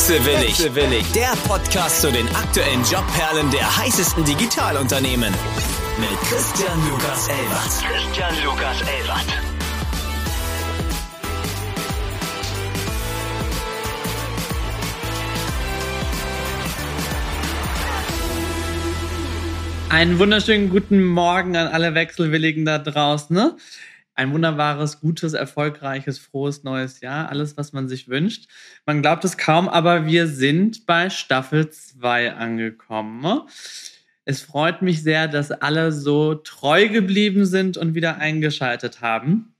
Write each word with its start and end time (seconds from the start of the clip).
Wechselwillig. 0.00 0.58
Wechselwillig. 0.58 1.12
Der 1.12 1.36
Podcast 1.46 2.00
zu 2.00 2.10
den 2.10 2.26
aktuellen 2.34 2.82
Jobperlen 2.84 3.50
der 3.50 3.76
heißesten 3.76 4.24
Digitalunternehmen. 4.24 5.30
Mit 5.98 6.20
Christian 6.22 6.88
Lukas 6.88 7.28
Elbert. 7.28 7.84
Christian 7.86 8.34
Lukas 8.42 8.80
Elbert. 8.80 9.26
Einen 19.90 20.18
wunderschönen 20.18 20.70
guten 20.70 21.04
Morgen 21.04 21.56
an 21.56 21.66
alle 21.66 21.94
Wechselwilligen 21.94 22.64
da 22.64 22.78
draußen. 22.78 23.36
Ne? 23.36 23.54
Ein 24.20 24.32
wunderbares, 24.32 25.00
gutes, 25.00 25.32
erfolgreiches, 25.32 26.18
frohes 26.18 26.62
neues 26.62 27.00
Jahr. 27.00 27.30
Alles, 27.30 27.56
was 27.56 27.72
man 27.72 27.88
sich 27.88 28.06
wünscht. 28.06 28.50
Man 28.84 29.00
glaubt 29.00 29.24
es 29.24 29.38
kaum, 29.38 29.66
aber 29.66 30.04
wir 30.04 30.26
sind 30.26 30.84
bei 30.84 31.08
Staffel 31.08 31.70
2 31.70 32.34
angekommen. 32.34 33.40
Es 34.26 34.42
freut 34.42 34.82
mich 34.82 35.02
sehr, 35.02 35.26
dass 35.26 35.50
alle 35.50 35.90
so 35.90 36.34
treu 36.34 36.90
geblieben 36.90 37.46
sind 37.46 37.78
und 37.78 37.94
wieder 37.94 38.18
eingeschaltet 38.18 39.00
haben. 39.00 39.54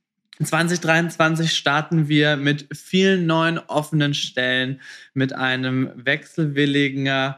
2023 0.44 1.54
starten 1.54 2.08
wir 2.08 2.36
mit 2.36 2.68
vielen 2.76 3.24
neuen 3.24 3.58
offenen 3.58 4.12
Stellen, 4.12 4.82
mit 5.14 5.32
einem 5.32 5.90
wechselwilligen 5.94 7.34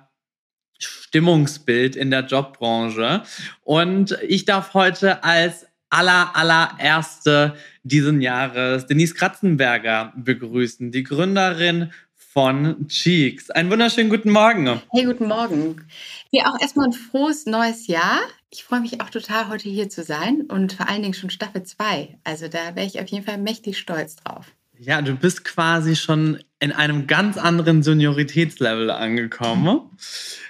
Stimmungsbild 0.80 1.94
in 1.94 2.10
der 2.10 2.26
Jobbranche. 2.26 3.22
Und 3.62 4.18
ich 4.26 4.44
darf 4.44 4.74
heute 4.74 5.22
als 5.22 5.68
aller, 5.92 6.34
allererste 6.34 7.54
diesen 7.82 8.20
Jahres 8.20 8.86
Denise 8.86 9.14
Kratzenberger 9.14 10.12
begrüßen, 10.16 10.90
die 10.90 11.02
Gründerin 11.02 11.92
von 12.16 12.88
Cheeks. 12.88 13.50
Einen 13.50 13.70
wunderschönen 13.70 14.08
guten 14.08 14.30
Morgen. 14.30 14.80
Hey, 14.90 15.04
guten 15.04 15.28
Morgen. 15.28 15.84
Dir 16.32 16.48
auch 16.48 16.58
erstmal 16.60 16.86
ein 16.86 16.92
frohes 16.92 17.44
neues 17.44 17.88
Jahr. 17.88 18.20
Ich 18.48 18.64
freue 18.64 18.80
mich 18.80 19.02
auch 19.02 19.10
total, 19.10 19.48
heute 19.48 19.68
hier 19.68 19.90
zu 19.90 20.02
sein 20.02 20.42
und 20.48 20.72
vor 20.72 20.88
allen 20.88 21.02
Dingen 21.02 21.14
schon 21.14 21.30
Staffel 21.30 21.62
2. 21.62 22.18
Also 22.24 22.48
da 22.48 22.74
wäre 22.74 22.86
ich 22.86 23.00
auf 23.00 23.08
jeden 23.08 23.24
Fall 23.24 23.38
mächtig 23.38 23.78
stolz 23.78 24.16
drauf. 24.16 24.46
Ja, 24.84 25.00
du 25.00 25.14
bist 25.14 25.44
quasi 25.44 25.94
schon 25.94 26.40
in 26.58 26.72
einem 26.72 27.06
ganz 27.06 27.38
anderen 27.38 27.84
Senioritätslevel 27.84 28.90
angekommen. 28.90 29.68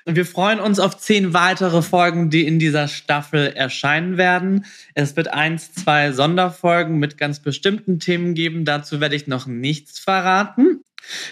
Und 0.06 0.16
wir 0.16 0.25
freuen 0.25 0.58
uns 0.58 0.80
auf 0.80 0.97
zehn 0.97 1.34
weitere 1.34 1.83
Folgen, 1.83 2.30
die 2.30 2.47
in 2.47 2.58
dieser 2.58 2.88
Staffel 2.88 3.48
erscheinen 3.48 4.16
werden. 4.16 4.64
Es 4.94 5.16
wird 5.16 5.28
eins, 5.28 5.75
zwei 5.75 6.12
Sonderfolgen 6.12 6.98
mit 6.98 7.19
ganz 7.19 7.41
bestimmten 7.41 8.00
Themen 8.00 8.33
geben. 8.33 8.64
Dazu 8.64 9.00
werde 9.00 9.16
ich 9.16 9.27
noch 9.27 9.47
nichts 9.47 9.98
verraten. 9.98 10.83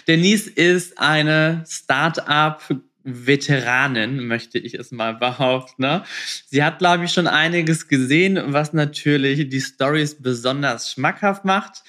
Denise 0.07 0.47
ist 0.47 0.99
eine 0.99 1.63
Start-up 1.67 2.61
Veteranin, 3.03 4.27
möchte 4.27 4.59
ich 4.59 4.75
es 4.75 4.91
mal 4.91 5.15
behaupten. 5.15 5.81
Ne? 5.81 6.03
Sie 6.45 6.63
hat, 6.63 6.77
glaube 6.77 7.05
ich, 7.05 7.11
schon 7.11 7.25
einiges 7.25 7.87
gesehen, 7.87 8.39
was 8.53 8.73
natürlich 8.73 9.49
die 9.49 9.61
Stories 9.61 10.21
besonders 10.21 10.91
schmackhaft 10.91 11.43
macht 11.43 11.81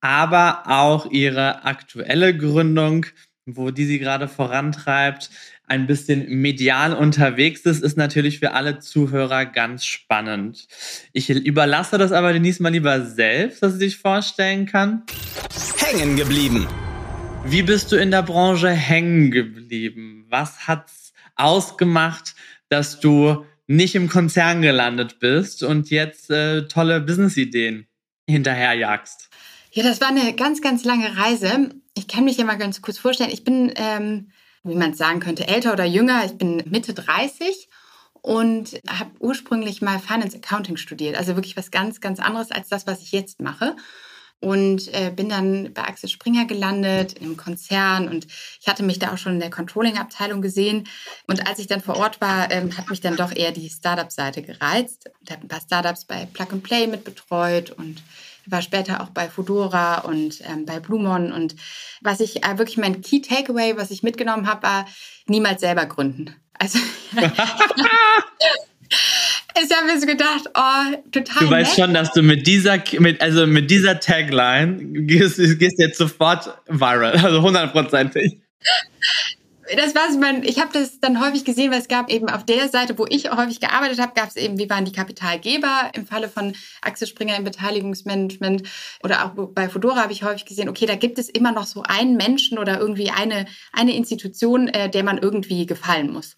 aber 0.00 0.62
auch 0.66 1.10
ihre 1.10 1.64
aktuelle 1.64 2.36
Gründung, 2.36 3.06
wo 3.46 3.70
die 3.70 3.84
sie 3.84 3.98
gerade 3.98 4.28
vorantreibt, 4.28 5.30
ein 5.70 5.86
bisschen 5.86 6.28
medial 6.40 6.92
unterwegs 6.94 7.60
ist, 7.60 7.82
ist 7.82 7.96
natürlich 7.96 8.40
für 8.40 8.52
alle 8.52 8.80
Zuhörer 8.80 9.46
ganz 9.46 9.84
spannend. 9.84 10.66
Ich 11.12 11.30
überlasse 11.30 11.96
das 11.96 12.10
aber 12.10 12.32
Denise 12.32 12.60
mal 12.60 12.70
lieber 12.72 13.06
selbst, 13.06 13.62
dass 13.62 13.74
sie 13.74 13.78
sich 13.78 13.98
vorstellen 13.98 14.66
kann. 14.66 15.04
Hängen 15.78 16.16
geblieben. 16.16 16.66
Wie 17.44 17.62
bist 17.62 17.92
du 17.92 17.96
in 17.96 18.10
der 18.10 18.22
Branche 18.22 18.70
hängen 18.70 19.30
geblieben? 19.30 20.26
Was 20.28 20.66
hat's 20.66 21.12
ausgemacht, 21.36 22.34
dass 22.68 23.00
du 23.00 23.46
nicht 23.68 23.94
im 23.94 24.08
Konzern 24.08 24.62
gelandet 24.62 25.20
bist 25.20 25.62
und 25.62 25.88
jetzt 25.90 26.30
äh, 26.30 26.66
tolle 26.66 27.00
Businessideen 27.00 27.86
hinterherjagst? 28.28 29.29
Ja, 29.72 29.84
das 29.84 30.00
war 30.00 30.08
eine 30.08 30.34
ganz, 30.34 30.60
ganz 30.62 30.84
lange 30.84 31.16
Reise. 31.16 31.70
Ich 31.94 32.08
kann 32.08 32.24
mich 32.24 32.36
ja 32.36 32.44
mal 32.44 32.58
ganz 32.58 32.82
kurz 32.82 32.98
vorstellen. 32.98 33.30
Ich 33.30 33.44
bin, 33.44 33.72
ähm, 33.76 34.30
wie 34.64 34.74
man 34.74 34.92
es 34.92 34.98
sagen 34.98 35.20
könnte, 35.20 35.46
älter 35.46 35.72
oder 35.72 35.84
jünger. 35.84 36.24
Ich 36.24 36.36
bin 36.36 36.62
Mitte 36.66 36.92
30 36.92 37.68
und 38.22 38.80
habe 38.88 39.10
ursprünglich 39.20 39.80
mal 39.80 40.00
Finance 40.00 40.36
Accounting 40.36 40.76
studiert. 40.76 41.16
Also 41.16 41.36
wirklich 41.36 41.56
was 41.56 41.70
ganz, 41.70 42.00
ganz 42.00 42.18
anderes 42.18 42.50
als 42.50 42.68
das, 42.68 42.86
was 42.88 43.00
ich 43.00 43.12
jetzt 43.12 43.40
mache. 43.40 43.76
Und 44.40 44.92
äh, 44.94 45.12
bin 45.14 45.28
dann 45.28 45.72
bei 45.74 45.82
Axel 45.82 46.08
Springer 46.08 46.46
gelandet 46.46 47.12
im 47.18 47.36
Konzern 47.36 48.08
und 48.08 48.26
ich 48.58 48.66
hatte 48.66 48.82
mich 48.82 48.98
da 48.98 49.12
auch 49.12 49.18
schon 49.18 49.34
in 49.34 49.40
der 49.40 49.50
Controlling-Abteilung 49.50 50.40
gesehen. 50.40 50.88
Und 51.26 51.46
als 51.46 51.58
ich 51.58 51.66
dann 51.66 51.82
vor 51.82 51.98
Ort 51.98 52.22
war, 52.22 52.50
ähm, 52.50 52.74
hat 52.76 52.88
mich 52.88 53.02
dann 53.02 53.16
doch 53.16 53.36
eher 53.36 53.52
die 53.52 53.68
Startup-Seite 53.68 54.40
gereizt. 54.40 55.10
Ich 55.20 55.30
habe 55.30 55.42
ein 55.42 55.48
paar 55.48 55.60
Startups 55.60 56.06
bei 56.06 56.26
Plug 56.32 56.46
and 56.52 56.62
Play 56.62 56.86
mitbetreut 56.86 57.70
und 57.70 58.02
war 58.46 58.62
später 58.62 59.02
auch 59.02 59.10
bei 59.10 59.28
Fudora 59.28 59.98
und 60.00 60.40
ähm, 60.48 60.66
bei 60.66 60.80
Blumon. 60.80 61.32
Und 61.32 61.56
was 62.00 62.20
ich 62.20 62.44
äh, 62.44 62.58
wirklich 62.58 62.76
mein 62.76 63.00
Key 63.00 63.20
Takeaway, 63.20 63.76
was 63.76 63.90
ich 63.90 64.02
mitgenommen 64.02 64.46
habe, 64.46 64.62
war 64.62 64.86
niemals 65.26 65.60
selber 65.60 65.86
gründen. 65.86 66.34
Also 66.54 66.78
ich 69.62 69.76
habe 69.76 69.86
mir 69.86 70.00
so 70.00 70.06
gedacht, 70.06 70.44
oh, 70.54 70.96
total. 71.10 71.46
Du 71.46 71.50
weißt 71.50 71.76
schon, 71.76 71.94
dass 71.94 72.12
du 72.12 72.22
mit 72.22 72.46
dieser, 72.46 72.82
mit, 72.98 73.20
also 73.20 73.46
mit 73.46 73.70
dieser 73.70 74.00
Tagline 74.00 74.78
gehst, 75.04 75.36
gehst 75.58 75.78
jetzt 75.78 75.98
sofort 75.98 76.58
viral, 76.68 77.12
also 77.12 77.42
hundertprozentig 77.42 78.40
das 79.76 79.94
war 79.94 80.10
mein, 80.18 80.42
ich 80.42 80.60
habe 80.60 80.70
das 80.72 81.00
dann 81.00 81.24
häufig 81.24 81.44
gesehen, 81.44 81.70
weil 81.70 81.80
es 81.80 81.88
gab 81.88 82.10
eben 82.10 82.28
auf 82.28 82.44
der 82.44 82.68
Seite, 82.68 82.98
wo 82.98 83.06
ich 83.08 83.30
häufig 83.30 83.60
gearbeitet 83.60 84.00
habe, 84.00 84.12
gab 84.14 84.28
es 84.28 84.36
eben, 84.36 84.58
wie 84.58 84.70
waren 84.70 84.84
die 84.84 84.92
Kapitalgeber 84.92 85.90
im 85.94 86.06
Falle 86.06 86.28
von 86.28 86.54
Axel 86.82 87.06
Springer 87.06 87.36
im 87.36 87.44
Beteiligungsmanagement 87.44 88.62
oder 89.02 89.24
auch 89.24 89.30
bei 89.52 89.68
Fedora 89.68 90.02
habe 90.02 90.12
ich 90.12 90.22
häufig 90.22 90.44
gesehen, 90.44 90.68
okay, 90.68 90.86
da 90.86 90.96
gibt 90.96 91.18
es 91.18 91.28
immer 91.28 91.52
noch 91.52 91.66
so 91.66 91.82
einen 91.82 92.16
Menschen 92.16 92.58
oder 92.58 92.78
irgendwie 92.78 93.10
eine, 93.10 93.46
eine 93.72 93.94
Institution, 93.94 94.68
äh, 94.68 94.90
der 94.90 95.04
man 95.04 95.18
irgendwie 95.18 95.66
gefallen 95.66 96.12
muss. 96.12 96.36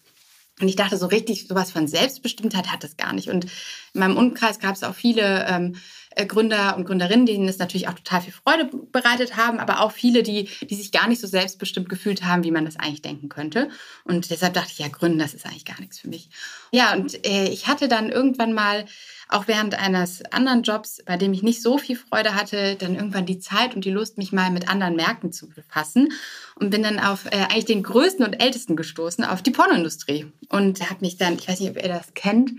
Und 0.61 0.67
ich 0.67 0.75
dachte, 0.75 0.97
so 0.97 1.07
richtig 1.07 1.47
sowas 1.47 1.71
von 1.71 1.87
Selbstbestimmtheit 1.87 2.71
hat 2.71 2.83
das 2.83 2.95
gar 2.95 3.13
nicht. 3.13 3.29
Und 3.29 3.45
in 3.45 3.99
meinem 3.99 4.17
Umkreis 4.17 4.59
gab 4.59 4.75
es 4.75 4.83
auch 4.83 4.93
viele 4.93 5.45
ähm, 5.49 5.75
äh, 6.11 6.27
Gründer 6.27 6.77
und 6.77 6.85
Gründerinnen, 6.85 7.25
denen 7.25 7.47
es 7.47 7.57
natürlich 7.57 7.87
auch 7.87 7.93
total 7.93 8.21
viel 8.21 8.33
Freude 8.33 8.69
bereitet 8.91 9.35
haben, 9.35 9.59
aber 9.59 9.79
auch 9.79 9.91
viele, 9.91 10.21
die, 10.21 10.49
die 10.69 10.75
sich 10.75 10.91
gar 10.91 11.07
nicht 11.07 11.21
so 11.21 11.27
selbstbestimmt 11.27 11.89
gefühlt 11.89 12.23
haben, 12.23 12.43
wie 12.43 12.51
man 12.51 12.65
das 12.65 12.77
eigentlich 12.77 13.01
denken 13.01 13.29
könnte. 13.29 13.69
Und 14.03 14.29
deshalb 14.29 14.53
dachte 14.53 14.69
ich, 14.71 14.79
ja, 14.79 14.89
Gründen, 14.89 15.19
das 15.19 15.33
ist 15.33 15.45
eigentlich 15.45 15.65
gar 15.65 15.79
nichts 15.79 15.99
für 15.99 16.07
mich. 16.07 16.29
Ja, 16.71 16.93
und 16.93 17.25
äh, 17.25 17.47
ich 17.49 17.67
hatte 17.67 17.87
dann 17.87 18.09
irgendwann 18.09 18.53
mal, 18.53 18.85
auch 19.33 19.47
während 19.47 19.75
eines 19.75 20.23
anderen 20.31 20.63
Jobs, 20.63 21.01
bei 21.05 21.17
dem 21.17 21.33
ich 21.33 21.43
nicht 21.43 21.61
so 21.61 21.77
viel 21.77 21.95
Freude 21.95 22.35
hatte, 22.35 22.75
dann 22.75 22.95
irgendwann 22.95 23.25
die 23.25 23.39
Zeit 23.39 23.75
und 23.75 23.83
die 23.83 23.91
Lust, 23.91 24.17
mich 24.17 24.31
mal 24.31 24.51
mit 24.51 24.69
anderen 24.69 24.95
Märkten 24.95 25.31
zu 25.31 25.49
befassen 25.49 26.13
und 26.55 26.69
bin 26.69 26.83
dann 26.83 26.99
auf 26.99 27.25
äh, 27.25 27.37
eigentlich 27.49 27.65
den 27.65 27.83
größten 27.83 28.25
und 28.25 28.33
ältesten 28.33 28.75
gestoßen, 28.75 29.23
auf 29.23 29.41
die 29.41 29.51
Pornoindustrie. 29.51 30.31
Und 30.49 30.87
habe 30.89 31.01
mich 31.01 31.17
dann, 31.17 31.33
ich 31.33 31.47
weiß 31.47 31.59
nicht, 31.59 31.71
ob 31.71 31.81
ihr 31.81 31.89
das 31.89 32.13
kennt, 32.13 32.51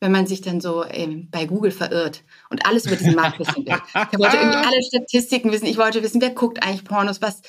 wenn 0.00 0.10
man 0.10 0.26
sich 0.26 0.40
dann 0.40 0.60
so 0.60 0.84
ähm, 0.84 1.28
bei 1.30 1.44
Google 1.44 1.70
verirrt 1.70 2.24
und 2.50 2.66
alles 2.66 2.86
über 2.86 2.96
diesen 2.96 3.14
Markt 3.14 3.38
wissen 3.38 3.66
will. 3.66 3.76
Ich 4.12 4.18
wollte 4.18 4.36
irgendwie 4.36 4.58
alle 4.58 4.82
Statistiken 4.82 5.52
wissen. 5.52 5.66
Ich 5.66 5.76
wollte 5.76 6.02
wissen, 6.02 6.20
wer 6.20 6.30
guckt 6.30 6.62
eigentlich 6.62 6.84
Pornos, 6.84 7.22
was, 7.22 7.42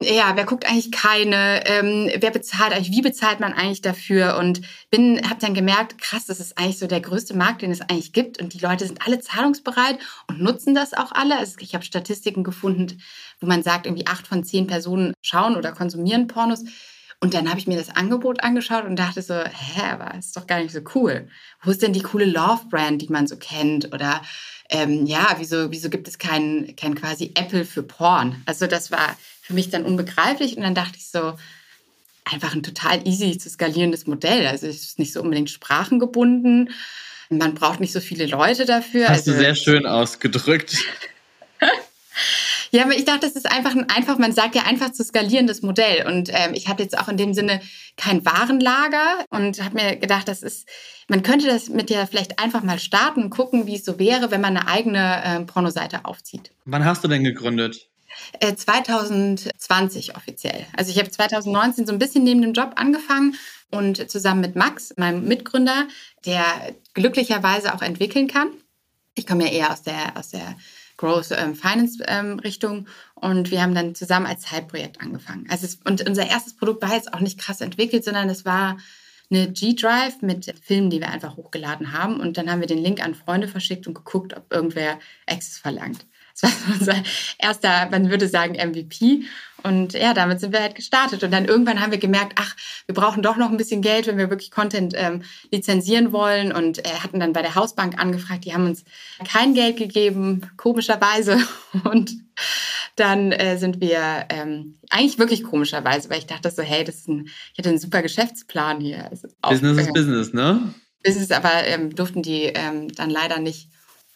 ja, 0.00 0.32
wer 0.34 0.44
guckt 0.44 0.68
eigentlich 0.68 0.92
keine, 0.92 1.66
ähm, 1.66 2.10
wer 2.16 2.30
bezahlt 2.30 2.72
eigentlich, 2.72 2.90
wie 2.90 3.02
bezahlt 3.02 3.40
man 3.40 3.52
eigentlich 3.52 3.82
dafür 3.82 4.36
und 4.38 4.60
bin, 4.90 5.20
habe 5.28 5.40
dann 5.40 5.54
gemerkt, 5.54 5.98
krass, 5.98 6.26
das 6.26 6.40
ist 6.40 6.58
eigentlich 6.58 6.78
so 6.78 6.86
der 6.86 7.00
größte 7.00 7.36
Markt, 7.36 7.62
den 7.62 7.70
es 7.70 7.80
eigentlich 7.80 8.12
gibt 8.12 8.40
und 8.40 8.54
die 8.54 8.58
Leute 8.58 8.86
sind 8.86 9.06
alle 9.06 9.20
zahlungsbereit 9.20 9.98
und 10.28 10.42
nutzen 10.42 10.74
das 10.74 10.94
auch 10.94 11.12
alle. 11.12 11.38
Also 11.38 11.56
ich 11.60 11.74
habe 11.74 11.84
Statistiken 11.84 12.44
gefunden, 12.44 13.00
wo 13.40 13.46
man 13.46 13.62
sagt, 13.62 13.86
irgendwie 13.86 14.06
acht 14.06 14.26
von 14.26 14.44
zehn 14.44 14.66
Personen 14.66 15.14
schauen 15.22 15.56
oder 15.56 15.72
konsumieren 15.72 16.26
Pornos. 16.26 16.64
Und 17.20 17.32
dann 17.32 17.48
habe 17.48 17.58
ich 17.58 17.66
mir 17.66 17.78
das 17.78 17.94
Angebot 17.96 18.42
angeschaut 18.42 18.84
und 18.84 18.96
dachte 18.96 19.22
so, 19.22 19.34
hä, 19.34 19.80
aber 19.92 20.14
ist 20.18 20.36
doch 20.36 20.46
gar 20.46 20.60
nicht 20.60 20.74
so 20.74 20.80
cool. 20.94 21.28
Wo 21.62 21.70
ist 21.70 21.80
denn 21.80 21.94
die 21.94 22.02
coole 22.02 22.26
Love-Brand, 22.26 23.00
die 23.00 23.08
man 23.08 23.26
so 23.26 23.36
kennt? 23.36 23.94
Oder 23.94 24.20
ähm, 24.68 25.06
ja, 25.06 25.34
wieso, 25.38 25.70
wieso 25.70 25.88
gibt 25.88 26.06
es 26.06 26.18
kein, 26.18 26.74
kein 26.76 26.94
quasi 26.94 27.32
Apple 27.34 27.64
für 27.64 27.82
Porn? 27.82 28.42
Also 28.44 28.66
das 28.66 28.90
war 28.90 29.16
für 29.44 29.52
mich 29.52 29.68
dann 29.68 29.84
unbegreiflich. 29.84 30.56
Und 30.56 30.62
dann 30.62 30.74
dachte 30.74 30.96
ich 30.96 31.08
so, 31.08 31.34
einfach 32.24 32.54
ein 32.54 32.62
total 32.62 33.06
easy 33.06 33.36
zu 33.36 33.50
skalierendes 33.50 34.06
Modell. 34.06 34.46
Also 34.46 34.66
es 34.66 34.82
ist 34.82 34.98
nicht 34.98 35.12
so 35.12 35.20
unbedingt 35.20 35.50
sprachengebunden. 35.50 36.70
Man 37.28 37.54
braucht 37.54 37.80
nicht 37.80 37.92
so 37.92 38.00
viele 38.00 38.26
Leute 38.26 38.64
dafür. 38.64 39.08
Hast 39.08 39.28
also, 39.28 39.32
du 39.32 39.38
sehr 39.38 39.54
schön 39.54 39.86
ausgedrückt. 39.86 40.78
Ja, 42.70 42.82
aber 42.82 42.96
ich 42.96 43.04
dachte, 43.04 43.20
das 43.20 43.36
ist 43.36 43.48
einfach 43.48 43.76
ein 43.76 43.88
einfach, 43.88 44.18
man 44.18 44.32
sagt 44.32 44.56
ja 44.56 44.62
einfach 44.62 44.90
zu 44.90 45.04
skalierendes 45.04 45.62
Modell. 45.62 46.08
Und 46.08 46.30
ähm, 46.32 46.54
ich 46.54 46.66
hatte 46.66 46.82
jetzt 46.82 46.98
auch 46.98 47.06
in 47.06 47.16
dem 47.16 47.32
Sinne 47.32 47.60
kein 47.96 48.26
Warenlager 48.26 49.24
und 49.30 49.62
habe 49.62 49.76
mir 49.76 49.94
gedacht, 49.94 50.26
das 50.26 50.42
ist, 50.42 50.68
man 51.06 51.22
könnte 51.22 51.46
das 51.46 51.68
mit 51.68 51.88
der 51.88 52.08
vielleicht 52.08 52.40
einfach 52.40 52.64
mal 52.64 52.80
starten 52.80 53.22
und 53.22 53.30
gucken, 53.30 53.68
wie 53.68 53.76
es 53.76 53.84
so 53.84 54.00
wäre, 54.00 54.32
wenn 54.32 54.40
man 54.40 54.56
eine 54.56 54.66
eigene 54.66 55.22
äh, 55.24 55.40
Pornoseite 55.44 56.04
aufzieht. 56.04 56.50
Wann 56.64 56.84
hast 56.84 57.04
du 57.04 57.08
denn 57.08 57.22
gegründet? 57.22 57.90
Äh, 58.40 58.54
2020 58.54 60.16
offiziell. 60.16 60.66
Also 60.76 60.90
ich 60.90 60.98
habe 60.98 61.10
2019 61.10 61.86
so 61.86 61.92
ein 61.92 61.98
bisschen 61.98 62.24
neben 62.24 62.42
dem 62.42 62.52
Job 62.52 62.72
angefangen 62.76 63.36
und 63.70 64.10
zusammen 64.10 64.40
mit 64.40 64.56
Max, 64.56 64.94
meinem 64.96 65.24
Mitgründer, 65.24 65.88
der 66.26 66.44
glücklicherweise 66.94 67.74
auch 67.74 67.82
entwickeln 67.82 68.28
kann. 68.28 68.48
Ich 69.14 69.26
komme 69.26 69.44
ja 69.44 69.52
eher 69.52 69.72
aus 69.72 69.82
der, 69.82 70.16
aus 70.16 70.30
der 70.30 70.56
Growth 70.96 71.32
ähm, 71.32 71.54
Finance 71.54 72.02
ähm, 72.06 72.38
Richtung 72.38 72.86
und 73.14 73.50
wir 73.50 73.62
haben 73.62 73.74
dann 73.74 73.94
zusammen 73.94 74.26
als 74.26 74.42
Zeitprojekt 74.42 75.00
angefangen. 75.00 75.46
Also 75.48 75.66
es, 75.66 75.76
und 75.84 76.08
unser 76.08 76.26
erstes 76.26 76.56
Produkt 76.56 76.82
war 76.82 76.94
jetzt 76.94 77.12
auch 77.12 77.20
nicht 77.20 77.38
krass 77.38 77.60
entwickelt, 77.60 78.04
sondern 78.04 78.28
es 78.28 78.44
war 78.44 78.78
eine 79.30 79.50
G-Drive 79.50 80.22
mit 80.22 80.54
Filmen, 80.62 80.90
die 80.90 81.00
wir 81.00 81.08
einfach 81.08 81.36
hochgeladen 81.36 81.92
haben 81.92 82.20
und 82.20 82.36
dann 82.36 82.50
haben 82.50 82.60
wir 82.60 82.68
den 82.68 82.82
Link 82.82 83.02
an 83.02 83.14
Freunde 83.14 83.48
verschickt 83.48 83.86
und 83.86 83.94
geguckt, 83.94 84.36
ob 84.36 84.52
irgendwer 84.52 84.98
Access 85.26 85.58
verlangt. 85.58 86.06
Das 86.40 86.50
war 86.66 86.74
unser 86.78 87.02
erster, 87.38 87.88
man 87.90 88.10
würde 88.10 88.28
sagen, 88.28 88.54
MVP. 88.54 89.24
Und 89.62 89.94
ja, 89.94 90.12
damit 90.12 90.40
sind 90.40 90.52
wir 90.52 90.60
halt 90.60 90.74
gestartet. 90.74 91.24
Und 91.24 91.30
dann 91.30 91.46
irgendwann 91.46 91.80
haben 91.80 91.90
wir 91.90 91.98
gemerkt, 91.98 92.34
ach, 92.38 92.54
wir 92.86 92.94
brauchen 92.94 93.22
doch 93.22 93.36
noch 93.36 93.50
ein 93.50 93.56
bisschen 93.56 93.80
Geld, 93.80 94.06
wenn 94.06 94.18
wir 94.18 94.28
wirklich 94.28 94.50
Content 94.50 94.92
ähm, 94.94 95.22
lizenzieren 95.50 96.12
wollen. 96.12 96.52
Und 96.52 96.84
äh, 96.84 96.90
hatten 97.02 97.18
dann 97.18 97.32
bei 97.32 97.40
der 97.40 97.54
Hausbank 97.54 97.98
angefragt, 97.98 98.44
die 98.44 98.52
haben 98.52 98.66
uns 98.66 98.84
kein 99.26 99.54
Geld 99.54 99.78
gegeben, 99.78 100.50
komischerweise. 100.58 101.38
Und 101.84 102.12
dann 102.96 103.32
äh, 103.32 103.56
sind 103.56 103.80
wir 103.80 104.26
ähm, 104.28 104.76
eigentlich 104.90 105.18
wirklich 105.18 105.44
komischerweise, 105.44 106.10
weil 106.10 106.18
ich 106.18 106.26
dachte 106.26 106.50
so, 106.50 106.62
hey, 106.62 106.84
das 106.84 106.96
ist 106.96 107.08
ein, 107.08 107.26
ich 107.52 107.58
hatte 107.58 107.70
einen 107.70 107.78
super 107.78 108.02
Geschäftsplan 108.02 108.80
hier. 108.80 109.10
Also 109.10 109.28
Business 109.40 109.78
ist 109.78 109.94
Business, 109.94 110.32
ne? 110.34 110.74
Business, 111.02 111.30
aber 111.30 111.66
ähm, 111.66 111.94
durften 111.94 112.22
die 112.22 112.44
ähm, 112.44 112.92
dann 112.94 113.10
leider 113.10 113.38
nicht 113.38 113.70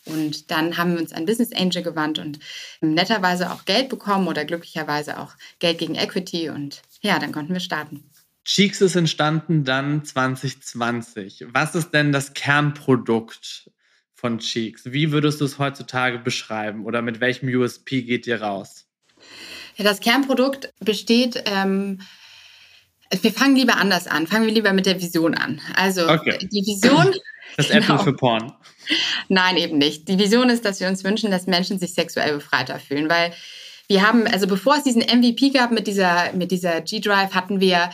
und 0.09 0.51
dann 0.51 0.77
haben 0.77 0.95
wir 0.95 1.01
uns 1.01 1.13
an 1.13 1.27
Business 1.27 1.53
Angel 1.53 1.83
gewandt 1.83 2.19
und 2.19 2.39
netterweise 2.81 3.53
auch 3.53 3.65
Geld 3.65 3.89
bekommen 3.89 4.29
oder 4.29 4.45
glücklicherweise 4.45 5.19
auch 5.19 5.33
Geld 5.59 5.79
gegen 5.79 5.95
Equity. 5.95 6.51
Und 6.51 6.83
ja, 7.01 7.19
dann 7.19 7.33
konnten 7.33 7.53
wir 7.53 7.61
starten. 7.61 8.11
Cheeks 8.45 8.81
ist 8.81 8.97
entstanden 8.97 9.65
dann 9.65 10.05
2020. 10.05 11.47
Was 11.53 11.75
ist 11.75 11.91
denn 11.91 12.13
das 12.13 12.33
Kernprodukt 12.33 13.71
von 14.15 14.39
Cheeks? 14.39 14.93
Wie 14.93 15.13
würdest 15.13 15.41
du 15.41 15.45
es 15.45 15.59
heutzutage 15.59 16.19
beschreiben 16.19 16.87
oder 16.87 17.03
mit 17.03 17.21
welchem 17.21 17.49
USP 17.49 18.03
geht 18.03 18.27
ihr 18.27 18.41
raus? 18.41 18.87
Ja, 19.77 19.85
das 19.85 20.01
Kernprodukt 20.01 20.73
besteht. 20.81 21.43
Ähm, 21.45 22.01
wir 23.21 23.33
fangen 23.33 23.57
lieber 23.57 23.77
anders 23.77 24.07
an. 24.07 24.27
Fangen 24.27 24.47
wir 24.47 24.55
lieber 24.55 24.73
mit 24.73 24.87
der 24.87 25.01
Vision 25.01 25.35
an. 25.35 25.61
Also 25.75 26.09
okay. 26.09 26.39
die 26.41 26.67
Vision. 26.67 27.15
Das 27.57 27.69
genau. 27.69 27.95
Apple 27.95 27.99
für 27.99 28.13
Porn. 28.13 28.53
Nein, 29.29 29.57
eben 29.57 29.79
nicht. 29.79 30.09
Die 30.09 30.19
Vision 30.19 30.49
ist, 30.51 30.65
dass 30.65 30.81
wir 30.81 30.89
uns 30.89 31.05
wünschen, 31.05 31.31
dass 31.31 31.47
Menschen 31.47 31.79
sich 31.79 31.95
sexuell 31.95 32.35
befreiter 32.35 32.79
fühlen, 32.79 33.09
weil 33.09 33.33
wir 33.89 34.07
haben, 34.07 34.27
also 34.27 34.47
bevor 34.47 34.77
es 34.77 34.85
diesen 34.85 35.03
MVP 35.03 35.51
gab 35.51 35.71
mit 35.71 35.87
dieser, 35.87 36.33
mit 36.35 36.51
dieser 36.51 36.81
G-Drive, 36.83 37.35
hatten 37.35 37.61
wir 37.61 37.91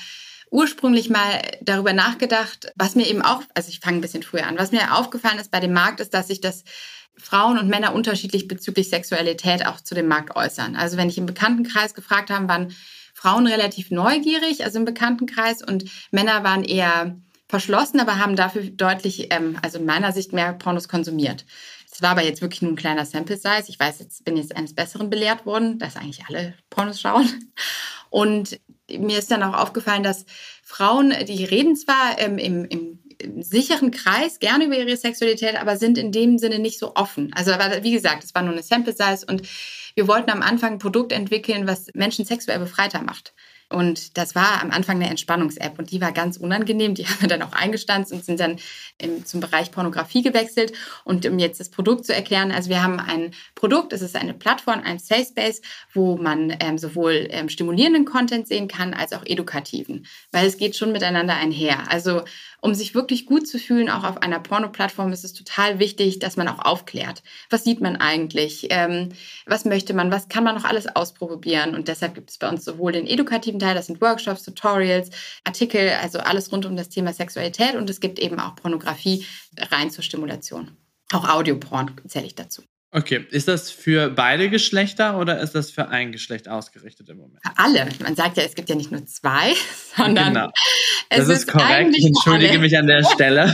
ursprünglich 0.51 1.11
mal 1.11 1.41
darüber 1.63 1.93
nachgedacht, 1.93 2.73
was 2.77 2.95
mir 2.95 3.09
eben 3.09 3.23
auch, 3.23 3.43
also 3.55 3.69
ich 3.69 3.81
fange 3.81 3.99
ein 3.99 4.01
bisschen 4.01 4.23
früher 4.23 4.47
an, 4.47 4.59
was 4.59 4.73
mir 4.73 4.97
aufgefallen 4.97 5.39
ist 5.39 5.51
bei 5.51 5.61
dem 5.61 5.73
Markt, 5.73 6.01
ist, 6.01 6.15
dass 6.15 6.29
sich 6.29 6.41
das 6.41 6.65
Frauen 7.17 7.59
und 7.59 7.69
Männer 7.69 7.95
unterschiedlich 7.95 8.49
bezüglich 8.49 8.89
Sexualität 8.89 9.67
auch 9.67 9.81
zu 9.81 9.95
dem 9.95 10.09
Markt 10.09 10.37
äußern. 10.37 10.77
Also 10.77 10.97
wenn 10.97 11.09
ich 11.09 11.19
im 11.19 11.27
Bekanntenkreis 11.27 11.95
gefragt 11.95 12.31
habe, 12.31 12.49
waren 12.49 12.75
Frauen 13.15 13.47
relativ 13.47 13.91
neugierig, 13.91 14.65
also 14.65 14.79
im 14.79 14.85
Bekanntenkreis, 14.85 15.63
und 15.63 15.85
Männer 16.11 16.45
waren 16.45 16.65
eher 16.65 17.17
verschlossen, 17.49 18.01
aber 18.01 18.19
haben 18.19 18.37
dafür 18.37 18.63
deutlich, 18.63 19.29
ähm, 19.31 19.59
also 19.63 19.79
in 19.79 19.87
meiner 19.87 20.13
Sicht, 20.13 20.33
mehr 20.33 20.53
Pornos 20.53 20.89
konsumiert. 20.89 21.45
Das 21.91 22.03
war 22.03 22.11
aber 22.11 22.25
jetzt 22.25 22.43
wirklich 22.43 22.63
nur 22.63 22.73
ein 22.73 22.77
kleiner 22.77 23.05
Sample 23.05 23.37
Size. 23.37 23.67
Ich 23.69 23.79
weiß, 23.79 24.01
jetzt 24.01 24.25
bin 24.25 24.37
jetzt 24.37 24.57
eines 24.57 24.75
Besseren 24.75 25.11
belehrt 25.11 25.47
worden, 25.47 25.79
dass 25.79 25.97
eigentlich 25.97 26.25
alle 26.29 26.55
Pornos 26.71 27.01
schauen. 27.01 27.29
Und 28.11 28.61
mir 28.91 29.19
ist 29.19 29.31
dann 29.31 29.43
auch 29.43 29.55
aufgefallen, 29.55 30.03
dass 30.03 30.27
Frauen, 30.63 31.13
die 31.27 31.45
reden 31.45 31.77
zwar 31.77 32.19
ähm, 32.19 32.39
im, 32.39 32.65
im, 32.65 33.01
sicheren 33.43 33.91
Kreis 33.91 34.39
gerne 34.39 34.65
über 34.65 34.77
ihre 34.77 34.97
Sexualität, 34.97 35.57
aber 35.57 35.77
sind 35.77 35.99
in 35.99 36.13
dem 36.13 36.39
Sinne 36.39 36.59
nicht 36.59 36.79
so 36.79 36.97
offen. 36.97 37.33
Also, 37.35 37.53
wie 37.53 37.93
gesagt, 37.93 38.25
es 38.25 38.35
war 38.35 38.43
nur 38.43 38.53
eine 38.53 38.63
Sample 38.63 38.93
Size 38.93 39.25
und 39.27 39.43
wir 39.95 40.09
wollten 40.09 40.31
am 40.31 40.43
Anfang 40.43 40.75
ein 40.75 40.79
Produkt 40.79 41.13
entwickeln, 41.13 41.67
was 41.67 41.87
Menschen 41.95 42.25
sexuell 42.25 42.59
befreiter 42.59 43.03
macht. 43.03 43.35
Und 43.75 44.17
das 44.17 44.35
war 44.35 44.63
am 44.63 44.71
Anfang 44.71 44.97
eine 44.97 45.11
Entspannungs-App 45.11 45.79
und 45.79 45.91
die 45.91 46.01
war 46.01 46.13
ganz 46.13 46.37
unangenehm. 46.37 46.95
Die 46.95 47.07
haben 47.09 47.21
wir 47.21 47.29
dann 47.29 47.43
auch 47.43 47.53
eingestanzt 47.53 48.13
und 48.13 48.25
sind 48.25 48.41
dann 48.41 48.57
im, 48.99 49.25
zum 49.27 49.41
Bereich 49.41 49.71
Pornografie 49.71 50.23
gewechselt. 50.23 50.73
Und 51.05 51.27
um 51.27 51.39
jetzt 51.39 51.61
das 51.61 51.69
Produkt 51.69 52.07
zu 52.07 52.15
erklären, 52.15 52.53
also 52.53 52.71
wir 52.71 52.83
haben 52.83 53.01
ein 53.01 53.33
Produkt, 53.55 53.93
es 53.93 54.03
ist 54.03 54.17
eine 54.17 54.35
Plattform, 54.35 54.81
ein 54.85 54.99
Safe 54.99 55.25
Space, 55.25 55.61
wo 55.93 56.17
man 56.17 56.57
ähm, 56.61 56.79
sowohl 56.79 57.27
ähm, 57.31 57.49
stimulierenden 57.49 58.05
Content 58.05 58.49
sehen 58.49 58.69
kann 58.69 58.95
als 58.95 59.13
auch 59.13 59.25
edukativen, 59.27 60.07
weil 60.33 60.47
es 60.47 60.57
geht 60.57 60.77
schon 60.77 60.93
miteinander 60.93 61.35
einher. 61.35 61.91
Also 61.91 62.23
um 62.65 62.75
sich 62.75 62.95
wirklich 62.95 63.27
gut 63.27 63.47
zu 63.47 63.59
fühlen, 63.59 63.91
auch 63.91 64.05
auf 64.05 64.23
einer 64.23 64.41
Porno-Plattform, 64.41 65.13
ist 65.13 65.23
es 65.23 65.35
total 65.35 65.79
wichtig, 65.81 66.19
dass 66.19 66.39
man 66.39 66.49
auch 66.49 66.61
aufklärt. 66.61 67.23
Was 67.51 67.63
sieht 67.63 67.83
man 67.83 67.97
eigentlich? 67.97 68.69
Ähm, 68.71 69.11
was 69.45 69.67
möchte 69.67 69.93
man? 69.93 70.11
Was 70.11 70.31
kann 70.31 70.45
man 70.45 70.55
noch 70.55 70.65
alles 70.65 70.87
ausprobieren? 70.87 71.75
Und 71.75 71.89
deshalb 71.89 72.15
gibt 72.15 72.31
es 72.31 72.39
bei 72.39 72.49
uns 72.49 72.65
sowohl 72.65 72.93
den 72.93 73.07
edukativen 73.07 73.61
Teil, 73.61 73.75
das 73.75 73.89
sind 73.89 74.01
Workshops, 74.01 74.45
Tutorials, 74.45 75.11
Artikel, 75.45 75.91
also 76.01 76.21
alles 76.21 76.51
rund 76.53 76.65
um 76.65 76.75
das 76.75 76.89
Thema 76.89 77.13
Sexualität. 77.13 77.75
Und 77.75 77.91
es 77.91 78.01
gibt 78.01 78.19
eben 78.19 78.41
auch 78.41 78.57
Pornografie 78.57 79.27
rein 79.71 79.91
zur 79.91 80.03
Stimulation. 80.03 80.75
Auch 81.13 81.29
Audioporn 81.29 81.95
zähle 82.09 82.25
ich 82.25 82.35
dazu. 82.35 82.63
Okay, 82.97 83.27
ist 83.33 83.49
das 83.49 83.73
für 83.73 84.09
beide 84.09 84.49
Geschlechter 84.49 85.19
oder 85.19 85.41
ist 85.41 85.57
das 85.57 85.73
für 85.73 85.89
ein 85.89 86.13
Geschlecht 86.13 86.49
ausgerichtet 86.49 87.09
im 87.09 87.17
Moment? 87.17 87.41
Für 87.45 87.59
alle. 87.59 87.89
Man 88.01 88.15
sagt 88.15 88.37
ja, 88.37 88.45
es 88.45 88.55
gibt 88.55 88.69
ja 88.69 88.77
nicht 88.77 88.93
nur 88.93 89.05
zwei, 89.05 89.53
sondern 89.97 90.33
genau. 90.33 90.51
Das 91.11 91.29
ist, 91.29 91.39
ist 91.39 91.47
korrekt. 91.49 91.93
Ich 91.97 92.07
entschuldige 92.07 92.61
mich 92.61 92.79
an 92.79 92.87
der 92.87 93.03
Stelle. 93.15 93.53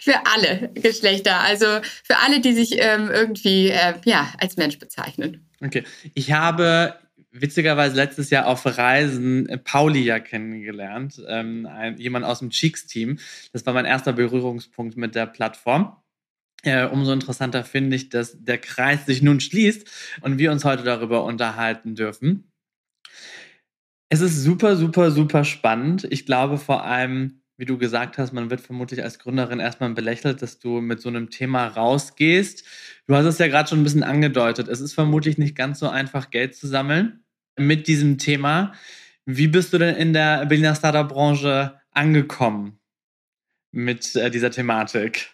für 0.00 0.16
alle 0.34 0.70
Geschlechter, 0.74 1.40
also 1.40 1.64
für 2.04 2.18
alle, 2.18 2.40
die 2.40 2.52
sich 2.52 2.76
ähm, 2.78 3.10
irgendwie 3.10 3.68
äh, 3.68 3.94
ja, 4.04 4.30
als 4.38 4.58
Mensch 4.58 4.78
bezeichnen. 4.78 5.48
Okay, 5.64 5.84
ich 6.12 6.30
habe 6.30 6.98
witzigerweise 7.32 7.96
letztes 7.96 8.28
Jahr 8.28 8.48
auf 8.48 8.66
Reisen 8.66 9.48
äh, 9.48 9.56
Pauli 9.56 10.02
ja 10.02 10.18
kennengelernt, 10.18 11.22
ähm, 11.26 11.64
ein, 11.64 11.96
jemand 11.96 12.26
aus 12.26 12.40
dem 12.40 12.50
Cheeks-Team. 12.50 13.18
Das 13.54 13.64
war 13.64 13.72
mein 13.72 13.86
erster 13.86 14.12
Berührungspunkt 14.12 14.98
mit 14.98 15.14
der 15.14 15.24
Plattform. 15.24 15.96
Äh, 16.62 16.86
umso 16.86 17.12
interessanter 17.12 17.64
finde 17.64 17.96
ich, 17.96 18.10
dass 18.10 18.36
der 18.42 18.58
Kreis 18.58 19.06
sich 19.06 19.22
nun 19.22 19.40
schließt 19.40 19.88
und 20.20 20.38
wir 20.38 20.52
uns 20.52 20.64
heute 20.64 20.82
darüber 20.82 21.24
unterhalten 21.24 21.94
dürfen. 21.94 22.52
Es 24.10 24.20
ist 24.20 24.42
super, 24.42 24.76
super, 24.76 25.10
super 25.10 25.44
spannend. 25.44 26.06
Ich 26.10 26.26
glaube 26.26 26.58
vor 26.58 26.84
allem, 26.84 27.42
wie 27.56 27.64
du 27.64 27.78
gesagt 27.78 28.18
hast, 28.18 28.32
man 28.32 28.50
wird 28.50 28.60
vermutlich 28.60 29.02
als 29.02 29.18
Gründerin 29.18 29.60
erstmal 29.60 29.90
belächelt, 29.94 30.42
dass 30.42 30.58
du 30.58 30.80
mit 30.80 31.00
so 31.00 31.08
einem 31.08 31.30
Thema 31.30 31.68
rausgehst. 31.68 32.64
Du 33.06 33.14
hast 33.14 33.26
es 33.26 33.38
ja 33.38 33.46
gerade 33.46 33.68
schon 33.68 33.80
ein 33.80 33.84
bisschen 33.84 34.02
angedeutet. 34.02 34.68
Es 34.68 34.80
ist 34.80 34.94
vermutlich 34.94 35.38
nicht 35.38 35.54
ganz 35.54 35.78
so 35.78 35.88
einfach, 35.88 36.30
Geld 36.30 36.56
zu 36.56 36.66
sammeln 36.66 37.24
mit 37.58 37.86
diesem 37.86 38.18
Thema. 38.18 38.72
Wie 39.26 39.48
bist 39.48 39.72
du 39.72 39.78
denn 39.78 39.94
in 39.94 40.12
der 40.12 40.46
Berliner 40.46 40.74
Startup-Branche 40.74 41.78
angekommen 41.92 42.80
mit 43.70 44.16
äh, 44.16 44.30
dieser 44.30 44.50
Thematik? 44.50 45.30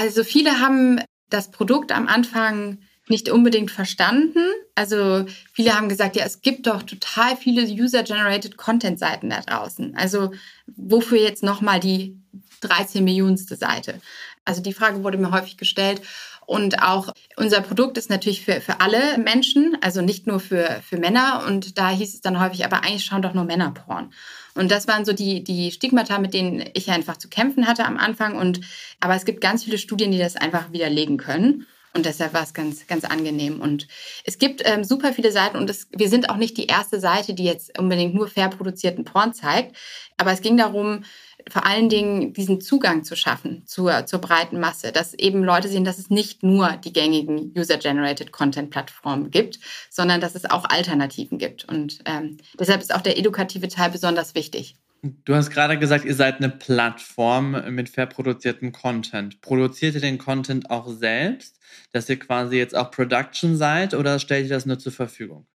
Also 0.00 0.24
viele 0.24 0.60
haben 0.60 1.00
das 1.28 1.50
Produkt 1.50 1.92
am 1.92 2.08
Anfang 2.08 2.78
nicht 3.08 3.28
unbedingt 3.28 3.70
verstanden. 3.70 4.38
Also 4.74 5.26
viele 5.52 5.76
haben 5.76 5.88
gesagt, 5.88 6.16
ja, 6.16 6.24
es 6.24 6.40
gibt 6.40 6.66
doch 6.66 6.82
total 6.82 7.36
viele 7.36 7.62
User-Generated 7.62 8.56
Content-Seiten 8.56 9.30
da 9.30 9.40
draußen. 9.40 9.96
Also 9.96 10.32
wofür 10.66 11.18
jetzt 11.18 11.42
nochmal 11.42 11.80
die 11.80 12.16
13 12.60 13.02
Millionenste 13.02 13.56
Seite? 13.56 14.00
Also 14.44 14.62
die 14.62 14.72
Frage 14.72 15.02
wurde 15.02 15.18
mir 15.18 15.32
häufig 15.32 15.56
gestellt. 15.56 16.02
Und 16.46 16.82
auch 16.82 17.12
unser 17.36 17.60
Produkt 17.60 17.98
ist 17.98 18.10
natürlich 18.10 18.44
für, 18.44 18.60
für 18.60 18.80
alle 18.80 19.18
Menschen, 19.18 19.76
also 19.82 20.02
nicht 20.02 20.26
nur 20.26 20.40
für, 20.40 20.80
für 20.88 20.96
Männer. 20.96 21.44
Und 21.46 21.78
da 21.78 21.90
hieß 21.90 22.14
es 22.14 22.20
dann 22.20 22.40
häufig, 22.40 22.64
aber 22.64 22.82
eigentlich 22.82 23.04
schauen 23.04 23.22
doch 23.22 23.34
nur 23.34 23.44
Männer 23.44 23.72
Porn. 23.72 24.12
Und 24.60 24.70
das 24.70 24.86
waren 24.86 25.06
so 25.06 25.14
die, 25.14 25.42
die 25.42 25.72
Stigmata, 25.72 26.18
mit 26.18 26.34
denen 26.34 26.62
ich 26.74 26.90
einfach 26.90 27.16
zu 27.16 27.30
kämpfen 27.30 27.66
hatte 27.66 27.86
am 27.86 27.96
Anfang. 27.96 28.36
Und, 28.36 28.60
aber 29.00 29.14
es 29.14 29.24
gibt 29.24 29.40
ganz 29.40 29.64
viele 29.64 29.78
Studien, 29.78 30.12
die 30.12 30.18
das 30.18 30.36
einfach 30.36 30.70
widerlegen 30.70 31.16
können. 31.16 31.66
Und 31.94 32.04
deshalb 32.04 32.34
war 32.34 32.42
es 32.42 32.52
ganz, 32.52 32.86
ganz 32.86 33.06
angenehm. 33.06 33.62
Und 33.62 33.88
es 34.22 34.36
gibt 34.36 34.60
ähm, 34.66 34.84
super 34.84 35.14
viele 35.14 35.32
Seiten 35.32 35.56
und 35.56 35.70
es, 35.70 35.88
wir 35.96 36.10
sind 36.10 36.28
auch 36.28 36.36
nicht 36.36 36.58
die 36.58 36.66
erste 36.66 37.00
Seite, 37.00 37.32
die 37.32 37.44
jetzt 37.44 37.78
unbedingt 37.78 38.14
nur 38.14 38.28
fair 38.28 38.50
produzierten 38.50 39.04
Porn 39.04 39.32
zeigt. 39.32 39.74
Aber 40.18 40.30
es 40.30 40.42
ging 40.42 40.58
darum, 40.58 41.04
vor 41.48 41.66
allen 41.66 41.88
Dingen 41.88 42.32
diesen 42.32 42.60
Zugang 42.60 43.04
zu 43.04 43.16
schaffen 43.16 43.62
zur, 43.66 44.06
zur 44.06 44.20
breiten 44.20 44.60
Masse, 44.60 44.92
dass 44.92 45.14
eben 45.14 45.42
Leute 45.42 45.68
sehen, 45.68 45.84
dass 45.84 45.98
es 45.98 46.10
nicht 46.10 46.42
nur 46.42 46.72
die 46.84 46.92
gängigen 46.92 47.52
User-Generated 47.56 48.32
Content-Plattformen 48.32 49.30
gibt, 49.30 49.58
sondern 49.90 50.20
dass 50.20 50.34
es 50.34 50.44
auch 50.44 50.64
Alternativen 50.64 51.38
gibt. 51.38 51.64
Und 51.64 52.00
ähm, 52.04 52.38
deshalb 52.58 52.80
ist 52.80 52.94
auch 52.94 53.02
der 53.02 53.18
edukative 53.18 53.68
Teil 53.68 53.90
besonders 53.90 54.34
wichtig. 54.34 54.76
Du 55.02 55.34
hast 55.34 55.50
gerade 55.50 55.78
gesagt, 55.78 56.04
ihr 56.04 56.14
seid 56.14 56.36
eine 56.36 56.50
Plattform 56.50 57.74
mit 57.74 57.88
fair 57.88 58.06
produziertem 58.06 58.72
Content. 58.72 59.40
Produziert 59.40 59.94
ihr 59.94 60.00
den 60.00 60.18
Content 60.18 60.70
auch 60.70 60.88
selbst, 60.88 61.58
dass 61.92 62.08
ihr 62.08 62.18
quasi 62.18 62.56
jetzt 62.56 62.76
auch 62.76 62.90
Production 62.90 63.56
seid 63.56 63.94
oder 63.94 64.18
stellt 64.18 64.44
ihr 64.44 64.50
das 64.50 64.66
nur 64.66 64.78
zur 64.78 64.92
Verfügung? 64.92 65.46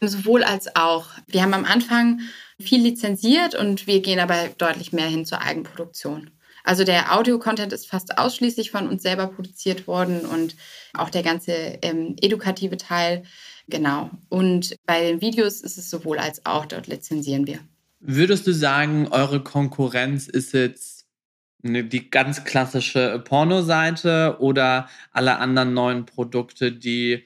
Sowohl 0.00 0.44
als 0.44 0.74
auch. 0.76 1.08
Wir 1.26 1.42
haben 1.42 1.54
am 1.54 1.64
Anfang 1.64 2.20
viel 2.60 2.82
lizenziert 2.82 3.54
und 3.54 3.86
wir 3.86 4.00
gehen 4.00 4.18
aber 4.18 4.48
deutlich 4.58 4.92
mehr 4.92 5.06
hin 5.06 5.26
zur 5.26 5.42
Eigenproduktion. 5.42 6.30
Also 6.64 6.82
der 6.82 7.16
Audio-Content 7.16 7.72
ist 7.72 7.88
fast 7.88 8.18
ausschließlich 8.18 8.72
von 8.72 8.88
uns 8.88 9.02
selber 9.02 9.28
produziert 9.28 9.86
worden 9.86 10.26
und 10.26 10.56
auch 10.94 11.10
der 11.10 11.22
ganze 11.22 11.52
ähm, 11.52 12.16
edukative 12.20 12.76
Teil. 12.76 13.22
Genau. 13.68 14.10
Und 14.28 14.74
bei 14.84 15.00
den 15.02 15.20
Videos 15.20 15.60
ist 15.60 15.78
es 15.78 15.90
sowohl 15.90 16.18
als 16.18 16.44
auch, 16.44 16.66
dort 16.66 16.88
lizenzieren 16.88 17.46
wir. 17.46 17.60
Würdest 18.00 18.46
du 18.46 18.52
sagen, 18.52 19.08
eure 19.08 19.42
Konkurrenz 19.42 20.26
ist 20.26 20.52
jetzt 20.52 21.06
die 21.62 22.10
ganz 22.10 22.44
klassische 22.44 23.22
Porno-Seite 23.24 24.36
oder 24.40 24.88
alle 25.12 25.38
anderen 25.38 25.74
neuen 25.74 26.06
Produkte, 26.06 26.72
die 26.72 27.24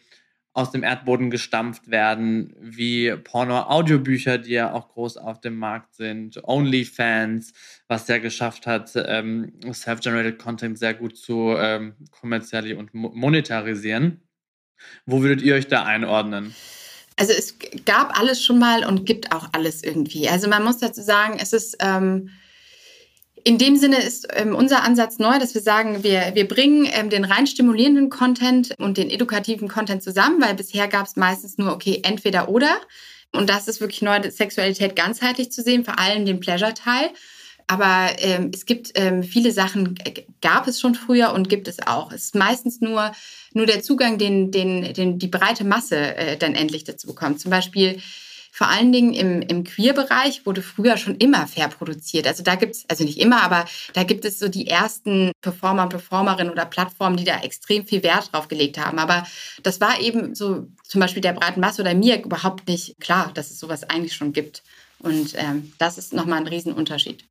aus 0.52 0.72
dem 0.72 0.82
Erdboden 0.82 1.30
gestampft 1.30 1.90
werden, 1.90 2.54
wie 2.60 3.14
Porno-Audiobücher, 3.16 4.38
die 4.38 4.52
ja 4.52 4.72
auch 4.72 4.88
groß 4.88 5.16
auf 5.16 5.40
dem 5.40 5.56
Markt 5.56 5.94
sind, 5.94 6.42
OnlyFans, 6.42 7.52
was 7.86 8.08
ja 8.08 8.18
geschafft 8.18 8.66
hat, 8.66 8.90
ähm, 8.96 9.52
self-generated 9.72 10.38
Content 10.38 10.78
sehr 10.78 10.94
gut 10.94 11.16
zu 11.16 11.54
ähm, 11.56 11.94
kommerziell 12.10 12.76
und 12.76 12.92
monetarisieren. 12.92 14.22
Wo 15.06 15.22
würdet 15.22 15.42
ihr 15.42 15.54
euch 15.54 15.68
da 15.68 15.84
einordnen? 15.84 16.54
Also 17.16 17.32
es 17.32 17.56
gab 17.84 18.18
alles 18.18 18.42
schon 18.42 18.58
mal 18.58 18.84
und 18.84 19.04
gibt 19.04 19.32
auch 19.32 19.50
alles 19.52 19.84
irgendwie. 19.84 20.28
Also 20.28 20.48
man 20.48 20.64
muss 20.64 20.78
dazu 20.78 21.02
sagen, 21.02 21.38
es 21.40 21.52
ist 21.52 21.76
ähm, 21.80 22.30
in 23.44 23.58
dem 23.58 23.76
Sinne 23.76 24.02
ist 24.02 24.28
ähm, 24.34 24.54
unser 24.54 24.82
Ansatz 24.82 25.18
neu, 25.18 25.38
dass 25.38 25.54
wir 25.54 25.62
sagen, 25.62 26.02
wir, 26.02 26.32
wir 26.34 26.46
bringen 26.46 26.88
ähm, 26.92 27.10
den 27.10 27.24
rein 27.24 27.46
stimulierenden 27.46 28.10
Content 28.10 28.74
und 28.78 28.96
den 28.96 29.10
edukativen 29.10 29.68
Content 29.68 30.02
zusammen, 30.02 30.40
weil 30.40 30.54
bisher 30.54 30.88
gab 30.88 31.06
es 31.06 31.16
meistens 31.16 31.58
nur, 31.58 31.72
okay, 31.72 32.00
entweder 32.02 32.48
oder. 32.48 32.80
Und 33.32 33.48
das 33.48 33.68
ist 33.68 33.80
wirklich 33.80 34.02
neu, 34.02 34.20
Sexualität 34.30 34.96
ganzheitlich 34.96 35.52
zu 35.52 35.62
sehen, 35.62 35.84
vor 35.84 35.98
allem 35.98 36.26
den 36.26 36.40
Pleasure-Teil. 36.40 37.10
Aber 37.66 38.10
ähm, 38.18 38.50
es 38.52 38.66
gibt 38.66 38.90
ähm, 38.96 39.22
viele 39.22 39.52
Sachen, 39.52 39.94
gab 40.42 40.66
es 40.66 40.80
schon 40.80 40.96
früher 40.96 41.32
und 41.32 41.48
gibt 41.48 41.68
es 41.68 41.86
auch. 41.86 42.10
Es 42.10 42.24
ist 42.24 42.34
meistens 42.34 42.80
nur, 42.80 43.12
nur 43.52 43.66
der 43.66 43.80
Zugang, 43.80 44.18
den, 44.18 44.50
den, 44.50 44.92
den 44.92 45.20
die 45.20 45.28
breite 45.28 45.62
Masse 45.62 46.16
äh, 46.16 46.36
dann 46.36 46.56
endlich 46.56 46.82
dazu 46.82 47.06
bekommt. 47.06 47.38
Zum 47.38 47.52
Beispiel 47.52 48.00
vor 48.52 48.68
allen 48.68 48.92
Dingen 48.92 49.14
im, 49.14 49.42
im 49.42 49.64
Queer-Bereich 49.64 50.46
wurde 50.46 50.62
früher 50.62 50.96
schon 50.96 51.16
immer 51.16 51.46
fair 51.46 51.68
produziert. 51.68 52.26
Also 52.26 52.42
da 52.42 52.56
gibt 52.56 52.76
es, 52.76 52.84
also 52.88 53.04
nicht 53.04 53.18
immer, 53.18 53.42
aber 53.42 53.64
da 53.94 54.02
gibt 54.02 54.24
es 54.24 54.38
so 54.38 54.48
die 54.48 54.66
ersten 54.66 55.32
Performer 55.40 55.84
und 55.84 55.90
Performerinnen 55.90 56.52
oder 56.52 56.66
Plattformen, 56.66 57.16
die 57.16 57.24
da 57.24 57.40
extrem 57.40 57.86
viel 57.86 58.02
Wert 58.02 58.32
drauf 58.32 58.48
gelegt 58.48 58.78
haben. 58.78 58.98
Aber 58.98 59.26
das 59.62 59.80
war 59.80 60.00
eben 60.00 60.34
so 60.34 60.68
zum 60.84 61.00
Beispiel 61.00 61.22
der 61.22 61.32
breiten 61.32 61.60
Masse 61.60 61.82
oder 61.82 61.94
mir 61.94 62.22
überhaupt 62.22 62.68
nicht 62.68 62.98
klar, 63.00 63.30
dass 63.34 63.50
es 63.50 63.58
sowas 63.58 63.84
eigentlich 63.84 64.14
schon 64.14 64.32
gibt. 64.32 64.62
Und 64.98 65.34
ähm, 65.36 65.72
das 65.78 65.98
ist 65.98 66.12
nochmal 66.12 66.38
ein 66.38 66.46
Riesenunterschied. 66.46 67.24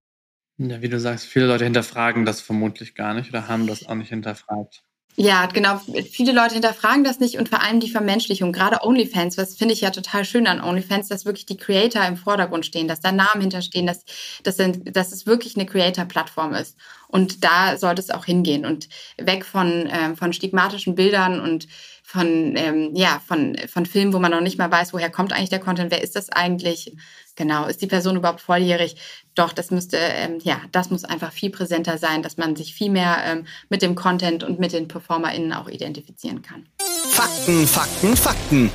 Ja, 0.58 0.82
wie 0.82 0.90
du 0.90 1.00
sagst, 1.00 1.26
viele 1.26 1.48
Leute 1.48 1.64
hinterfragen 1.64 2.26
das 2.26 2.42
vermutlich 2.42 2.96
gar 2.96 3.14
nicht 3.14 3.30
oder 3.30 3.48
haben 3.48 3.68
das 3.68 3.86
auch 3.88 3.96
nicht 3.96 4.10
hinterfragt. 4.10 4.84
Ja, 5.22 5.48
genau. 5.48 5.82
Viele 6.10 6.32
Leute 6.32 6.54
hinterfragen 6.54 7.04
das 7.04 7.20
nicht 7.20 7.38
und 7.38 7.50
vor 7.50 7.62
allem 7.62 7.82
die 7.82 7.92
Vermenschlichung. 7.92 8.54
Gerade 8.54 8.86
OnlyFans, 8.86 9.38
was 9.38 9.58
finde 9.58 9.74
ich 9.74 9.82
ja 9.82 9.90
total 9.90 10.24
schön 10.24 10.48
an 10.48 10.62
OnlyFans, 10.62 11.10
dass 11.10 11.26
wirklich 11.26 11.46
die 11.46 11.58
Creator 11.58 12.06
im 12.06 12.16
Vordergrund 12.16 12.66
stehen, 12.66 12.88
dass 12.88 13.02
da 13.02 13.12
Namen 13.12 13.42
hinterstehen, 13.42 13.86
dass, 13.86 14.06
dass, 14.44 14.56
dass 14.56 15.12
es 15.12 15.26
wirklich 15.26 15.58
eine 15.58 15.66
Creator-Plattform 15.66 16.54
ist. 16.54 16.78
Und 17.10 17.44
da 17.44 17.76
sollte 17.78 18.02
es 18.02 18.12
auch 18.12 18.24
hingehen 18.24 18.66
und 18.66 18.88
weg 19.18 19.44
von, 19.44 19.90
ähm, 19.92 20.16
von 20.16 20.32
stigmatischen 20.32 20.96
Bildern 20.96 21.42
und 21.42 21.68
von, 22.12 22.56
ähm, 22.56 22.96
ja, 22.96 23.22
von, 23.28 23.56
von 23.68 23.86
Filmen, 23.86 24.14
wo 24.14 24.20
man 24.20 24.32
noch 24.32 24.42
nicht 24.42 24.58
mal 24.58 24.72
weiß, 24.72 24.94
woher 24.94 25.12
kommt 25.12 25.32
eigentlich 25.32 25.52
der 25.52 25.60
Content, 25.60 25.92
wer 25.92 26.02
ist 26.02 26.16
das 26.16 26.30
eigentlich, 26.30 26.96
genau, 27.36 27.68
ist 27.68 27.84
die 27.84 27.88
Person 27.88 28.16
überhaupt 28.16 28.42
volljährig? 28.42 28.96
Doch, 29.36 29.54
das 29.54 29.70
müsste, 29.70 29.98
ähm, 29.98 30.40
ja, 30.42 30.60
das 30.72 30.90
muss 30.90 31.06
einfach 31.06 31.32
viel 31.32 31.52
präsenter 31.52 32.00
sein, 32.00 32.24
dass 32.24 32.38
man 32.38 32.56
sich 32.56 32.74
viel 32.74 32.90
mehr 32.90 33.18
ähm, 33.26 33.46
mit 33.70 33.84
dem 33.84 33.94
Content 33.94 34.44
und 34.44 34.60
mit 34.60 34.74
den 34.74 34.88
PerformerInnen 34.88 35.54
auch 35.54 35.70
identifizieren 35.70 36.42
kann. 36.42 36.68
Fakten, 37.12 37.68
Fakten, 37.68 38.18
Fakten. 38.18 38.72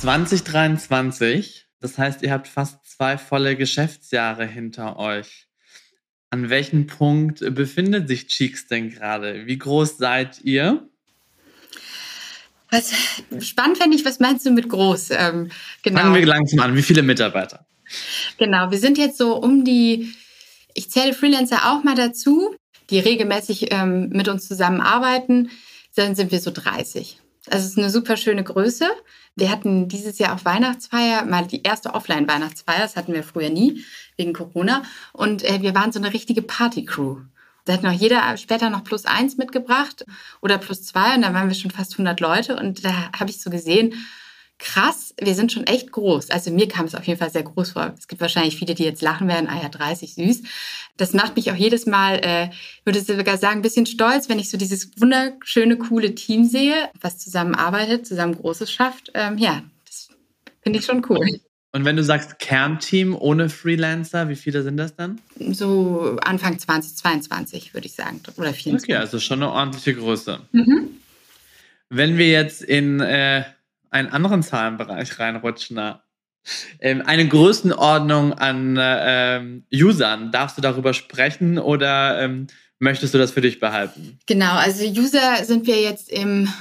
2023, 0.00 1.68
das 1.78 1.96
heißt, 1.96 2.22
ihr 2.22 2.32
habt 2.32 2.48
fast 2.48 2.84
zwei 2.84 3.18
volle 3.18 3.54
Geschäftsjahre 3.54 4.46
hinter 4.46 4.98
euch. 4.98 5.46
An 6.30 6.50
welchem 6.50 6.88
Punkt 6.88 7.38
befindet 7.54 8.08
sich 8.08 8.26
Cheeks 8.26 8.66
denn 8.66 8.90
gerade? 8.90 9.46
Wie 9.46 9.58
groß 9.58 9.96
seid 9.96 10.40
ihr? 10.42 10.88
Was 12.72 12.90
spannend 13.46 13.76
fände 13.76 13.94
ich, 13.94 14.04
was 14.06 14.18
meinst 14.18 14.46
du 14.46 14.50
mit 14.50 14.70
groß? 14.70 15.10
Ähm, 15.10 15.50
genau. 15.82 16.00
Fangen 16.00 16.14
wir 16.14 16.26
langsam 16.26 16.60
an. 16.60 16.74
Wie 16.74 16.82
viele 16.82 17.02
Mitarbeiter? 17.02 17.66
Genau, 18.38 18.70
wir 18.70 18.78
sind 18.78 18.96
jetzt 18.96 19.18
so 19.18 19.36
um 19.36 19.62
die, 19.62 20.14
ich 20.72 20.90
zähle 20.90 21.12
Freelancer 21.12 21.70
auch 21.70 21.84
mal 21.84 21.94
dazu, 21.94 22.56
die 22.88 22.98
regelmäßig 22.98 23.72
ähm, 23.72 24.08
mit 24.08 24.26
uns 24.28 24.48
zusammenarbeiten. 24.48 25.50
Dann 25.96 26.14
sind 26.14 26.32
wir 26.32 26.40
so 26.40 26.50
30. 26.50 27.20
Also 27.50 27.66
es 27.66 27.72
ist 27.72 27.78
eine 27.78 27.90
super 27.90 28.16
schöne 28.16 28.42
Größe. 28.42 28.88
Wir 29.36 29.50
hatten 29.50 29.88
dieses 29.88 30.18
Jahr 30.18 30.34
auch 30.34 30.44
Weihnachtsfeier, 30.46 31.26
mal 31.26 31.46
die 31.46 31.62
erste 31.62 31.92
Offline-Weihnachtsfeier, 31.92 32.80
das 32.80 32.96
hatten 32.96 33.12
wir 33.12 33.22
früher 33.22 33.50
nie, 33.50 33.84
wegen 34.16 34.32
Corona. 34.32 34.82
Und 35.12 35.42
äh, 35.42 35.60
wir 35.60 35.74
waren 35.74 35.92
so 35.92 35.98
eine 35.98 36.14
richtige 36.14 36.40
Party-Crew. 36.40 37.18
Da 37.64 37.74
hat 37.74 37.82
noch 37.82 37.92
jeder 37.92 38.36
später 38.36 38.70
noch 38.70 38.84
plus 38.84 39.04
eins 39.04 39.36
mitgebracht 39.36 40.04
oder 40.40 40.58
plus 40.58 40.82
zwei 40.82 41.14
und 41.14 41.22
da 41.22 41.32
waren 41.32 41.48
wir 41.48 41.54
schon 41.54 41.70
fast 41.70 41.92
100 41.92 42.20
Leute 42.20 42.56
und 42.56 42.84
da 42.84 43.10
habe 43.12 43.30
ich 43.30 43.40
so 43.40 43.50
gesehen, 43.50 43.94
krass, 44.62 45.12
wir 45.20 45.34
sind 45.34 45.50
schon 45.50 45.64
echt 45.64 45.90
groß. 45.90 46.30
Also 46.30 46.52
mir 46.52 46.68
kam 46.68 46.86
es 46.86 46.94
auf 46.94 47.04
jeden 47.04 47.18
Fall 47.18 47.30
sehr 47.30 47.42
groß 47.42 47.72
vor. 47.72 47.94
Es 47.98 48.06
gibt 48.06 48.20
wahrscheinlich 48.20 48.56
viele, 48.56 48.74
die 48.74 48.84
jetzt 48.84 49.02
lachen 49.02 49.26
werden, 49.26 49.48
ah 49.48 49.60
ja, 49.60 49.68
30, 49.68 50.14
süß. 50.14 50.42
Das 50.96 51.12
macht 51.14 51.34
mich 51.36 51.50
auch 51.50 51.56
jedes 51.56 51.84
Mal, 51.86 52.20
äh, 52.22 52.50
würde 52.84 53.00
ich 53.00 53.06
sogar 53.06 53.38
sagen, 53.38 53.58
ein 53.58 53.62
bisschen 53.62 53.86
stolz, 53.86 54.28
wenn 54.28 54.38
ich 54.38 54.50
so 54.50 54.56
dieses 54.56 55.00
wunderschöne, 55.00 55.76
coole 55.78 56.14
Team 56.14 56.44
sehe, 56.44 56.90
was 57.00 57.18
zusammenarbeitet, 57.18 58.06
zusammen 58.06 58.36
Großes 58.36 58.70
schafft. 58.70 59.10
Ähm, 59.14 59.36
ja, 59.36 59.62
das 59.84 60.10
finde 60.62 60.78
ich 60.78 60.84
schon 60.84 61.04
cool. 61.10 61.26
Und 61.74 61.86
wenn 61.86 61.96
du 61.96 62.04
sagst 62.04 62.38
Kernteam 62.38 63.16
ohne 63.18 63.48
Freelancer, 63.48 64.28
wie 64.28 64.36
viele 64.36 64.62
sind 64.62 64.76
das 64.76 64.94
dann? 64.94 65.20
So 65.38 66.18
Anfang 66.22 66.58
2022 66.58 67.72
würde 67.72 67.86
ich 67.86 67.94
sagen. 67.94 68.20
Oder 68.36 68.52
24. 68.52 68.88
Okay, 68.88 68.96
also 68.96 69.18
schon 69.18 69.42
eine 69.42 69.50
ordentliche 69.50 69.94
Größe. 69.94 70.40
Mhm. 70.52 70.90
Wenn 71.88 72.18
wir 72.18 72.28
jetzt 72.28 72.62
in 72.62 73.00
äh, 73.00 73.44
einen 73.90 74.08
anderen 74.08 74.42
Zahlenbereich 74.42 75.18
reinrutschen, 75.18 75.80
ähm, 76.80 77.02
eine 77.06 77.26
Größenordnung 77.26 78.34
an 78.34 78.76
äh, 78.76 79.36
ähm, 79.36 79.64
Usern, 79.72 80.30
darfst 80.30 80.58
du 80.58 80.62
darüber 80.62 80.92
sprechen 80.92 81.58
oder 81.58 82.20
ähm, 82.20 82.48
möchtest 82.80 83.14
du 83.14 83.18
das 83.18 83.30
für 83.30 83.40
dich 83.40 83.60
behalten? 83.60 84.18
Genau, 84.26 84.52
also 84.56 84.84
User 84.84 85.42
sind 85.44 85.66
wir 85.66 85.80
jetzt 85.80 86.10
im, 86.10 86.52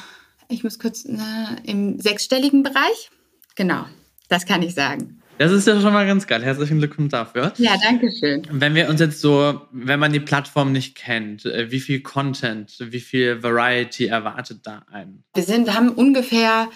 ich 0.48 0.64
muss 0.64 0.80
kurz, 0.80 1.04
na, 1.06 1.58
im 1.64 2.00
sechsstelligen 2.00 2.64
Bereich. 2.64 3.10
Genau. 3.56 3.86
Das 4.32 4.46
kann 4.46 4.62
ich 4.62 4.74
sagen. 4.74 5.22
Das 5.40 5.52
ist 5.52 5.68
ja 5.68 5.82
schon 5.82 5.92
mal 5.92 6.08
ganz 6.08 6.26
geil. 6.26 6.42
Herzlichen 6.42 6.78
Glückwunsch 6.78 7.12
dafür. 7.12 7.52
Ja, 7.58 7.76
danke 7.84 8.10
schön. 8.18 8.48
Wenn 8.50 8.76
wir 8.76 8.88
uns 8.88 9.02
jetzt 9.02 9.20
so, 9.20 9.60
wenn 9.74 10.00
man 10.00 10.14
die 10.14 10.22
Plattform 10.22 10.72
nicht 10.72 10.96
kennt, 10.96 11.46
äh, 11.46 11.70
wie 11.70 11.82
viel 11.82 12.00
Content, 12.00 12.78
wie 12.80 13.02
viel 13.02 13.44
Variety 13.44 14.06
erwartet 14.06 14.62
da 14.64 14.84
einen? 14.90 15.26
Wir 15.34 15.44
sind, 15.44 15.66
wir 15.66 15.74
haben 15.74 15.90
ungefähr 15.90 16.70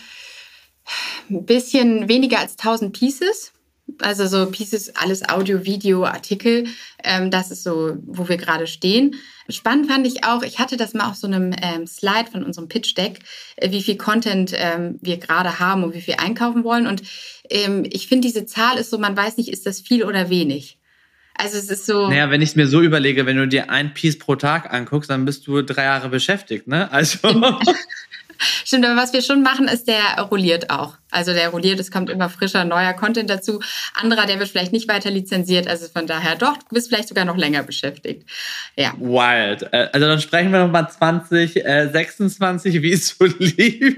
ein 1.30 1.46
bisschen 1.46 2.10
weniger 2.10 2.40
als 2.40 2.58
1000 2.58 2.92
Pieces. 2.92 3.54
Also 4.02 4.26
so 4.28 4.50
Pieces, 4.50 4.96
alles 4.96 5.28
Audio, 5.30 5.64
Video, 5.64 6.06
Artikel. 6.06 6.66
Ähm, 7.04 7.30
das 7.30 7.52
ist 7.52 7.64
so, 7.64 7.98
wo 8.06 8.28
wir 8.28 8.38
gerade 8.38 8.68
stehen. 8.68 9.16
Spannend 9.48 9.88
fand 9.88 10.08
ich 10.08 10.24
auch, 10.24 10.42
ich 10.42 10.58
hatte 10.58 10.76
das 10.76 10.94
mal 10.94 11.08
auf 11.10 11.16
so 11.16 11.28
einem 11.28 11.54
ähm, 11.62 11.86
Slide 11.86 12.32
von 12.32 12.44
unserem 12.44 12.68
Pitch 12.68 12.98
Deck, 12.98 13.20
äh, 13.58 13.70
wie 13.70 13.84
viel 13.84 13.96
Content 13.96 14.54
ähm, 14.56 14.98
wir 15.02 15.18
gerade 15.18 15.60
haben 15.60 15.84
und 15.84 15.94
wie 15.94 16.02
viel 16.02 16.16
einkaufen 16.18 16.64
wollen. 16.64 16.88
Und 16.88 17.04
ähm, 17.50 17.84
ich 17.90 18.08
finde, 18.08 18.28
diese 18.28 18.46
Zahl 18.46 18.78
ist 18.78 18.90
so, 18.90 18.98
man 18.98 19.16
weiß 19.16 19.38
nicht, 19.38 19.50
ist 19.50 19.66
das 19.66 19.82
viel 19.82 20.04
oder 20.04 20.30
wenig. 20.30 20.80
Also 21.38 21.58
es 21.58 21.70
ist 21.70 21.86
so. 21.86 22.08
Naja, 22.08 22.32
wenn 22.32 22.42
ich 22.42 22.50
es 22.50 22.56
mir 22.56 22.68
so 22.68 22.82
überlege, 22.82 23.26
wenn 23.26 23.38
du 23.38 23.48
dir 23.48 23.70
ein 23.70 23.94
Piece 23.94 24.18
pro 24.18 24.36
Tag 24.36 24.74
anguckst, 24.74 25.10
dann 25.10 25.26
bist 25.26 25.46
du 25.46 25.62
drei 25.62 25.84
Jahre 25.84 26.10
beschäftigt, 26.10 26.68
ne? 26.68 26.92
Also. 26.92 27.20
Stimmt, 28.40 28.86
aber 28.86 28.96
was 28.96 29.14
wir 29.14 29.22
schon 29.22 29.42
machen, 29.42 29.68
ist, 29.68 29.88
der 29.88 30.22
rolliert 30.22 30.70
auch. 30.70 30.98
Also 31.12 31.34
der 31.34 31.50
rolliert, 31.50 31.80
es 31.80 31.92
kommt 31.92 32.10
immer 32.10 32.30
frischer, 32.30 32.66
neuer 32.66 32.94
Content 32.94 33.30
dazu. 33.30 33.62
Anderer, 33.94 34.26
der 34.26 34.40
wird 34.40 34.50
vielleicht 34.50 34.74
nicht 34.74 34.88
weiter 34.88 35.10
lizenziert. 35.10 35.68
Also 35.68 35.88
von 35.88 36.08
daher 36.08 36.36
doch, 36.36 36.58
du 36.58 36.66
bist 36.72 36.90
vielleicht 36.90 37.08
sogar 37.08 37.26
noch 37.26 37.38
länger 37.38 37.64
beschäftigt. 37.64 38.30
Ja. 38.76 38.94
Wild. 39.00 39.64
Äh, 39.72 39.90
also 39.94 40.08
dann 40.08 40.20
sprechen 40.20 40.52
wir 40.52 40.60
nochmal 40.66 40.90
2026, 40.90 42.82
wie 42.82 42.92
es 42.94 43.10
so 43.10 43.26
lief. 43.40 43.98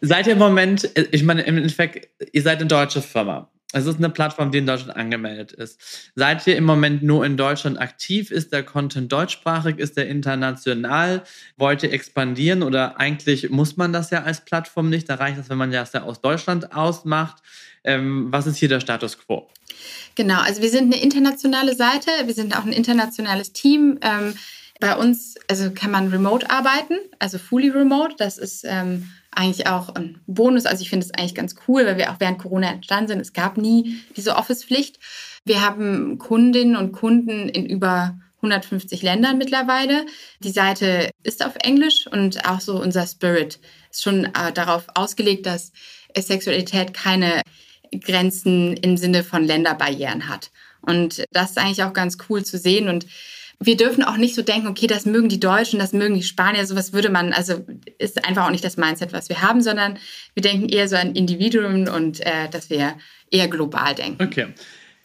seid 0.00 0.26
ihr 0.26 0.34
im 0.34 0.38
Moment, 0.38 0.96
äh, 0.96 1.06
ich 1.10 1.22
meine, 1.22 1.42
im 1.42 1.56
Endeffekt, 1.56 2.08
ihr 2.32 2.42
seid 2.42 2.58
eine 2.58 2.66
deutsche 2.66 3.02
Firma. 3.02 3.50
Es 3.72 3.86
ist 3.86 3.96
eine 3.96 4.10
Plattform, 4.10 4.50
die 4.50 4.58
in 4.58 4.66
Deutschland 4.66 4.96
angemeldet 4.96 5.52
ist. 5.52 5.80
Seid 6.14 6.46
ihr 6.46 6.56
im 6.56 6.64
Moment 6.64 7.02
nur 7.02 7.24
in 7.24 7.36
Deutschland 7.36 7.80
aktiv? 7.80 8.30
Ist 8.30 8.52
der 8.52 8.62
Content 8.62 9.10
deutschsprachig? 9.10 9.78
Ist 9.78 9.96
der 9.96 10.08
international? 10.08 11.22
Wollt 11.56 11.82
ihr 11.82 11.92
expandieren 11.92 12.62
oder 12.62 13.00
eigentlich 13.00 13.50
muss 13.50 13.76
man 13.76 13.92
das 13.92 14.10
ja 14.10 14.22
als 14.22 14.44
Plattform 14.44 14.90
nicht? 14.90 15.08
Da 15.08 15.14
reicht 15.14 15.38
es, 15.38 15.48
wenn 15.48 15.58
man 15.58 15.70
das 15.70 15.92
ja 15.92 16.02
aus 16.02 16.20
Deutschland 16.20 16.74
ausmacht. 16.74 17.42
Ähm, 17.84 18.28
was 18.30 18.46
ist 18.46 18.56
hier 18.56 18.68
der 18.68 18.80
Status 18.80 19.18
quo? 19.18 19.48
Genau, 20.14 20.40
also 20.40 20.60
wir 20.60 20.70
sind 20.70 20.92
eine 20.92 21.02
internationale 21.02 21.74
Seite, 21.74 22.10
wir 22.26 22.34
sind 22.34 22.56
auch 22.56 22.64
ein 22.64 22.72
internationales 22.72 23.52
Team. 23.52 23.98
Ähm, 24.02 24.34
bei 24.80 24.96
uns 24.96 25.36
also 25.48 25.70
kann 25.70 25.90
man 25.90 26.08
remote 26.08 26.50
arbeiten, 26.50 26.94
also 27.18 27.38
fully 27.38 27.70
remote. 27.70 28.16
Das 28.18 28.36
ist 28.36 28.64
ähm, 28.66 29.10
eigentlich 29.32 29.66
auch 29.66 29.94
ein 29.94 30.20
Bonus. 30.26 30.66
Also 30.66 30.82
ich 30.82 30.90
finde 30.90 31.06
es 31.06 31.14
eigentlich 31.14 31.34
ganz 31.34 31.54
cool, 31.66 31.86
weil 31.86 31.96
wir 31.96 32.10
auch 32.10 32.20
während 32.20 32.38
Corona 32.38 32.70
entstanden 32.70 33.08
sind. 33.08 33.20
Es 33.20 33.32
gab 33.32 33.56
nie 33.56 34.00
diese 34.16 34.36
Office-Pflicht. 34.36 34.98
Wir 35.44 35.62
haben 35.62 36.18
Kundinnen 36.18 36.76
und 36.76 36.92
Kunden 36.92 37.48
in 37.48 37.66
über 37.66 38.18
150 38.42 39.02
Ländern 39.02 39.38
mittlerweile. 39.38 40.06
Die 40.40 40.50
Seite 40.50 41.10
ist 41.22 41.44
auf 41.44 41.54
Englisch 41.62 42.06
und 42.06 42.44
auch 42.48 42.60
so 42.60 42.80
unser 42.80 43.06
Spirit 43.06 43.58
ist 43.90 44.02
schon 44.02 44.26
äh, 44.26 44.52
darauf 44.52 44.86
ausgelegt, 44.94 45.46
dass 45.46 45.72
Sexualität 46.16 46.92
keine 46.92 47.42
Grenzen 48.00 48.76
im 48.76 48.96
Sinne 48.96 49.24
von 49.24 49.44
Länderbarrieren 49.44 50.28
hat. 50.28 50.50
Und 50.80 51.24
das 51.30 51.50
ist 51.50 51.58
eigentlich 51.58 51.84
auch 51.84 51.92
ganz 51.92 52.18
cool 52.28 52.44
zu 52.44 52.58
sehen. 52.58 52.88
Und 52.88 53.06
wir 53.66 53.76
dürfen 53.76 54.02
auch 54.02 54.16
nicht 54.16 54.34
so 54.34 54.42
denken, 54.42 54.66
okay, 54.66 54.86
das 54.86 55.06
mögen 55.06 55.28
die 55.28 55.40
Deutschen, 55.40 55.78
das 55.78 55.92
mögen 55.92 56.14
die 56.14 56.22
Spanier, 56.22 56.66
sowas 56.66 56.92
würde 56.92 57.10
man, 57.10 57.32
also 57.32 57.64
ist 57.98 58.24
einfach 58.24 58.46
auch 58.46 58.50
nicht 58.50 58.64
das 58.64 58.76
Mindset, 58.76 59.12
was 59.12 59.28
wir 59.28 59.42
haben, 59.42 59.62
sondern 59.62 59.98
wir 60.34 60.42
denken 60.42 60.68
eher 60.68 60.88
so 60.88 60.96
an 60.96 61.14
Individuen 61.14 61.88
und 61.88 62.20
äh, 62.20 62.48
dass 62.50 62.70
wir 62.70 62.94
eher 63.30 63.48
global 63.48 63.94
denken. 63.94 64.22
Okay. 64.22 64.48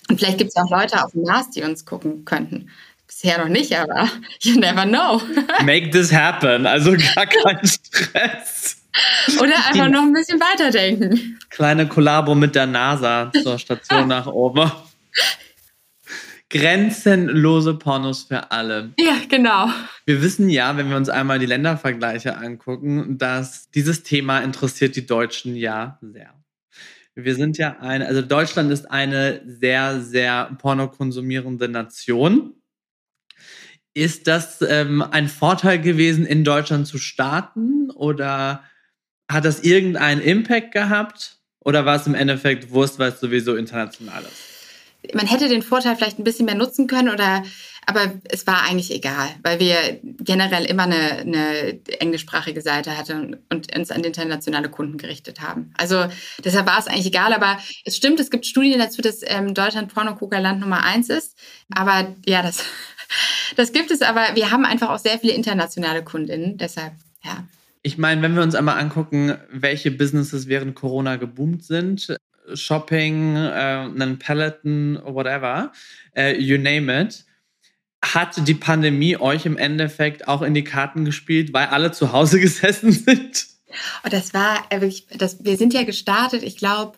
Und 0.09 0.19
vielleicht 0.19 0.37
gibt 0.37 0.51
es 0.51 0.55
auch 0.55 0.69
Leute 0.69 1.03
auf 1.03 1.11
dem 1.11 1.23
Mars, 1.23 1.49
die 1.51 1.63
uns 1.63 1.85
gucken 1.85 2.25
könnten. 2.25 2.69
Bisher 3.07 3.37
noch 3.37 3.49
nicht, 3.49 3.77
aber 3.77 4.09
you 4.41 4.59
never 4.59 4.85
know. 4.85 5.21
Make 5.63 5.91
this 5.91 6.11
happen, 6.11 6.65
also 6.65 6.91
gar 6.91 7.25
kein 7.25 7.59
Stress. 7.65 8.77
Oder 9.39 9.55
einfach 9.67 9.89
noch 9.89 10.01
ein 10.01 10.13
bisschen 10.13 10.39
weiterdenken. 10.39 11.39
Kleine 11.49 11.87
Kollabo 11.87 12.33
mit 12.33 12.55
der 12.55 12.65
NASA 12.65 13.31
zur 13.43 13.59
Station 13.59 14.07
nach 14.07 14.27
oben. 14.27 14.71
Grenzenlose 16.50 17.74
Pornos 17.74 18.24
für 18.24 18.51
alle. 18.51 18.94
Ja, 18.98 19.18
genau. 19.27 19.70
Wir 20.06 20.22
wissen 20.22 20.50
ja, 20.50 20.77
wenn 20.77 20.89
wir 20.89 20.96
uns 20.96 21.10
einmal 21.10 21.39
die 21.39 21.46
Ländervergleiche 21.46 22.38
angucken, 22.38 23.18
dass 23.18 23.70
dieses 23.72 24.04
Thema 24.04 24.39
interessiert 24.39 24.96
die 24.96 25.06
Deutschen 25.06 25.56
ja 25.56 26.00
sehr. 26.01 26.34
Wir 27.16 27.36
sind 27.36 27.58
ja 27.58 27.80
eine, 27.80 28.06
also 28.06 28.22
Deutschland 28.22 28.72
ist 28.72 28.89
eine 28.89 29.42
sehr, 29.46 30.01
sehr 30.01 30.56
pornokonsumierende 30.60 31.68
Nation. 31.68 32.54
Ist 33.94 34.27
das 34.27 34.62
ähm, 34.62 35.01
ein 35.01 35.27
Vorteil 35.27 35.82
gewesen, 35.82 36.25
in 36.27 36.44
Deutschland 36.44 36.86
zu 36.88 37.00
starten 37.00 37.89
oder 37.89 38.63
hat 39.30 39.44
das 39.44 39.62
irgendeinen 39.62 40.22
Impact 40.22 40.72
gehabt? 40.72 41.39
Oder 41.60 41.86
war 41.86 41.96
es 41.96 42.08
im 42.08 42.16
Endeffekt 42.16 42.70
Wurst, 42.70 43.00
weil 43.00 43.10
es 43.12 43.20
sowieso 43.20 43.56
international 43.56 44.24
ist? 44.24 44.47
Man 45.13 45.27
hätte 45.27 45.49
den 45.49 45.61
Vorteil 45.61 45.95
vielleicht 45.95 46.19
ein 46.19 46.23
bisschen 46.23 46.45
mehr 46.45 46.55
nutzen 46.55 46.87
können 46.87 47.09
oder 47.09 47.43
aber 47.89 48.11
es 48.25 48.45
war 48.45 48.63
eigentlich 48.63 48.93
egal, 48.93 49.29
weil 49.43 49.61
wir 49.61 49.77
generell 50.19 50.65
immer 50.65 50.83
eine, 50.83 51.19
eine 51.19 51.79
englischsprachige 52.01 52.61
Seite 52.61 52.97
hatten 52.97 53.37
und 53.49 53.73
uns 53.77 53.91
an 53.91 54.03
internationale 54.03 54.69
Kunden 54.69 54.97
gerichtet 54.97 55.39
haben. 55.39 55.71
Also 55.77 56.05
deshalb 56.43 56.67
war 56.67 56.79
es 56.79 56.87
eigentlich 56.87 57.05
egal, 57.05 57.31
aber 57.31 57.57
es 57.85 57.95
stimmt, 57.95 58.19
es 58.19 58.29
gibt 58.29 58.45
Studien 58.45 58.77
dazu, 58.77 59.01
dass 59.01 59.21
ähm, 59.23 59.53
Deutschland 59.53 59.93
Pornokoka-Land 59.93 60.59
Nummer 60.59 60.83
eins 60.83 61.09
ist. 61.09 61.37
Aber 61.73 62.13
ja, 62.25 62.41
das, 62.41 62.61
das 63.55 63.71
gibt 63.71 63.89
es, 63.89 64.01
aber 64.01 64.35
wir 64.35 64.51
haben 64.51 64.65
einfach 64.65 64.89
auch 64.89 64.99
sehr 64.99 65.17
viele 65.17 65.33
internationale 65.33 66.03
Kundinnen, 66.03 66.57
deshalb, 66.57 66.91
ja. 67.23 67.47
Ich 67.83 67.97
meine, 67.97 68.21
wenn 68.21 68.35
wir 68.35 68.43
uns 68.43 68.55
einmal 68.55 68.81
angucken, 68.81 69.37
welche 69.49 69.91
Businesses 69.91 70.47
während 70.47 70.75
Corona 70.75 71.15
geboomt 71.15 71.63
sind, 71.63 72.17
Shopping, 72.54 73.36
äh, 73.36 73.39
einen 73.39 74.20
Peloton, 74.20 75.00
whatever, 75.03 75.72
äh, 76.16 76.40
you 76.40 76.57
name 76.57 77.01
it, 77.01 77.25
hat 78.01 78.48
die 78.48 78.53
Pandemie 78.53 79.18
euch 79.18 79.46
im 79.46 79.57
Endeffekt 79.57 80.27
auch 80.27 80.42
in 80.42 80.53
die 80.53 80.64
Karten 80.64 81.05
gespielt, 81.05 81.53
weil 81.53 81.68
alle 81.68 81.92
zu 81.92 82.12
Hause 82.12 82.40
gesessen 82.42 82.92
sind? 82.92 83.48
Und 84.03 84.14
das 84.14 84.33
war 84.33 84.66
äh, 84.70 84.81
wirklich, 84.81 85.07
das, 85.18 85.44
wir 85.44 85.57
sind 85.57 85.74
ja 85.74 85.83
gestartet, 85.83 86.44
ich 86.44 86.57
glaube, 86.57 86.98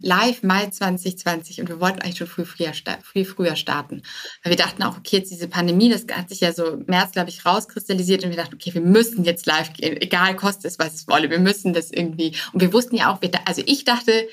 live 0.00 0.42
Mai 0.42 0.66
2020 0.66 1.60
und 1.60 1.68
wir 1.68 1.80
wollten 1.80 2.00
eigentlich 2.00 2.18
schon 2.18 2.26
viel 2.26 2.44
früher, 2.44 2.72
viel 3.02 3.24
früher 3.24 3.56
starten. 3.56 4.02
Weil 4.42 4.50
wir 4.50 4.56
dachten 4.56 4.82
auch, 4.82 4.98
okay, 4.98 5.18
jetzt 5.18 5.30
diese 5.30 5.48
Pandemie, 5.48 5.88
das 5.88 6.04
hat 6.12 6.28
sich 6.28 6.40
ja 6.40 6.52
so 6.52 6.82
März, 6.86 7.12
glaube 7.12 7.30
ich, 7.30 7.46
rauskristallisiert 7.46 8.24
und 8.24 8.30
wir 8.30 8.36
dachten, 8.36 8.54
okay, 8.54 8.74
wir 8.74 8.80
müssen 8.80 9.24
jetzt 9.24 9.46
live 9.46 9.72
gehen, 9.72 10.00
egal 10.00 10.36
kostet 10.36 10.66
es, 10.66 10.78
was 10.78 10.94
es 10.94 11.08
wolle, 11.08 11.30
wir 11.30 11.38
müssen 11.38 11.72
das 11.72 11.90
irgendwie. 11.90 12.36
Und 12.52 12.60
wir 12.60 12.72
wussten 12.72 12.96
ja 12.96 13.12
auch, 13.12 13.20
also 13.44 13.62
ich 13.64 13.84
dachte, 13.84 14.28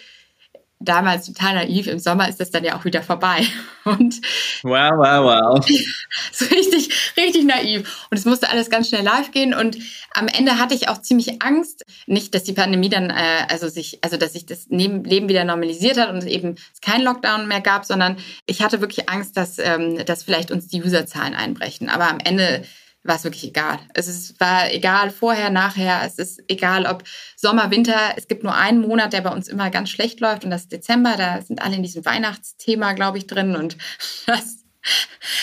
damals 0.84 1.26
total 1.26 1.56
naiv, 1.56 1.88
im 1.88 2.00
Sommer 2.00 2.28
ist 2.28 2.40
das 2.40 2.52
dann 2.52 2.64
ja 2.64 2.78
auch 2.78 2.86
wieder 2.86 3.04
vorbei. 3.04 3.46
Und 3.84 4.22
wow, 4.64 4.92
wow, 4.96 5.24
wow. 5.24 5.66
so 6.32 6.46
richtig, 6.46 7.14
richtig 7.18 7.46
naiv. 7.46 8.08
Und 8.10 8.18
es 8.18 8.26
musste 8.26 8.50
alles 8.50 8.70
ganz 8.70 8.90
schnell 8.90 9.04
live 9.04 9.32
gehen. 9.32 9.54
Und 9.54 9.78
am 10.14 10.28
Ende 10.28 10.60
hatte 10.60 10.76
ich 10.76 10.90
auch 10.90 11.02
ziemlich 11.02 11.42
Angst, 11.42 11.86
nicht, 12.06 12.36
dass 12.36 12.44
die 12.44 12.54
Pandemie 12.54 12.90
dann, 12.90 13.10
äh, 13.10 13.46
also 13.50 13.70
sich, 13.70 14.00
also 14.04 14.18
dass 14.18 14.34
sich 14.34 14.46
das 14.46 14.68
Leben 14.70 15.30
wieder 15.30 15.44
normalisiert 15.44 15.98
hat 15.98 16.10
und 16.10 16.18
es 16.18 16.26
eben 16.26 16.56
kein 16.82 17.02
Lockdown 17.02 17.48
mehr 17.48 17.62
gab, 17.62 17.86
sondern 17.86 18.18
ich 18.46 18.62
hatte 18.62 18.82
wirklich 18.82 19.10
Angst, 19.10 19.38
dass, 19.38 19.58
ähm, 19.58 20.06
dass 20.06 20.24
vielleicht 20.24 20.52
uns 20.52 20.68
die 20.68 20.84
Userzahlen 20.84 21.34
einbrechen. 21.34 21.90
Aber 21.90 22.10
am 22.10 22.20
Ende 22.20 22.64
war 23.04 23.16
es 23.16 23.24
wirklich 23.24 23.46
egal. 23.46 23.80
Es 23.94 24.08
ist, 24.08 24.40
war 24.40 24.72
egal 24.72 25.10
vorher, 25.10 25.50
nachher. 25.50 26.02
Es 26.06 26.20
ist 26.20 26.42
egal, 26.48 26.86
ob 26.86 27.04
Sommer, 27.36 27.72
Winter. 27.72 27.98
Es 28.16 28.28
gibt 28.28 28.44
nur 28.44 28.56
einen 28.56 28.82
Monat, 28.82 29.14
der 29.14 29.22
bei 29.22 29.32
uns 29.32 29.48
immer 29.48 29.70
ganz 29.70 29.90
schlecht 29.90 30.20
läuft 30.20 30.44
und 30.44 30.52
das 30.52 30.64
ist 30.64 30.72
Dezember. 30.72 31.16
Da 31.18 31.42
sind 31.42 31.62
alle 31.62 31.76
in 31.76 31.84
diesem 31.84 32.06
Weihnachtsthema, 32.06 32.94
glaube 32.94 33.18
ich, 33.18 33.28
drin 33.28 33.56
und 33.56 33.78
das 34.28 34.61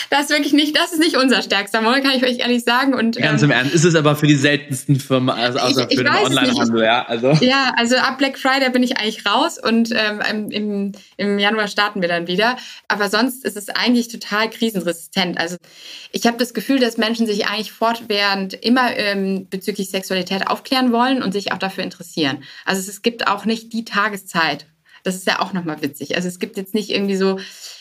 das 0.09 0.23
ist 0.23 0.29
wirklich 0.29 0.53
nicht, 0.53 0.77
das 0.77 0.91
ist 0.91 0.99
nicht 0.99 1.15
unser 1.15 1.41
stärkster 1.41 1.81
Monat, 1.81 2.03
kann 2.03 2.13
ich 2.15 2.23
euch 2.23 2.39
ehrlich 2.39 2.63
sagen. 2.63 2.93
Und, 2.93 3.17
Ganz 3.17 3.41
im 3.41 3.51
ähm, 3.51 3.57
Ernst, 3.57 3.73
ist 3.73 3.85
es 3.85 3.95
aber 3.95 4.15
für 4.15 4.27
die 4.27 4.35
seltensten 4.35 4.99
Firmen, 4.99 5.29
also 5.29 5.59
außer 5.59 5.83
ich, 5.83 5.91
ich 5.91 5.97
für 5.97 6.03
den 6.03 6.13
Onlinehandel, 6.13 6.83
ja. 6.83 7.05
Also. 7.05 7.31
Ja, 7.41 7.73
also 7.77 7.95
ab 7.95 8.17
Black 8.17 8.37
Friday 8.37 8.69
bin 8.69 8.83
ich 8.83 8.97
eigentlich 8.97 9.25
raus 9.25 9.57
und 9.61 9.91
ähm, 9.91 10.51
im, 10.51 10.91
im 11.17 11.39
Januar 11.39 11.67
starten 11.67 12.01
wir 12.01 12.09
dann 12.09 12.27
wieder. 12.27 12.57
Aber 12.87 13.09
sonst 13.09 13.45
ist 13.45 13.55
es 13.55 13.69
eigentlich 13.69 14.09
total 14.09 14.49
krisenresistent. 14.49 15.39
Also 15.39 15.57
ich 16.11 16.25
habe 16.27 16.37
das 16.37 16.53
Gefühl, 16.53 16.79
dass 16.79 16.97
Menschen 16.97 17.25
sich 17.25 17.47
eigentlich 17.47 17.71
fortwährend 17.71 18.53
immer 18.53 18.95
ähm, 18.95 19.47
bezüglich 19.49 19.89
Sexualität 19.89 20.47
aufklären 20.47 20.91
wollen 20.91 21.23
und 21.23 21.31
sich 21.31 21.51
auch 21.51 21.59
dafür 21.59 21.83
interessieren. 21.83 22.43
Also 22.65 22.81
es, 22.81 22.87
es 22.87 23.01
gibt 23.01 23.27
auch 23.27 23.45
nicht 23.45 23.73
die 23.73 23.85
Tageszeit. 23.85 24.65
Das 25.03 25.15
ist 25.15 25.27
ja 25.27 25.39
auch 25.39 25.53
nochmal 25.53 25.81
witzig. 25.81 26.15
Also 26.15 26.27
es 26.27 26.39
gibt 26.39 26.57
jetzt 26.57 26.73
nicht 26.73 26.89
irgendwie 26.89 27.15
so, 27.15 27.39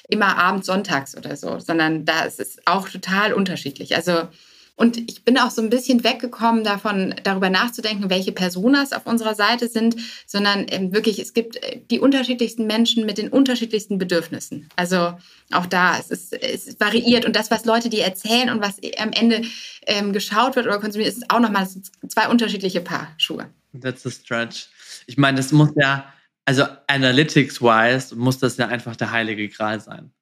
immer 0.08 0.38
abends, 0.38 0.66
sonntags 0.66 1.16
oder 1.16 1.36
so, 1.36 1.58
sondern 1.60 2.04
da 2.04 2.22
ist 2.22 2.40
es 2.40 2.58
auch 2.64 2.88
total 2.88 3.32
unterschiedlich. 3.32 3.94
Also 3.94 4.28
und 4.74 4.96
ich 5.10 5.24
bin 5.24 5.36
auch 5.38 5.50
so 5.50 5.60
ein 5.60 5.70
bisschen 5.70 6.04
weggekommen 6.04 6.62
davon, 6.62 7.12
darüber 7.24 7.50
nachzudenken, 7.50 8.10
welche 8.10 8.30
Personas 8.30 8.92
auf 8.92 9.06
unserer 9.06 9.34
Seite 9.34 9.66
sind, 9.66 9.96
sondern 10.24 10.68
wirklich, 10.92 11.18
es 11.18 11.34
gibt 11.34 11.56
äh, 11.56 11.80
die 11.90 11.98
unterschiedlichsten 11.98 12.64
Menschen 12.68 13.04
mit 13.04 13.18
den 13.18 13.28
unterschiedlichsten 13.28 13.98
Bedürfnissen. 13.98 14.68
Also 14.76 15.18
auch 15.50 15.66
da, 15.66 15.98
es 15.98 16.10
ist, 16.12 16.32
es 16.32 16.78
variiert 16.78 17.24
und 17.24 17.34
das, 17.34 17.50
was 17.50 17.64
Leute 17.64 17.88
dir 17.88 18.04
erzählen 18.04 18.50
und 18.50 18.60
was 18.60 18.76
am 18.98 19.10
Ende 19.10 19.42
ähm, 19.84 20.12
geschaut 20.12 20.54
wird 20.54 20.66
oder 20.66 20.78
konsumiert, 20.78 21.12
ist 21.12 21.28
auch 21.28 21.40
nochmal 21.40 21.66
zwei 22.06 22.28
unterschiedliche 22.28 22.80
Paar 22.80 23.08
Schuhe. 23.18 23.48
That's 23.82 24.06
a 24.06 24.10
stretch. 24.10 24.68
Ich 25.08 25.18
meine, 25.18 25.38
das 25.38 25.50
muss 25.50 25.70
ja 25.74 26.04
also 26.48 26.64
analytics-wise 26.86 28.16
muss 28.16 28.38
das 28.38 28.56
ja 28.56 28.68
einfach 28.68 28.96
der 28.96 29.10
heilige 29.10 29.50
Gral 29.50 29.82
sein. 29.82 30.12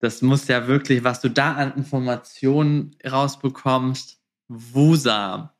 Das 0.00 0.22
muss 0.22 0.48
ja 0.48 0.66
wirklich, 0.66 1.04
was 1.04 1.20
du 1.20 1.28
da 1.28 1.52
an 1.52 1.74
Informationen 1.76 2.96
rausbekommst, 3.06 4.18
wusa. 4.48 5.54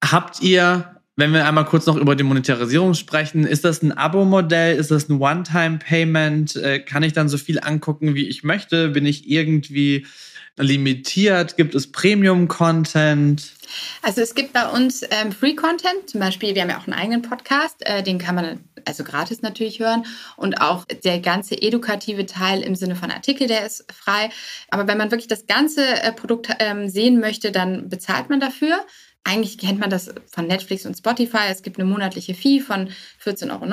Habt 0.00 0.42
ihr, 0.42 1.00
wenn 1.16 1.32
wir 1.32 1.44
einmal 1.44 1.64
kurz 1.64 1.86
noch 1.86 1.96
über 1.96 2.14
die 2.14 2.22
Monetarisierung 2.22 2.94
sprechen, 2.94 3.44
ist 3.44 3.64
das 3.64 3.82
ein 3.82 3.90
Abo-Modell? 3.90 4.76
Ist 4.76 4.92
das 4.92 5.08
ein 5.08 5.20
One-Time-Payment? 5.20 6.54
Äh, 6.54 6.78
kann 6.78 7.02
ich 7.02 7.12
dann 7.12 7.28
so 7.28 7.36
viel 7.36 7.58
angucken, 7.58 8.14
wie 8.14 8.28
ich 8.28 8.44
möchte? 8.44 8.90
Bin 8.90 9.06
ich 9.06 9.28
irgendwie 9.28 10.06
limitiert? 10.56 11.56
Gibt 11.56 11.74
es 11.74 11.90
Premium-Content? 11.90 13.52
Also 14.02 14.20
es 14.20 14.34
gibt 14.34 14.52
bei 14.52 14.68
uns 14.68 15.02
ähm, 15.10 15.32
Free-Content, 15.32 16.08
zum 16.08 16.20
Beispiel, 16.20 16.54
wir 16.54 16.62
haben 16.62 16.70
ja 16.70 16.78
auch 16.78 16.86
einen 16.86 16.94
eigenen 16.94 17.22
Podcast, 17.22 17.76
äh, 17.80 18.02
den 18.02 18.18
kann 18.18 18.34
man 18.34 18.60
also 18.84 19.04
gratis 19.04 19.42
natürlich 19.42 19.80
hören 19.80 20.04
und 20.36 20.60
auch 20.60 20.84
der 20.84 21.20
ganze 21.20 21.60
edukative 21.60 22.26
Teil 22.26 22.62
im 22.62 22.74
Sinne 22.74 22.96
von 22.96 23.10
Artikel, 23.10 23.46
der 23.46 23.66
ist 23.66 23.90
frei. 23.92 24.30
Aber 24.70 24.86
wenn 24.86 24.98
man 24.98 25.10
wirklich 25.10 25.28
das 25.28 25.46
ganze 25.46 26.02
äh, 26.02 26.12
Produkt 26.12 26.48
ähm, 26.58 26.88
sehen 26.88 27.20
möchte, 27.20 27.50
dann 27.50 27.88
bezahlt 27.88 28.30
man 28.30 28.40
dafür. 28.40 28.84
eigentlich 29.24 29.56
kennt 29.56 29.80
man 29.80 29.88
das 29.88 30.14
von 30.26 30.46
Netflix 30.46 30.84
und 30.84 30.96
Spotify. 30.96 31.48
Es 31.50 31.62
gibt 31.62 31.78
eine 31.78 31.88
monatliche 31.88 32.34
Fee 32.34 32.60
von 32.60 32.90
14,90 33.24 33.50
Euro 33.50 33.64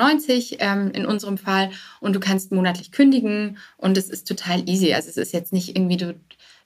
ähm, 0.60 0.90
in 0.92 1.04
unserem 1.04 1.36
Fall 1.36 1.70
und 2.00 2.14
du 2.14 2.20
kannst 2.20 2.52
monatlich 2.52 2.90
kündigen 2.90 3.58
und 3.76 3.98
es 3.98 4.08
ist 4.08 4.26
total 4.26 4.66
easy. 4.68 4.94
Also 4.94 5.10
es 5.10 5.18
ist 5.18 5.32
jetzt 5.32 5.52
nicht 5.52 5.76
irgendwie, 5.76 5.98
du 5.98 6.14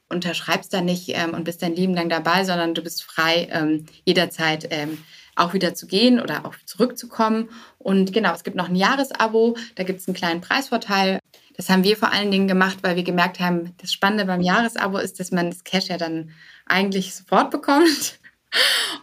unterschreibst 0.08 0.72
da 0.72 0.80
nicht 0.80 1.08
ähm, 1.08 1.34
und 1.34 1.44
bist 1.44 1.62
dein 1.62 1.74
Leben 1.74 1.94
lang 1.94 2.08
dabei, 2.08 2.44
sondern 2.44 2.74
du 2.74 2.82
bist 2.82 3.02
frei, 3.02 3.48
ähm, 3.50 3.86
jederzeit 4.04 4.68
ähm, 4.70 4.98
auch 5.34 5.52
wieder 5.52 5.74
zu 5.74 5.86
gehen 5.86 6.20
oder 6.20 6.46
auch 6.46 6.54
zurückzukommen. 6.64 7.50
Und 7.78 8.12
genau, 8.12 8.32
es 8.32 8.44
gibt 8.44 8.56
noch 8.56 8.68
ein 8.68 8.76
Jahresabo, 8.76 9.56
da 9.74 9.84
gibt 9.84 10.00
es 10.00 10.08
einen 10.08 10.16
kleinen 10.16 10.40
Preisvorteil. 10.40 11.18
Das 11.56 11.68
haben 11.68 11.84
wir 11.84 11.96
vor 11.96 12.12
allen 12.12 12.30
Dingen 12.30 12.48
gemacht, 12.48 12.78
weil 12.82 12.96
wir 12.96 13.02
gemerkt 13.02 13.40
haben, 13.40 13.74
das 13.78 13.92
Spannende 13.92 14.26
beim 14.26 14.40
Jahresabo 14.40 14.98
ist, 14.98 15.20
dass 15.20 15.30
man 15.30 15.50
das 15.50 15.64
Cash 15.64 15.88
ja 15.88 15.96
dann 15.98 16.30
eigentlich 16.66 17.14
sofort 17.14 17.50
bekommt. 17.50 18.18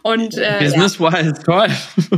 Und, 0.02 0.36
äh, 0.36 0.56
Business-wise, 0.58 1.26
ja. 1.26 1.32
toll. 1.32 1.68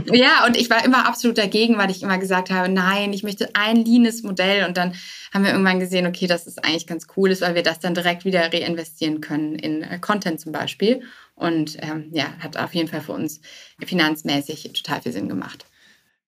Ja, 0.13 0.47
und 0.47 0.57
ich 0.57 0.71
war 0.71 0.85
immer 0.85 1.07
absolut 1.07 1.39
dagegen, 1.39 1.79
weil 1.79 1.91
ich 1.91 2.03
immer 2.03 2.19
gesagt 2.19 2.51
habe, 2.51 2.69
nein, 2.69 3.13
ich 3.13 3.23
möchte 3.23 3.51
ein 3.55 3.85
leanes 3.85 4.23
Modell. 4.23 4.67
Und 4.67 4.77
dann 4.77 4.95
haben 5.33 5.45
wir 5.45 5.53
irgendwann 5.53 5.81
gesehen, 5.81 6.07
okay, 6.07 6.27
das 6.27 6.47
ist 6.47 6.65
eigentlich 6.65 6.87
ganz 6.87 7.07
cool, 7.17 7.31
ist, 7.31 7.43
weil 7.43 7.55
wir 7.55 7.63
das 7.63 7.79
dann 7.79 7.95
direkt 7.95 8.25
wieder 8.25 8.53
reinvestieren 8.53 9.21
können 9.21 9.55
in 9.57 9.83
äh, 9.83 9.99
Content 10.01 10.41
zum 10.41 10.53
Beispiel. 10.53 11.03
Und 11.35 11.77
ähm, 11.81 12.09
ja, 12.13 12.27
hat 12.39 12.57
auf 12.57 12.75
jeden 12.75 12.89
Fall 12.89 13.03
für 13.03 13.13
uns 13.13 13.41
finanzmäßig 13.85 14.73
total 14.73 15.03
viel 15.03 15.13
Sinn 15.13 15.29
gemacht. 15.29 15.67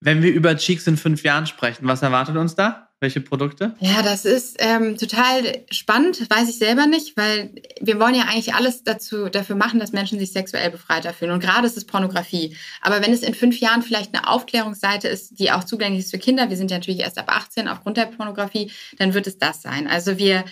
Wenn 0.01 0.23
wir 0.23 0.31
über 0.31 0.55
Cheeks 0.55 0.87
in 0.87 0.95
fünf 0.95 1.23
Jahren 1.23 1.45
sprechen, 1.45 1.85
was 1.87 2.01
erwartet 2.01 2.37
uns 2.37 2.55
da? 2.55 2.89
Welche 3.01 3.21
Produkte? 3.21 3.75
Ja, 3.79 4.01
das 4.01 4.25
ist 4.25 4.57
ähm, 4.59 4.97
total 4.97 5.63
spannend, 5.71 6.29
weiß 6.29 6.49
ich 6.49 6.57
selber 6.57 6.85
nicht, 6.85 7.15
weil 7.15 7.53
wir 7.79 7.97
wollen 7.97 8.15
ja 8.15 8.23
eigentlich 8.23 8.53
alles 8.53 8.83
dazu, 8.83 9.29
dafür 9.29 9.55
machen, 9.55 9.79
dass 9.79 9.93
Menschen 9.93 10.19
sich 10.19 10.33
sexuell 10.33 10.69
befreiter 10.69 11.13
fühlen. 11.13 11.31
Und 11.31 11.39
gerade 11.39 11.65
ist 11.65 11.77
es 11.77 11.85
Pornografie. 11.85 12.57
Aber 12.81 13.01
wenn 13.01 13.13
es 13.13 13.23
in 13.23 13.33
fünf 13.33 13.59
Jahren 13.59 13.83
vielleicht 13.83 14.13
eine 14.13 14.27
Aufklärungsseite 14.27 15.07
ist, 15.07 15.39
die 15.39 15.51
auch 15.51 15.63
zugänglich 15.63 16.05
ist 16.05 16.11
für 16.11 16.17
Kinder, 16.17 16.49
wir 16.49 16.57
sind 16.57 16.71
ja 16.71 16.77
natürlich 16.77 16.99
erst 16.99 17.17
ab 17.17 17.29
18 17.29 17.69
aufgrund 17.69 17.95
der 17.95 18.05
Pornografie, 18.05 18.71
dann 18.97 19.13
wird 19.13 19.27
es 19.27 19.37
das 19.37 19.61
sein. 19.61 19.87
Also 19.87 20.17
wir 20.17 20.43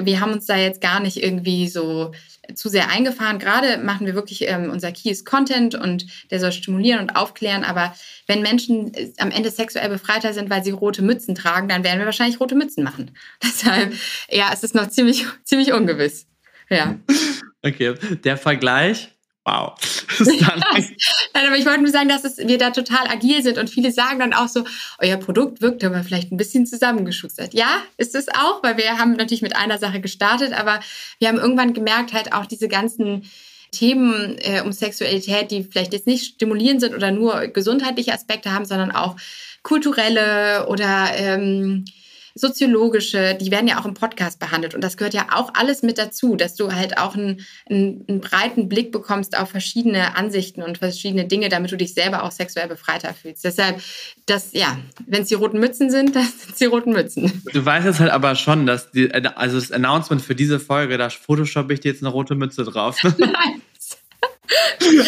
wir 0.00 0.20
haben 0.20 0.32
uns 0.32 0.46
da 0.46 0.56
jetzt 0.56 0.80
gar 0.80 1.00
nicht 1.00 1.22
irgendwie 1.22 1.68
so 1.68 2.12
zu 2.54 2.68
sehr 2.68 2.90
eingefahren. 2.90 3.38
Gerade 3.38 3.78
machen 3.78 4.06
wir 4.06 4.14
wirklich, 4.14 4.48
ähm, 4.48 4.70
unser 4.70 4.92
Key 4.92 5.10
ist 5.10 5.24
Content 5.24 5.74
und 5.74 6.06
der 6.30 6.40
soll 6.40 6.52
stimulieren 6.52 7.00
und 7.00 7.16
aufklären. 7.16 7.64
Aber 7.64 7.94
wenn 8.26 8.42
Menschen 8.42 8.92
äh, 8.94 9.12
am 9.18 9.30
Ende 9.30 9.50
sexuell 9.50 9.88
befreiter 9.88 10.32
sind, 10.32 10.50
weil 10.50 10.62
sie 10.62 10.70
rote 10.70 11.02
Mützen 11.02 11.34
tragen, 11.34 11.68
dann 11.68 11.84
werden 11.84 11.98
wir 11.98 12.06
wahrscheinlich 12.06 12.40
rote 12.40 12.54
Mützen 12.54 12.84
machen. 12.84 13.12
Deshalb, 13.42 13.94
ja, 14.30 14.50
es 14.52 14.62
ist 14.62 14.74
noch 14.74 14.88
ziemlich, 14.88 15.26
ziemlich 15.44 15.72
ungewiss. 15.72 16.26
Ja. 16.68 16.96
Okay, 17.66 17.94
der 18.22 18.36
Vergleich 18.36 19.13
Wow. 19.44 19.74
Nein, 20.18 21.46
aber 21.46 21.56
ich 21.56 21.66
wollte 21.66 21.82
nur 21.82 21.90
sagen, 21.90 22.08
dass 22.08 22.24
es, 22.24 22.38
wir 22.38 22.56
da 22.56 22.70
total 22.70 23.06
agil 23.08 23.42
sind 23.42 23.58
und 23.58 23.68
viele 23.68 23.92
sagen 23.92 24.18
dann 24.20 24.32
auch 24.32 24.48
so, 24.48 24.64
euer 24.98 25.18
Produkt 25.18 25.60
wirkt 25.60 25.84
aber 25.84 26.02
vielleicht 26.02 26.32
ein 26.32 26.38
bisschen 26.38 26.66
zusammengeschustert. 26.66 27.52
Ja, 27.52 27.82
ist 27.98 28.14
es 28.14 28.28
auch, 28.28 28.62
weil 28.62 28.78
wir 28.78 28.98
haben 28.98 29.12
natürlich 29.12 29.42
mit 29.42 29.54
einer 29.54 29.78
Sache 29.78 30.00
gestartet, 30.00 30.54
aber 30.54 30.80
wir 31.18 31.28
haben 31.28 31.38
irgendwann 31.38 31.74
gemerkt, 31.74 32.14
halt 32.14 32.32
auch 32.32 32.46
diese 32.46 32.68
ganzen 32.68 33.28
Themen 33.70 34.38
äh, 34.38 34.62
um 34.62 34.72
Sexualität, 34.72 35.50
die 35.50 35.64
vielleicht 35.64 35.92
jetzt 35.92 36.06
nicht 36.06 36.34
stimulierend 36.34 36.80
sind 36.80 36.94
oder 36.94 37.10
nur 37.10 37.48
gesundheitliche 37.48 38.14
Aspekte 38.14 38.52
haben, 38.52 38.64
sondern 38.64 38.92
auch 38.92 39.16
kulturelle 39.62 40.66
oder 40.68 41.10
ähm, 41.16 41.84
soziologische, 42.34 43.36
die 43.40 43.50
werden 43.50 43.68
ja 43.68 43.80
auch 43.80 43.84
im 43.84 43.94
Podcast 43.94 44.40
behandelt. 44.40 44.74
Und 44.74 44.82
das 44.82 44.96
gehört 44.96 45.14
ja 45.14 45.28
auch 45.32 45.52
alles 45.54 45.82
mit 45.82 45.98
dazu, 45.98 46.34
dass 46.34 46.54
du 46.56 46.72
halt 46.72 46.98
auch 46.98 47.14
einen, 47.14 47.44
einen, 47.70 48.04
einen 48.08 48.20
breiten 48.20 48.68
Blick 48.68 48.90
bekommst 48.90 49.38
auf 49.38 49.50
verschiedene 49.50 50.16
Ansichten 50.16 50.62
und 50.62 50.78
verschiedene 50.78 51.26
Dinge, 51.26 51.48
damit 51.48 51.70
du 51.70 51.76
dich 51.76 51.94
selber 51.94 52.24
auch 52.24 52.32
sexuell 52.32 52.66
befreiter 52.66 53.14
fühlst. 53.14 53.44
Deshalb, 53.44 53.80
das, 54.26 54.52
ja, 54.52 54.78
wenn 55.06 55.22
es 55.22 55.28
die 55.28 55.34
roten 55.34 55.60
Mützen 55.60 55.90
sind, 55.90 56.16
das 56.16 56.42
sind 56.42 56.60
die 56.60 56.64
roten 56.64 56.92
Mützen. 56.92 57.42
Du 57.52 57.64
weißt 57.64 57.86
jetzt 57.86 58.00
halt 58.00 58.10
aber 58.10 58.34
schon, 58.34 58.66
dass 58.66 58.90
die, 58.90 59.12
also 59.12 59.58
das 59.58 59.70
Announcement 59.70 60.20
für 60.20 60.34
diese 60.34 60.58
Folge, 60.58 60.98
da 60.98 61.10
Photoshop 61.10 61.70
ich 61.70 61.80
dir 61.80 61.92
jetzt 61.92 62.02
eine 62.02 62.10
rote 62.10 62.34
Mütze 62.34 62.64
drauf. 62.64 62.98
Nein. 63.18 63.62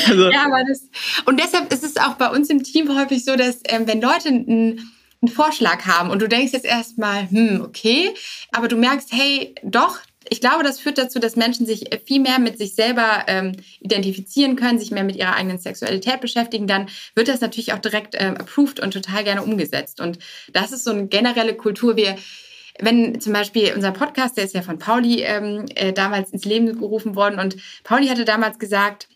Also. 0.09 0.31
Ja, 0.31 0.47
aber 0.47 0.62
das, 0.67 0.83
und 1.27 1.39
deshalb 1.39 1.73
ist 1.73 1.85
es 1.85 1.97
auch 1.97 2.15
bei 2.15 2.29
uns 2.31 2.49
im 2.49 2.62
Team 2.62 2.97
häufig 2.97 3.25
so, 3.25 3.37
dass 3.37 3.61
ähm, 3.69 3.87
wenn 3.87 4.01
Leute 4.01 4.29
ein 4.29 4.81
einen 5.22 5.33
Vorschlag 5.33 5.87
haben 5.87 6.11
und 6.11 6.20
du 6.20 6.29
denkst 6.29 6.52
jetzt 6.52 6.66
erstmal, 6.66 7.29
hm, 7.31 7.62
okay, 7.62 8.11
aber 8.52 8.68
du 8.68 8.76
merkst, 8.76 9.12
hey, 9.12 9.55
doch, 9.62 9.98
ich 10.29 10.40
glaube, 10.40 10.64
das 10.64 10.81
führt 10.81 10.98
dazu, 10.98 11.18
dass 11.18 11.37
Menschen 11.37 11.66
sich 11.66 11.88
viel 12.05 12.20
mehr 12.20 12.38
mit 12.38 12.59
sich 12.59 12.74
selber 12.74 13.24
ähm, 13.29 13.52
identifizieren 13.81 14.57
können, 14.57 14.79
sich 14.79 14.90
mehr 14.90 15.05
mit 15.05 15.16
ihrer 15.16 15.35
eigenen 15.35 15.59
Sexualität 15.59 16.20
beschäftigen, 16.20 16.66
dann 16.66 16.88
wird 17.14 17.29
das 17.29 17.40
natürlich 17.40 17.72
auch 17.72 17.79
direkt 17.79 18.16
ähm, 18.18 18.37
approved 18.37 18.81
und 18.81 18.92
total 18.92 19.24
gerne 19.24 19.42
umgesetzt. 19.42 20.00
Und 20.00 20.18
das 20.52 20.72
ist 20.72 20.85
so 20.85 20.90
eine 20.90 21.07
generelle 21.07 21.55
Kultur. 21.55 21.96
Wir 21.96 22.16
wenn 22.79 23.18
zum 23.22 23.33
Beispiel 23.33 23.72
unser 23.74 23.90
Podcast, 23.90 24.37
der 24.37 24.44
ist 24.44 24.55
ja 24.55 24.61
von 24.61 24.79
Pauli 24.79 25.22
ähm, 25.22 25.64
äh, 25.74 25.94
damals 25.94 26.31
ins 26.31 26.44
Leben 26.44 26.79
gerufen 26.79 27.16
worden 27.16 27.38
und 27.38 27.57
Pauli 27.85 28.09
hatte 28.09 28.26
damals 28.26 28.59
gesagt, 28.59 29.09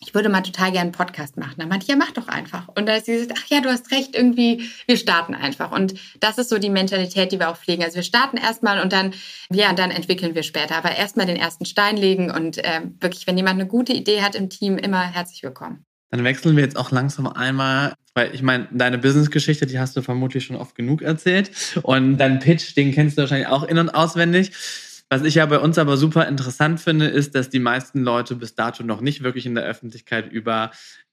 ich 0.00 0.14
würde 0.14 0.28
mal 0.28 0.42
total 0.42 0.70
gerne 0.70 0.86
einen 0.86 0.92
Podcast 0.92 1.36
machen. 1.36 1.54
Dann 1.58 1.68
meinte 1.68 1.84
ich, 1.84 1.90
ja, 1.90 1.96
mach 1.96 2.12
doch 2.12 2.28
einfach. 2.28 2.68
Und 2.68 2.86
dann 2.86 2.96
hat 2.96 3.04
sie 3.04 3.12
gesagt, 3.12 3.34
ach 3.36 3.46
ja, 3.48 3.60
du 3.60 3.68
hast 3.68 3.90
recht, 3.90 4.14
irgendwie, 4.14 4.70
wir 4.86 4.96
starten 4.96 5.34
einfach. 5.34 5.72
Und 5.72 5.94
das 6.20 6.38
ist 6.38 6.50
so 6.50 6.58
die 6.58 6.70
Mentalität, 6.70 7.32
die 7.32 7.38
wir 7.38 7.50
auch 7.50 7.56
pflegen. 7.56 7.82
Also 7.82 7.96
wir 7.96 8.02
starten 8.02 8.36
erstmal 8.36 8.80
und 8.80 8.92
dann, 8.92 9.12
ja, 9.50 9.72
dann 9.72 9.90
entwickeln 9.90 10.34
wir 10.34 10.44
später. 10.44 10.76
Aber 10.76 10.94
erstmal 10.94 11.26
den 11.26 11.36
ersten 11.36 11.64
Stein 11.64 11.96
legen 11.96 12.30
und 12.30 12.58
äh, 12.58 12.82
wirklich, 13.00 13.26
wenn 13.26 13.36
jemand 13.36 13.60
eine 13.60 13.68
gute 13.68 13.92
Idee 13.92 14.22
hat 14.22 14.34
im 14.34 14.50
Team, 14.50 14.78
immer 14.78 15.02
herzlich 15.02 15.42
willkommen. 15.42 15.84
Dann 16.10 16.24
wechseln 16.24 16.56
wir 16.56 16.64
jetzt 16.64 16.76
auch 16.76 16.90
langsam 16.90 17.26
einmal, 17.26 17.94
weil 18.14 18.34
ich 18.34 18.42
meine, 18.42 18.66
deine 18.72 18.96
Business-Geschichte, 18.98 19.66
die 19.66 19.78
hast 19.78 19.96
du 19.96 20.02
vermutlich 20.02 20.44
schon 20.44 20.56
oft 20.56 20.74
genug 20.74 21.02
erzählt. 21.02 21.50
Und 21.82 22.16
dein 22.16 22.38
Pitch, 22.38 22.76
den 22.76 22.92
kennst 22.92 23.18
du 23.18 23.22
wahrscheinlich 23.22 23.48
auch 23.48 23.64
in- 23.64 23.78
und 23.78 23.90
auswendig. 23.90 24.52
Was 25.10 25.22
ich 25.22 25.36
ja 25.36 25.46
bei 25.46 25.58
uns 25.58 25.78
aber 25.78 25.96
super 25.96 26.26
interessant 26.28 26.80
finde, 26.80 27.06
ist, 27.06 27.34
dass 27.34 27.48
die 27.48 27.60
meisten 27.60 28.02
Leute 28.02 28.36
bis 28.36 28.54
dato 28.54 28.82
noch 28.82 29.00
nicht 29.00 29.22
wirklich 29.22 29.46
in 29.46 29.54
der 29.54 29.64
Öffentlichkeit 29.64 30.30
über 30.30 30.70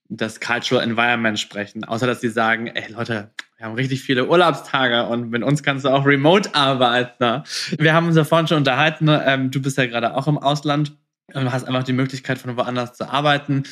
das 0.09 0.39
Cultural 0.39 0.83
Environment 0.83 1.39
sprechen, 1.39 1.83
außer 1.83 2.05
dass 2.05 2.21
sie 2.21 2.29
sagen, 2.29 2.67
ey 2.67 2.91
Leute, 2.91 3.31
wir 3.57 3.65
haben 3.65 3.75
richtig 3.75 4.03
viele 4.03 4.27
Urlaubstage 4.27 5.05
und 5.07 5.29
mit 5.29 5.43
uns 5.43 5.63
kannst 5.63 5.85
du 5.85 5.89
auch 5.89 6.05
remote 6.05 6.53
arbeiten. 6.53 7.43
Wir 7.79 7.93
haben 7.93 8.07
uns 8.07 8.17
ja 8.17 8.25
vorhin 8.25 8.47
schon 8.47 8.57
unterhalten, 8.57 9.07
ähm, 9.09 9.49
du 9.49 9.61
bist 9.61 9.77
ja 9.77 9.87
gerade 9.87 10.15
auch 10.15 10.27
im 10.27 10.37
Ausland 10.37 10.95
und 11.33 11.51
hast 11.51 11.63
einfach 11.63 11.83
die 11.83 11.93
Möglichkeit 11.93 12.37
von 12.37 12.55
woanders 12.57 12.93
zu 12.93 13.09
arbeiten. 13.09 13.63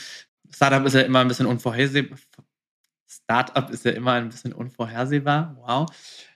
Startup 0.49 0.85
ist 0.85 0.95
ja 0.95 1.01
immer 1.01 1.19
ein 1.19 1.27
bisschen 1.27 1.45
unvorhersehbar. 1.45 2.17
Startup 3.07 3.69
ist 3.69 3.85
ja 3.85 3.91
immer 3.91 4.13
ein 4.13 4.29
bisschen 4.29 4.53
unvorhersehbar. 4.53 5.55
Wow 5.59 5.87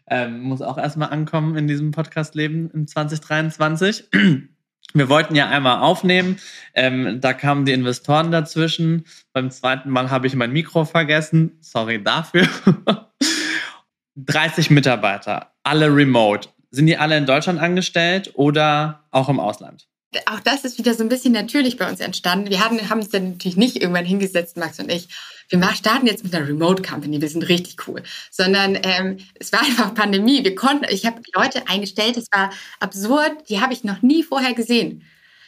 ähm, 0.09 0.41
muss 0.41 0.61
auch 0.61 0.77
erstmal 0.77 1.09
ankommen 1.09 1.55
in 1.57 1.67
diesem 1.67 1.91
Podcast-Leben 1.91 2.69
im 2.71 2.87
2023. 2.87 4.09
Wir 4.93 5.09
wollten 5.09 5.35
ja 5.35 5.49
einmal 5.49 5.81
aufnehmen, 5.81 6.39
ähm, 6.73 7.19
da 7.19 7.33
kamen 7.33 7.65
die 7.65 7.73
Investoren 7.73 8.31
dazwischen. 8.31 9.05
Beim 9.33 9.51
zweiten 9.51 9.89
Mal 9.89 10.09
habe 10.09 10.27
ich 10.27 10.35
mein 10.35 10.53
Mikro 10.53 10.85
vergessen. 10.85 11.57
Sorry 11.59 12.01
dafür. 12.01 12.47
30 14.15 14.69
Mitarbeiter, 14.71 15.53
alle 15.63 15.93
remote. 15.93 16.49
Sind 16.71 16.87
die 16.87 16.97
alle 16.97 17.17
in 17.17 17.25
Deutschland 17.25 17.59
angestellt 17.59 18.31
oder 18.35 19.07
auch 19.11 19.29
im 19.29 19.39
Ausland? 19.39 19.87
Auch 20.25 20.39
das 20.39 20.63
ist 20.63 20.77
wieder 20.77 20.93
so 20.93 21.03
ein 21.03 21.09
bisschen 21.09 21.33
natürlich 21.33 21.77
bei 21.77 21.89
uns 21.89 21.99
entstanden. 21.99 22.49
Wir 22.49 22.63
haben, 22.63 22.89
haben 22.89 22.99
uns 22.99 23.09
dann 23.09 23.31
natürlich 23.31 23.57
nicht 23.57 23.77
irgendwann 23.77 24.05
hingesetzt, 24.05 24.57
Max 24.57 24.79
und 24.79 24.91
ich. 24.91 25.09
Wir 25.49 25.63
starten 25.73 26.07
jetzt 26.07 26.23
mit 26.23 26.35
einer 26.35 26.47
Remote 26.47 26.81
Company, 26.81 27.21
wir 27.21 27.29
sind 27.29 27.47
richtig 27.47 27.87
cool. 27.87 28.03
Sondern 28.31 28.77
ähm, 28.83 29.17
es 29.35 29.51
war 29.51 29.61
einfach 29.61 29.93
Pandemie. 29.93 30.43
Wir 30.43 30.55
konnten, 30.55 30.85
ich 30.89 31.05
habe 31.05 31.21
Leute 31.33 31.67
eingestellt, 31.67 32.17
es 32.17 32.27
war 32.31 32.51
absurd, 32.79 33.49
die 33.49 33.61
habe 33.61 33.73
ich 33.73 33.83
noch 33.83 34.01
nie 34.01 34.23
vorher 34.23 34.53
gesehen. 34.53 35.03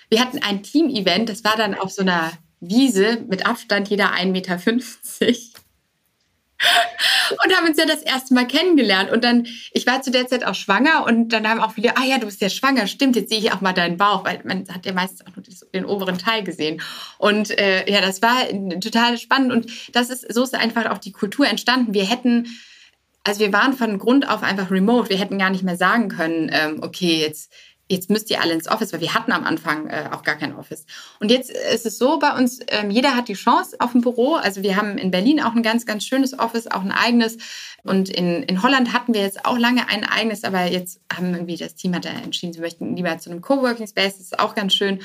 Wir 0.09 0.21
hatten 0.21 0.39
ein 0.41 0.63
Team-Event, 0.63 1.29
das 1.29 1.43
war 1.43 1.55
dann 1.55 1.75
auf 1.75 1.91
so 1.91 2.01
einer 2.01 2.31
Wiese 2.59 3.23
mit 3.27 3.45
Abstand 3.45 3.89
jeder 3.89 4.13
1,50 4.13 4.25
Meter 4.31 4.59
und 7.43 7.55
haben 7.55 7.67
uns 7.67 7.77
ja 7.77 7.85
das 7.85 8.01
erste 8.01 8.33
Mal 8.33 8.47
kennengelernt. 8.47 9.11
Und 9.11 9.23
dann, 9.23 9.47
ich 9.71 9.85
war 9.87 10.01
zu 10.01 10.11
der 10.11 10.27
Zeit 10.27 10.45
auch 10.45 10.55
schwanger 10.55 11.05
und 11.05 11.29
dann 11.29 11.47
haben 11.47 11.59
auch 11.59 11.73
viele, 11.73 11.95
ah 11.97 12.03
ja, 12.03 12.17
du 12.17 12.25
bist 12.25 12.41
ja 12.41 12.49
schwanger, 12.49 12.87
stimmt, 12.87 13.15
jetzt 13.15 13.29
sehe 13.29 13.39
ich 13.39 13.51
auch 13.51 13.61
mal 13.61 13.73
deinen 13.73 13.97
Bauch, 13.97 14.25
weil 14.25 14.41
man 14.43 14.67
hat 14.69 14.85
ja 14.85 14.93
meistens 14.93 15.21
auch 15.21 15.35
nur 15.35 15.45
den 15.73 15.85
oberen 15.85 16.17
Teil 16.17 16.43
gesehen. 16.43 16.81
Und 17.17 17.57
äh, 17.57 17.89
ja, 17.89 18.01
das 18.01 18.21
war 18.21 18.35
total 18.79 19.17
spannend 19.17 19.51
und 19.51 19.95
das 19.95 20.09
ist, 20.09 20.31
so 20.33 20.43
ist 20.43 20.55
einfach 20.55 20.89
auch 20.91 20.97
die 20.97 21.11
Kultur 21.11 21.47
entstanden. 21.47 21.93
Wir 21.93 22.05
hätten, 22.05 22.47
also 23.23 23.39
wir 23.39 23.53
waren 23.53 23.73
von 23.73 23.97
Grund 23.97 24.27
auf 24.27 24.43
einfach 24.43 24.69
remote, 24.71 25.09
wir 25.09 25.17
hätten 25.17 25.37
gar 25.37 25.49
nicht 25.49 25.63
mehr 25.63 25.77
sagen 25.77 26.09
können, 26.09 26.51
ähm, 26.53 26.79
okay, 26.81 27.21
jetzt 27.21 27.51
jetzt 27.89 28.09
müsst 28.09 28.29
ihr 28.29 28.39
alle 28.39 28.53
ins 28.53 28.67
Office, 28.67 28.93
weil 28.93 29.01
wir 29.01 29.13
hatten 29.13 29.31
am 29.31 29.43
Anfang 29.43 29.87
äh, 29.87 30.09
auch 30.11 30.23
gar 30.23 30.35
kein 30.35 30.55
Office. 30.55 30.85
Und 31.19 31.31
jetzt 31.31 31.49
ist 31.49 31.85
es 31.85 31.97
so 31.97 32.19
bei 32.19 32.33
uns, 32.37 32.59
ähm, 32.67 32.91
jeder 32.91 33.15
hat 33.15 33.27
die 33.27 33.33
Chance 33.33 33.75
auf 33.79 33.95
ein 33.95 34.01
Büro. 34.01 34.35
Also 34.35 34.61
wir 34.61 34.75
haben 34.75 34.97
in 34.97 35.11
Berlin 35.11 35.41
auch 35.41 35.55
ein 35.55 35.63
ganz, 35.63 35.85
ganz 35.85 36.05
schönes 36.05 36.37
Office, 36.37 36.67
auch 36.67 36.81
ein 36.81 36.91
eigenes. 36.91 37.37
Und 37.83 38.09
in, 38.09 38.43
in 38.43 38.61
Holland 38.61 38.93
hatten 38.93 39.13
wir 39.13 39.21
jetzt 39.21 39.45
auch 39.45 39.57
lange 39.57 39.89
ein 39.89 40.05
eigenes, 40.05 40.43
aber 40.43 40.65
jetzt 40.65 41.01
haben 41.11 41.33
irgendwie 41.33 41.57
das 41.57 41.75
Team 41.75 41.95
hat 41.95 42.05
da 42.05 42.09
entschieden, 42.09 42.53
sie 42.53 42.61
möchten 42.61 42.95
lieber 42.95 43.17
zu 43.17 43.31
einem 43.31 43.41
Coworking 43.41 43.87
Space, 43.87 44.17
das 44.17 44.25
ist 44.27 44.39
auch 44.39 44.53
ganz 44.53 44.73
schön. 44.73 44.99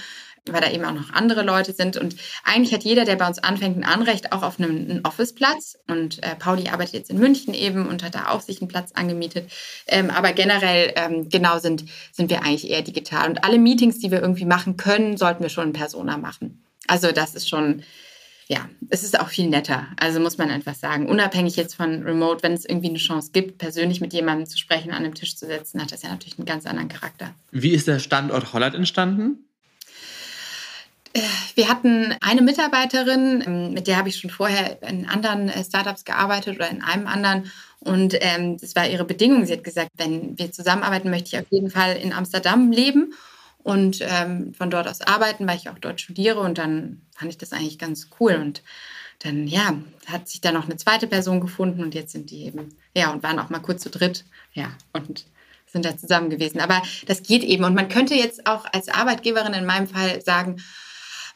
Weil 0.51 0.61
da 0.61 0.71
eben 0.71 0.85
auch 0.85 0.93
noch 0.93 1.11
andere 1.13 1.43
Leute 1.43 1.73
sind. 1.73 1.97
Und 1.97 2.17
eigentlich 2.45 2.75
hat 2.75 2.85
jeder, 2.85 3.05
der 3.05 3.17
bei 3.17 3.27
uns 3.27 3.39
anfängt, 3.39 3.77
ein 3.77 3.85
Anrecht 3.85 4.33
auch 4.33 4.43
auf 4.43 4.61
einen, 4.61 4.91
einen 4.91 5.05
Office-Platz. 5.05 5.79
Und 5.89 6.23
äh, 6.23 6.35
Pauli 6.37 6.69
arbeitet 6.69 6.95
jetzt 6.95 7.11
in 7.11 7.19
München 7.19 7.55
eben 7.55 7.87
und 7.87 8.03
hat 8.03 8.15
da 8.15 8.29
auch 8.29 8.41
sich 8.41 8.61
einen 8.61 8.69
Platz 8.69 8.93
angemietet. 8.93 9.51
Ähm, 9.87 10.11
aber 10.11 10.33
generell, 10.33 10.93
ähm, 10.97 11.29
genau, 11.31 11.59
sind, 11.59 11.85
sind 12.13 12.31
wir 12.31 12.43
eigentlich 12.43 12.71
eher 12.71 12.83
digital. 12.83 13.31
Und 13.31 13.45
alle 13.45 13.59
Meetings, 13.59 14.01
die 14.01 14.11
wir 14.11 14.21
irgendwie 14.21 14.45
machen 14.45 14.77
können, 14.77 15.17
sollten 15.17 15.43
wir 15.43 15.49
schon 15.49 15.69
in 15.69 15.73
Persona 15.73 16.19
machen. 16.19 16.63
Also 16.87 17.13
das 17.13 17.35
ist 17.35 17.49
schon, 17.49 17.83
ja, 18.47 18.69
es 18.91 19.03
ist 19.03 19.19
auch 19.19 19.29
viel 19.29 19.49
netter. 19.49 19.87
Also 19.99 20.21
muss 20.21 20.37
man 20.37 20.51
einfach 20.51 20.75
sagen, 20.75 21.09
unabhängig 21.09 21.57
jetzt 21.57 21.75
von 21.75 22.03
Remote, 22.03 22.43
wenn 22.43 22.53
es 22.53 22.67
irgendwie 22.67 22.91
eine 22.91 22.99
Chance 22.99 23.31
gibt, 23.33 23.57
persönlich 23.57 24.03
mit 24.03 24.13
jemandem 24.13 24.47
zu 24.47 24.59
sprechen, 24.59 24.91
an 24.91 25.05
einem 25.05 25.15
Tisch 25.15 25.37
zu 25.37 25.47
setzen, 25.47 25.81
hat 25.81 25.93
das 25.93 26.03
ja 26.03 26.11
natürlich 26.11 26.39
einen 26.39 26.47
ganz 26.47 26.67
anderen 26.67 26.89
Charakter. 26.89 27.35
Wie 27.51 27.71
ist 27.71 27.89
der 27.89 27.99
Standort 27.99 28.53
Holland 28.53 28.75
entstanden? 28.75 29.49
Wir 31.55 31.68
hatten 31.68 32.14
eine 32.20 32.42
Mitarbeiterin, 32.42 33.44
ähm, 33.46 33.72
mit 33.72 33.87
der 33.87 33.96
habe 33.96 34.09
ich 34.09 34.16
schon 34.16 34.31
vorher 34.31 34.83
in 34.83 35.09
anderen 35.09 35.48
äh, 35.48 35.64
Startups 35.64 36.05
gearbeitet 36.05 36.57
oder 36.57 36.68
in 36.68 36.83
einem 36.83 37.07
anderen. 37.07 37.53
Und 37.79 38.16
ähm, 38.20 38.59
das 38.59 38.74
war 38.74 38.88
ihre 38.88 39.05
Bedingung. 39.05 39.46
Sie 39.46 39.53
hat 39.53 39.62
gesagt, 39.62 39.90
wenn 39.96 40.37
wir 40.37 40.50
zusammenarbeiten, 40.50 41.11
möchte 41.11 41.29
ich 41.29 41.38
auf 41.40 41.50
jeden 41.50 41.70
Fall 41.70 41.96
in 41.96 42.12
Amsterdam 42.12 42.72
leben 42.72 43.14
und 43.62 43.98
ähm, 44.00 44.55
von 44.55 44.70
dort 44.70 44.88
aus 44.88 45.03
arbeiten, 45.03 45.46
weil 45.46 45.57
ich 45.57 45.68
auch 45.68 45.79
dort 45.79 46.00
studiere. 46.00 46.40
Und 46.40 46.59
dann 46.59 47.03
fand 47.16 47.31
ich 47.31 47.38
das 47.38 47.53
eigentlich 47.53 47.79
ganz 47.79 48.09
cool. 48.18 48.35
Und 48.35 48.62
dann, 49.20 49.46
ja, 49.46 49.74
hat 50.07 50.29
sich 50.29 50.40
da 50.40 50.50
noch 50.50 50.64
eine 50.64 50.77
zweite 50.77 51.07
Person 51.07 51.40
gefunden 51.40 51.83
und 51.85 51.94
jetzt 51.94 52.12
sind 52.12 52.31
die 52.31 52.44
eben, 52.44 52.74
ja, 52.94 53.12
und 53.12 53.22
waren 53.22 53.38
auch 53.38 53.50
mal 53.50 53.61
kurz 53.61 53.83
zu 53.83 53.90
dritt. 53.90 54.24
Ja, 54.53 54.72
und 54.92 55.27
sind 55.66 55.85
da 55.85 55.96
zusammen 55.96 56.31
gewesen. 56.31 56.61
Aber 56.61 56.83
das 57.07 57.22
geht 57.22 57.44
eben. 57.44 57.64
Und 57.64 57.74
man 57.74 57.88
könnte 57.88 58.14
jetzt 58.14 58.46
auch 58.46 58.64
als 58.72 58.88
Arbeitgeberin 58.88 59.55
in 59.55 59.66
meinem 59.66 59.87
Fall 59.87 60.22
sagen, 60.22 60.57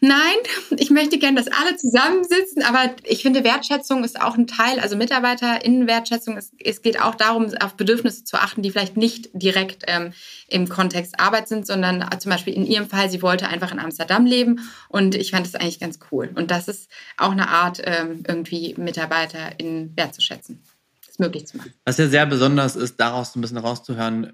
Nein, 0.00 0.36
ich 0.76 0.90
möchte 0.90 1.18
gerne, 1.18 1.42
dass 1.42 1.52
alle 1.52 1.76
zusammensitzen, 1.76 2.62
aber 2.62 2.94
ich 3.02 3.22
finde, 3.22 3.42
Wertschätzung 3.42 4.04
ist 4.04 4.20
auch 4.20 4.36
ein 4.36 4.46
Teil, 4.46 4.78
also 4.78 4.96
MitarbeiterInnenwertschätzung, 4.96 6.36
es, 6.36 6.52
es 6.62 6.82
geht 6.82 7.00
auch 7.00 7.16
darum, 7.16 7.52
auf 7.60 7.74
Bedürfnisse 7.74 8.22
zu 8.22 8.36
achten, 8.36 8.62
die 8.62 8.70
vielleicht 8.70 8.96
nicht 8.96 9.30
direkt 9.32 9.84
ähm, 9.88 10.12
im 10.46 10.68
Kontext 10.68 11.18
Arbeit 11.18 11.48
sind, 11.48 11.66
sondern 11.66 12.08
zum 12.20 12.30
Beispiel 12.30 12.54
in 12.54 12.64
ihrem 12.64 12.88
Fall, 12.88 13.10
sie 13.10 13.22
wollte 13.22 13.48
einfach 13.48 13.72
in 13.72 13.80
Amsterdam 13.80 14.24
leben 14.24 14.60
und 14.88 15.16
ich 15.16 15.32
fand 15.32 15.46
das 15.46 15.56
eigentlich 15.56 15.80
ganz 15.80 15.98
cool. 16.12 16.30
Und 16.34 16.52
das 16.52 16.68
ist 16.68 16.88
auch 17.16 17.32
eine 17.32 17.48
Art, 17.48 17.82
ähm, 17.84 18.22
irgendwie 18.26 18.74
MitarbeiterInnen 18.78 19.96
wertzuschätzen, 19.96 20.62
das 21.06 21.18
möglich 21.18 21.46
zu 21.48 21.56
machen. 21.56 21.74
Was 21.84 21.98
ja 21.98 22.06
sehr 22.06 22.26
besonders 22.26 22.76
ist, 22.76 23.00
daraus 23.00 23.34
ein 23.34 23.40
bisschen 23.40 23.58
rauszuhören, 23.58 24.32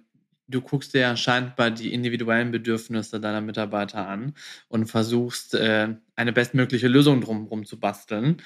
du 0.48 0.60
guckst 0.60 0.94
dir 0.94 1.00
ja 1.00 1.16
scheinbar 1.16 1.70
die 1.70 1.92
individuellen 1.92 2.50
Bedürfnisse 2.50 3.20
deiner 3.20 3.40
Mitarbeiter 3.40 4.06
an 4.06 4.34
und 4.68 4.86
versuchst, 4.86 5.54
äh, 5.54 5.94
eine 6.16 6.32
bestmögliche 6.32 6.88
Lösung 6.88 7.20
drumherum 7.20 7.64
zu 7.64 7.78
basteln, 7.78 8.42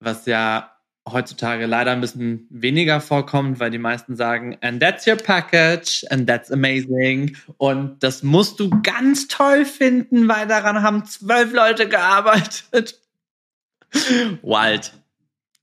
was 0.00 0.26
ja 0.26 0.72
heutzutage 1.08 1.66
leider 1.66 1.92
ein 1.92 2.00
bisschen 2.00 2.46
weniger 2.50 3.00
vorkommt, 3.00 3.60
weil 3.60 3.70
die 3.70 3.78
meisten 3.78 4.16
sagen, 4.16 4.56
and 4.60 4.82
that's 4.82 5.06
your 5.06 5.16
package, 5.16 6.04
and 6.10 6.28
that's 6.28 6.50
amazing. 6.50 7.36
Und 7.58 8.02
das 8.02 8.22
musst 8.22 8.58
du 8.58 8.70
ganz 8.82 9.28
toll 9.28 9.64
finden, 9.64 10.26
weil 10.28 10.48
daran 10.48 10.82
haben 10.82 11.04
zwölf 11.04 11.52
Leute 11.52 11.88
gearbeitet. 11.88 13.00
wild. 13.92 14.92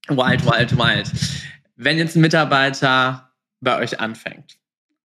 Wild, 0.08 0.46
wild, 0.46 0.78
wild. 0.78 1.12
Wenn 1.76 1.98
jetzt 1.98 2.16
ein 2.16 2.22
Mitarbeiter 2.22 3.32
bei 3.60 3.78
euch 3.80 4.00
anfängt, 4.00 4.58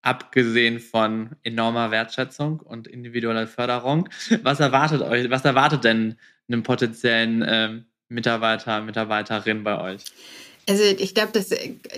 abgesehen 0.09 0.81
von 0.81 1.31
enormer 1.43 1.91
Wertschätzung 1.91 2.61
und 2.61 2.89
individueller 2.89 3.47
Förderung. 3.47 4.09
Was 4.43 4.59
erwartet 4.59 5.03
euch, 5.03 5.29
was 5.29 5.45
erwartet 5.45 5.85
denn 5.85 6.17
einem 6.49 6.63
potenziellen 6.63 7.45
ähm, 7.47 7.85
Mitarbeiter, 8.09 8.81
Mitarbeiterin 8.81 9.65
bei 9.65 9.79
euch? 9.81 10.05
Also 10.67 10.83
ich 10.83 11.15
glaube, 11.15 11.33
das, 11.33 11.51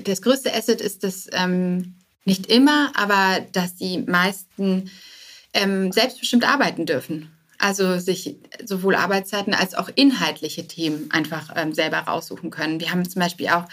das 0.04 0.22
größte 0.22 0.52
Asset 0.52 0.80
ist 0.80 1.04
das 1.04 1.28
ähm, 1.32 1.94
nicht 2.24 2.46
immer, 2.46 2.92
aber 2.94 3.46
dass 3.52 3.76
die 3.76 3.98
meisten 3.98 4.90
ähm, 5.54 5.92
selbstbestimmt 5.92 6.44
arbeiten 6.44 6.86
dürfen. 6.86 7.30
Also 7.58 7.98
sich 7.98 8.36
sowohl 8.64 8.94
Arbeitszeiten 8.94 9.54
als 9.54 9.74
auch 9.74 9.90
inhaltliche 9.94 10.66
Themen 10.66 11.10
einfach 11.10 11.52
ähm, 11.54 11.74
selber 11.74 11.98
raussuchen 11.98 12.50
können. 12.50 12.80
Wir 12.80 12.90
haben 12.90 13.08
zum 13.08 13.20
Beispiel 13.20 13.48
auch 13.48 13.66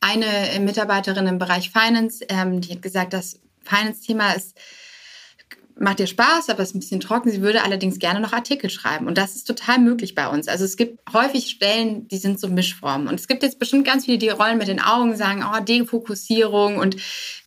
eine 0.00 0.58
Mitarbeiterin 0.60 1.26
im 1.26 1.38
Bereich 1.38 1.70
Finance, 1.70 2.24
ähm, 2.28 2.60
die 2.60 2.72
hat 2.72 2.82
gesagt, 2.82 3.12
dass 3.12 3.40
Finance-Thema 3.66 4.32
ist, 4.32 4.56
macht 5.78 6.00
ihr 6.00 6.06
Spaß, 6.06 6.48
aber 6.48 6.62
ist 6.62 6.74
ein 6.74 6.80
bisschen 6.80 7.00
trocken. 7.00 7.30
Sie 7.30 7.42
würde 7.42 7.62
allerdings 7.62 7.98
gerne 7.98 8.20
noch 8.20 8.32
Artikel 8.32 8.70
schreiben. 8.70 9.06
Und 9.06 9.18
das 9.18 9.36
ist 9.36 9.44
total 9.44 9.78
möglich 9.78 10.14
bei 10.14 10.26
uns. 10.28 10.48
Also 10.48 10.64
es 10.64 10.76
gibt 10.76 11.00
häufig 11.12 11.50
Stellen, 11.50 12.08
die 12.08 12.16
sind 12.16 12.40
so 12.40 12.48
Mischformen. 12.48 13.08
Und 13.08 13.16
es 13.16 13.28
gibt 13.28 13.42
jetzt 13.42 13.58
bestimmt 13.58 13.86
ganz 13.86 14.06
viele, 14.06 14.18
die 14.18 14.30
rollen 14.30 14.58
mit 14.58 14.68
den 14.68 14.80
Augen, 14.80 15.16
sagen, 15.16 15.44
oh, 15.44 15.60
Defokussierung. 15.62 16.78
Und, 16.78 16.96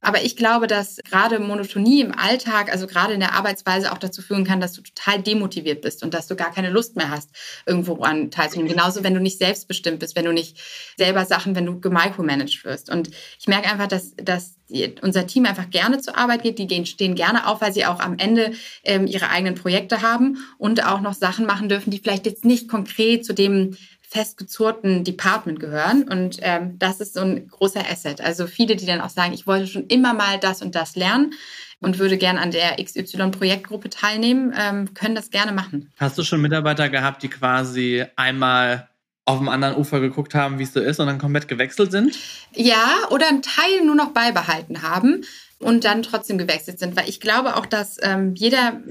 aber 0.02 0.24
ich 0.24 0.38
glaube, 0.38 0.68
dass 0.68 0.98
gerade 0.98 1.40
Monotonie 1.40 2.02
im 2.02 2.18
Alltag, 2.18 2.72
also 2.72 2.88
gerade 2.88 3.14
in 3.14 3.20
der 3.20 3.34
Arbeitsweise 3.34 3.92
auch 3.92 3.98
dazu 3.98 4.22
führen 4.22 4.46
kann, 4.46 4.62
dass 4.62 4.74
du 4.74 4.82
total 4.82 5.22
demotiviert 5.22 5.82
bist 5.82 6.04
und 6.04 6.14
dass 6.14 6.28
du 6.28 6.36
gar 6.36 6.54
keine 6.54 6.70
Lust 6.70 6.96
mehr 6.96 7.10
hast, 7.10 7.30
irgendwo 7.66 8.02
an 8.04 8.32
teilzunehmen. 8.32 8.72
Genauso, 8.72 9.04
wenn 9.04 9.14
du 9.14 9.20
nicht 9.20 9.38
selbstbestimmt 9.38 10.00
bist, 10.00 10.16
wenn 10.16 10.26
du 10.26 10.32
nicht 10.32 10.58
selber 10.98 11.26
Sachen, 11.26 11.56
wenn 11.56 11.66
du 11.66 11.80
gemicromanaged 11.80 12.64
wirst. 12.64 12.90
Und 12.90 13.10
ich 13.40 13.48
merke 13.48 13.70
einfach, 13.70 13.88
dass, 13.88 14.16
dass 14.16 14.56
unser 15.02 15.28
Team 15.28 15.46
einfach 15.46 15.70
gerne 15.70 16.00
zur 16.00 16.18
Arbeit 16.18 16.44
geht. 16.44 16.60
Die 16.60 16.68
gehen, 16.68 16.86
stehen 16.86 17.16
gerne 17.16 17.48
auf, 17.48 17.60
weil 17.62 17.74
sie 17.74 17.86
auch 17.86 18.00
am 18.00 18.18
Ende 18.18 18.54
ähm, 18.84 19.08
ihre 19.08 19.30
eigenen 19.30 19.56
Projekte 19.56 20.02
haben 20.02 20.38
und 20.58 20.86
auch 20.86 21.02
noch 21.02 21.14
Sachen 21.14 21.46
machen 21.46 21.70
dürfen, 21.70 21.92
die 21.92 22.00
vielleicht 22.00 22.26
jetzt 22.26 22.46
nicht 22.46 22.70
konkret 22.70 23.26
zu 23.26 23.34
dem 23.34 23.76
festgezurrten 24.10 25.04
Department 25.04 25.60
gehören. 25.60 26.04
Und 26.04 26.40
ähm, 26.42 26.78
das 26.80 27.00
ist 27.00 27.14
so 27.14 27.22
ein 27.22 27.48
großer 27.48 27.82
Asset. 27.90 28.22
Also 28.22 28.48
viele, 28.48 28.76
die 28.76 28.86
dann 28.86 29.02
auch 29.02 29.10
sagen, 29.10 29.34
ich 29.34 29.46
wollte 29.46 29.68
schon 29.68 29.88
immer 29.88 30.14
mal 30.14 30.40
das 30.40 30.62
und 30.62 30.74
das 30.74 30.96
lernen 30.96 31.34
und 31.80 32.00
würde 32.00 32.18
gerne 32.18 32.42
an 32.42 32.52
der 32.52 32.84
XY-Projektgruppe 32.84 33.90
teilnehmen, 33.90 34.54
ähm, 34.58 34.94
können 34.94 35.16
das 35.16 35.30
gerne 35.30 35.52
machen. 35.52 35.92
Hast 35.98 36.18
du 36.18 36.24
schon 36.24 36.42
Mitarbeiter 36.42 36.90
gehabt, 36.90 37.22
die 37.22 37.30
quasi 37.30 38.04
einmal 38.16 38.90
auf 39.26 39.38
dem 39.38 39.48
anderen 39.48 39.76
Ufer 39.76 40.00
geguckt 40.00 40.34
haben, 40.34 40.58
wie 40.58 40.64
es 40.64 40.74
so 40.74 40.80
ist 40.80 41.00
und 41.00 41.06
dann 41.06 41.20
komplett 41.20 41.48
gewechselt 41.48 41.92
sind? 41.92 42.18
Ja, 42.56 43.08
oder 43.12 43.28
einen 43.28 43.44
Teil 43.44 43.86
nur 43.86 43.96
noch 43.96 44.10
beibehalten 44.10 44.82
haben 44.82 45.24
und 45.60 45.84
dann 45.84 46.04
trotzdem 46.04 46.38
gewechselt 46.38 46.80
sind. 46.80 46.96
Weil 46.96 47.10
ich 47.10 47.20
glaube 47.20 47.58
auch, 47.58 47.66
dass 47.66 47.98
ähm, 48.02 48.34
jeder, 48.36 48.82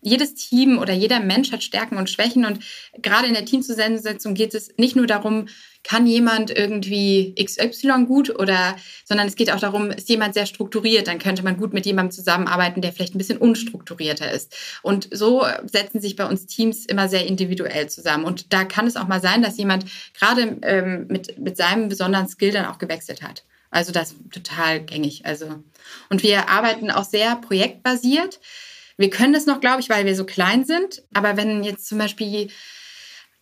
jedes 0.00 0.34
Team 0.34 0.78
oder 0.78 0.92
jeder 0.92 1.20
Mensch 1.20 1.52
hat 1.52 1.62
Stärken 1.62 1.96
und 1.96 2.10
Schwächen. 2.10 2.44
Und 2.44 2.60
gerade 3.00 3.28
in 3.28 3.34
der 3.34 3.44
Teamzusammensetzung 3.44 4.34
geht 4.34 4.54
es 4.54 4.70
nicht 4.76 4.96
nur 4.96 5.06
darum, 5.06 5.46
kann 5.84 6.04
jemand 6.08 6.50
irgendwie 6.50 7.32
XY 7.40 8.06
gut 8.06 8.36
oder, 8.36 8.74
sondern 9.04 9.28
es 9.28 9.36
geht 9.36 9.52
auch 9.52 9.60
darum, 9.60 9.92
ist 9.92 10.08
jemand 10.08 10.34
sehr 10.34 10.46
strukturiert, 10.46 11.06
dann 11.06 11.20
könnte 11.20 11.44
man 11.44 11.56
gut 11.56 11.72
mit 11.72 11.86
jemandem 11.86 12.10
zusammenarbeiten, 12.10 12.80
der 12.80 12.92
vielleicht 12.92 13.14
ein 13.14 13.18
bisschen 13.18 13.38
unstrukturierter 13.38 14.28
ist. 14.28 14.56
Und 14.82 15.08
so 15.12 15.46
setzen 15.64 16.00
sich 16.00 16.16
bei 16.16 16.26
uns 16.26 16.46
Teams 16.46 16.86
immer 16.86 17.08
sehr 17.08 17.26
individuell 17.26 17.88
zusammen. 17.88 18.24
Und 18.24 18.52
da 18.52 18.64
kann 18.64 18.88
es 18.88 18.96
auch 18.96 19.06
mal 19.06 19.20
sein, 19.20 19.42
dass 19.42 19.58
jemand 19.58 19.84
gerade 20.18 20.58
ähm, 20.62 21.06
mit, 21.08 21.38
mit 21.38 21.56
seinem 21.56 21.88
besonderen 21.88 22.26
Skill 22.26 22.50
dann 22.50 22.66
auch 22.66 22.78
gewechselt 22.78 23.22
hat. 23.22 23.44
Also 23.70 23.92
das 23.92 24.12
ist 24.12 24.18
total 24.32 24.80
gängig. 24.80 25.24
Also 25.26 25.62
und 26.08 26.22
wir 26.22 26.48
arbeiten 26.48 26.90
auch 26.90 27.04
sehr 27.04 27.36
projektbasiert. 27.36 28.40
Wir 28.96 29.10
können 29.10 29.32
das 29.32 29.46
noch, 29.46 29.60
glaube 29.60 29.80
ich, 29.80 29.90
weil 29.90 30.06
wir 30.06 30.16
so 30.16 30.24
klein 30.24 30.64
sind. 30.64 31.02
Aber 31.12 31.36
wenn 31.36 31.62
jetzt 31.62 31.86
zum 31.86 31.98
Beispiel 31.98 32.48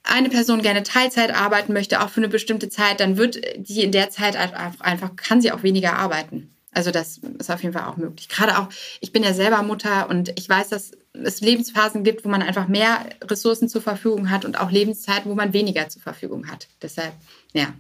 eine 0.03 0.29
Person 0.29 0.63
gerne 0.63 0.83
Teilzeit 0.83 1.35
arbeiten 1.35 1.73
möchte, 1.73 2.03
auch 2.03 2.11
für 2.11 2.21
eine 2.21 2.29
bestimmte 2.29 2.69
Zeit, 2.69 3.01
dann 3.01 3.17
wird 3.17 3.41
die 3.57 3.83
in 3.83 3.93
der 3.93 4.11
Zeit 4.11 4.37
einfach, 4.37 5.17
kann 5.17 5.41
sie 5.41 5.53
auch 5.53 5.63
weniger 5.63 5.95
arbeiten. 5.95 6.51
Also 6.73 6.91
das 6.91 7.19
ist 7.39 7.51
auf 7.51 7.63
jeden 7.63 7.73
Fall 7.73 7.89
auch 7.89 7.97
möglich. 7.97 8.29
Gerade 8.29 8.59
auch, 8.59 8.69
ich 9.01 9.13
bin 9.13 9.23
ja 9.23 9.33
selber 9.33 9.63
Mutter 9.63 10.11
und 10.11 10.37
ich 10.37 10.49
weiß, 10.49 10.71
dass 10.71 10.91
es 11.13 11.41
Lebensphasen 11.41 12.03
gibt, 12.03 12.25
wo 12.25 12.29
man 12.29 12.43
einfach 12.43 12.67
mehr 12.67 13.07
Ressourcen 13.23 13.69
zur 13.69 13.81
Verfügung 13.81 14.31
hat 14.31 14.45
und 14.45 14.59
auch 14.61 14.73
Lebenszeiten, 14.73 15.31
wo 15.31 15.37
man 15.37 15.53
weniger 15.53 15.89
zur 15.89 16.03
Verfügung 16.03 16.51
hat. 16.51 16.67
Deshalb, 16.83 17.13
ja, 17.53 17.73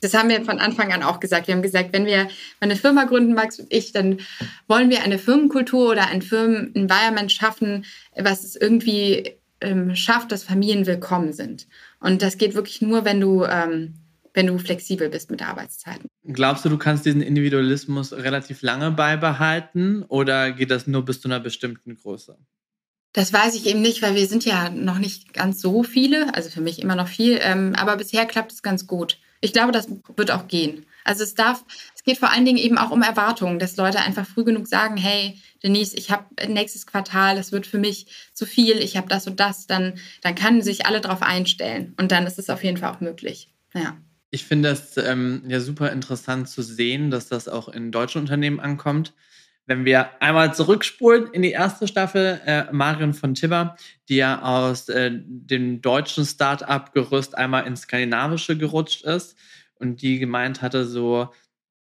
das 0.00 0.14
haben 0.14 0.28
wir 0.28 0.44
von 0.44 0.58
Anfang 0.58 0.92
an 0.92 1.02
auch 1.02 1.20
gesagt. 1.20 1.48
Wir 1.48 1.54
haben 1.54 1.62
gesagt, 1.62 1.92
wenn 1.92 2.06
wir 2.06 2.28
eine 2.60 2.76
Firma 2.76 3.04
gründen, 3.04 3.34
Max 3.34 3.58
und 3.58 3.72
ich, 3.72 3.92
dann 3.92 4.18
wollen 4.66 4.90
wir 4.90 5.02
eine 5.02 5.18
Firmenkultur 5.18 5.90
oder 5.90 6.08
ein 6.08 6.22
Firmen-Environment 6.22 7.32
schaffen, 7.32 7.84
was 8.16 8.44
es 8.44 8.56
irgendwie 8.56 9.38
ähm, 9.60 9.94
schafft, 9.96 10.32
dass 10.32 10.44
Familien 10.44 10.86
willkommen 10.86 11.32
sind. 11.32 11.66
Und 12.00 12.22
das 12.22 12.38
geht 12.38 12.54
wirklich 12.54 12.80
nur, 12.80 13.04
wenn 13.04 13.20
du, 13.20 13.44
ähm, 13.44 13.94
wenn 14.34 14.46
du 14.46 14.58
flexibel 14.58 15.08
bist 15.08 15.30
mit 15.30 15.46
Arbeitszeiten. 15.46 16.06
Glaubst 16.24 16.64
du, 16.64 16.68
du 16.68 16.78
kannst 16.78 17.06
diesen 17.06 17.22
Individualismus 17.22 18.12
relativ 18.12 18.62
lange 18.62 18.90
beibehalten 18.92 20.04
oder 20.04 20.52
geht 20.52 20.70
das 20.70 20.86
nur 20.86 21.04
bis 21.04 21.20
zu 21.20 21.28
einer 21.28 21.40
bestimmten 21.40 21.96
Größe? 21.96 22.38
Das 23.14 23.32
weiß 23.32 23.54
ich 23.56 23.66
eben 23.66 23.80
nicht, 23.80 24.02
weil 24.02 24.14
wir 24.14 24.26
sind 24.28 24.44
ja 24.44 24.68
noch 24.70 24.98
nicht 24.98 25.32
ganz 25.32 25.60
so 25.60 25.82
viele, 25.82 26.34
also 26.34 26.50
für 26.50 26.60
mich 26.60 26.80
immer 26.80 26.94
noch 26.94 27.08
viel, 27.08 27.38
ähm, 27.42 27.74
aber 27.74 27.96
bisher 27.96 28.26
klappt 28.26 28.52
es 28.52 28.62
ganz 28.62 28.86
gut. 28.86 29.18
Ich 29.40 29.52
glaube, 29.52 29.72
das 29.72 29.88
wird 30.16 30.30
auch 30.30 30.48
gehen. 30.48 30.86
Also 31.04 31.22
es 31.22 31.34
darf, 31.34 31.64
es 31.94 32.02
geht 32.02 32.18
vor 32.18 32.30
allen 32.30 32.44
Dingen 32.44 32.58
eben 32.58 32.76
auch 32.76 32.90
um 32.90 33.02
Erwartungen, 33.02 33.58
dass 33.58 33.76
Leute 33.76 34.00
einfach 34.00 34.26
früh 34.26 34.44
genug 34.44 34.66
sagen, 34.66 34.96
hey, 34.96 35.40
Denise, 35.62 35.96
ich 35.96 36.10
habe 36.10 36.24
nächstes 36.48 36.86
Quartal, 36.86 37.36
das 37.36 37.50
wird 37.50 37.66
für 37.66 37.78
mich 37.78 38.06
zu 38.34 38.44
viel, 38.46 38.78
ich 38.78 38.96
habe 38.96 39.08
das 39.08 39.26
und 39.26 39.40
das, 39.40 39.66
dann, 39.66 39.94
dann 40.22 40.34
können 40.34 40.60
sich 40.62 40.86
alle 40.86 41.00
darauf 41.00 41.22
einstellen. 41.22 41.94
Und 41.98 42.12
dann 42.12 42.26
ist 42.26 42.38
es 42.38 42.50
auf 42.50 42.62
jeden 42.62 42.76
Fall 42.76 42.92
auch 42.92 43.00
möglich. 43.00 43.48
Ja. 43.74 43.96
Ich 44.30 44.44
finde 44.44 44.68
es 44.68 44.96
ähm, 44.98 45.42
ja 45.48 45.60
super 45.60 45.90
interessant 45.90 46.48
zu 46.48 46.62
sehen, 46.62 47.10
dass 47.10 47.28
das 47.28 47.48
auch 47.48 47.68
in 47.68 47.90
deutschen 47.90 48.20
Unternehmen 48.20 48.60
ankommt. 48.60 49.14
Wenn 49.68 49.84
wir 49.84 50.22
einmal 50.22 50.54
zurückspulen 50.54 51.30
in 51.34 51.42
die 51.42 51.50
erste 51.50 51.86
Staffel, 51.86 52.40
äh, 52.46 52.64
Marion 52.72 53.12
von 53.12 53.34
Tibber, 53.34 53.76
die 54.08 54.16
ja 54.16 54.40
aus 54.40 54.88
äh, 54.88 55.10
dem 55.12 55.82
deutschen 55.82 56.24
Start-up-Gerüst 56.24 57.36
einmal 57.36 57.66
ins 57.66 57.82
skandinavische 57.82 58.56
gerutscht 58.56 59.04
ist 59.04 59.36
und 59.74 60.00
die 60.00 60.18
gemeint 60.18 60.62
hatte 60.62 60.86
so, 60.86 61.28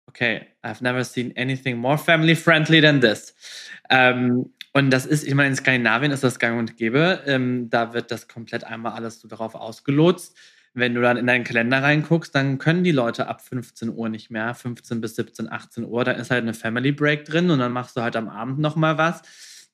okay, 0.07 0.49
I've 0.64 0.83
never 0.83 1.05
seen 1.05 1.33
anything 1.37 1.77
more 1.77 1.97
family 1.97 2.35
friendly 2.35 2.81
than 2.81 3.01
this. 3.01 3.33
Ähm, 3.88 4.53
und 4.73 4.91
das 4.91 5.07
ist, 5.07 5.25
ich 5.25 5.35
meine, 5.35 5.51
in 5.51 5.55
Skandinavien 5.55 6.11
ist 6.11 6.25
das 6.25 6.41
gang 6.41 6.59
und 6.59 6.77
gäbe. 6.77 7.23
Ähm, 7.27 7.71
da 7.71 7.93
wird 7.93 8.11
das 8.11 8.27
komplett 8.27 8.64
einmal 8.64 8.95
alles 8.95 9.21
so 9.21 9.29
darauf 9.29 9.55
ausgelotst. 9.55 10.37
Wenn 10.79 10.95
du 10.95 11.01
dann 11.01 11.17
in 11.17 11.27
deinen 11.27 11.45
Kalender 11.45 11.83
reinguckst, 11.83 12.35
dann 12.35 12.59
können 12.59 12.85
die 12.85 12.93
Leute 12.93 13.29
ab 13.29 13.43
15 13.43 13.95
Uhr 13.95 14.09
nicht 14.09 14.31
mehr, 14.31 14.55
15 14.55 15.01
bis 15.01 15.17
17, 15.17 15.51
18 15.51 15.85
Uhr, 15.85 16.05
da 16.05 16.12
ist 16.12 16.31
halt 16.31 16.43
eine 16.43 16.55
Family 16.55 16.93
Break 16.93 17.25
drin 17.25 17.51
und 17.51 17.59
dann 17.59 17.73
machst 17.73 17.97
du 17.97 18.03
halt 18.03 18.17
am 18.17 18.29
Abend 18.29 18.59
nochmal 18.59 18.99
was. 18.99 19.23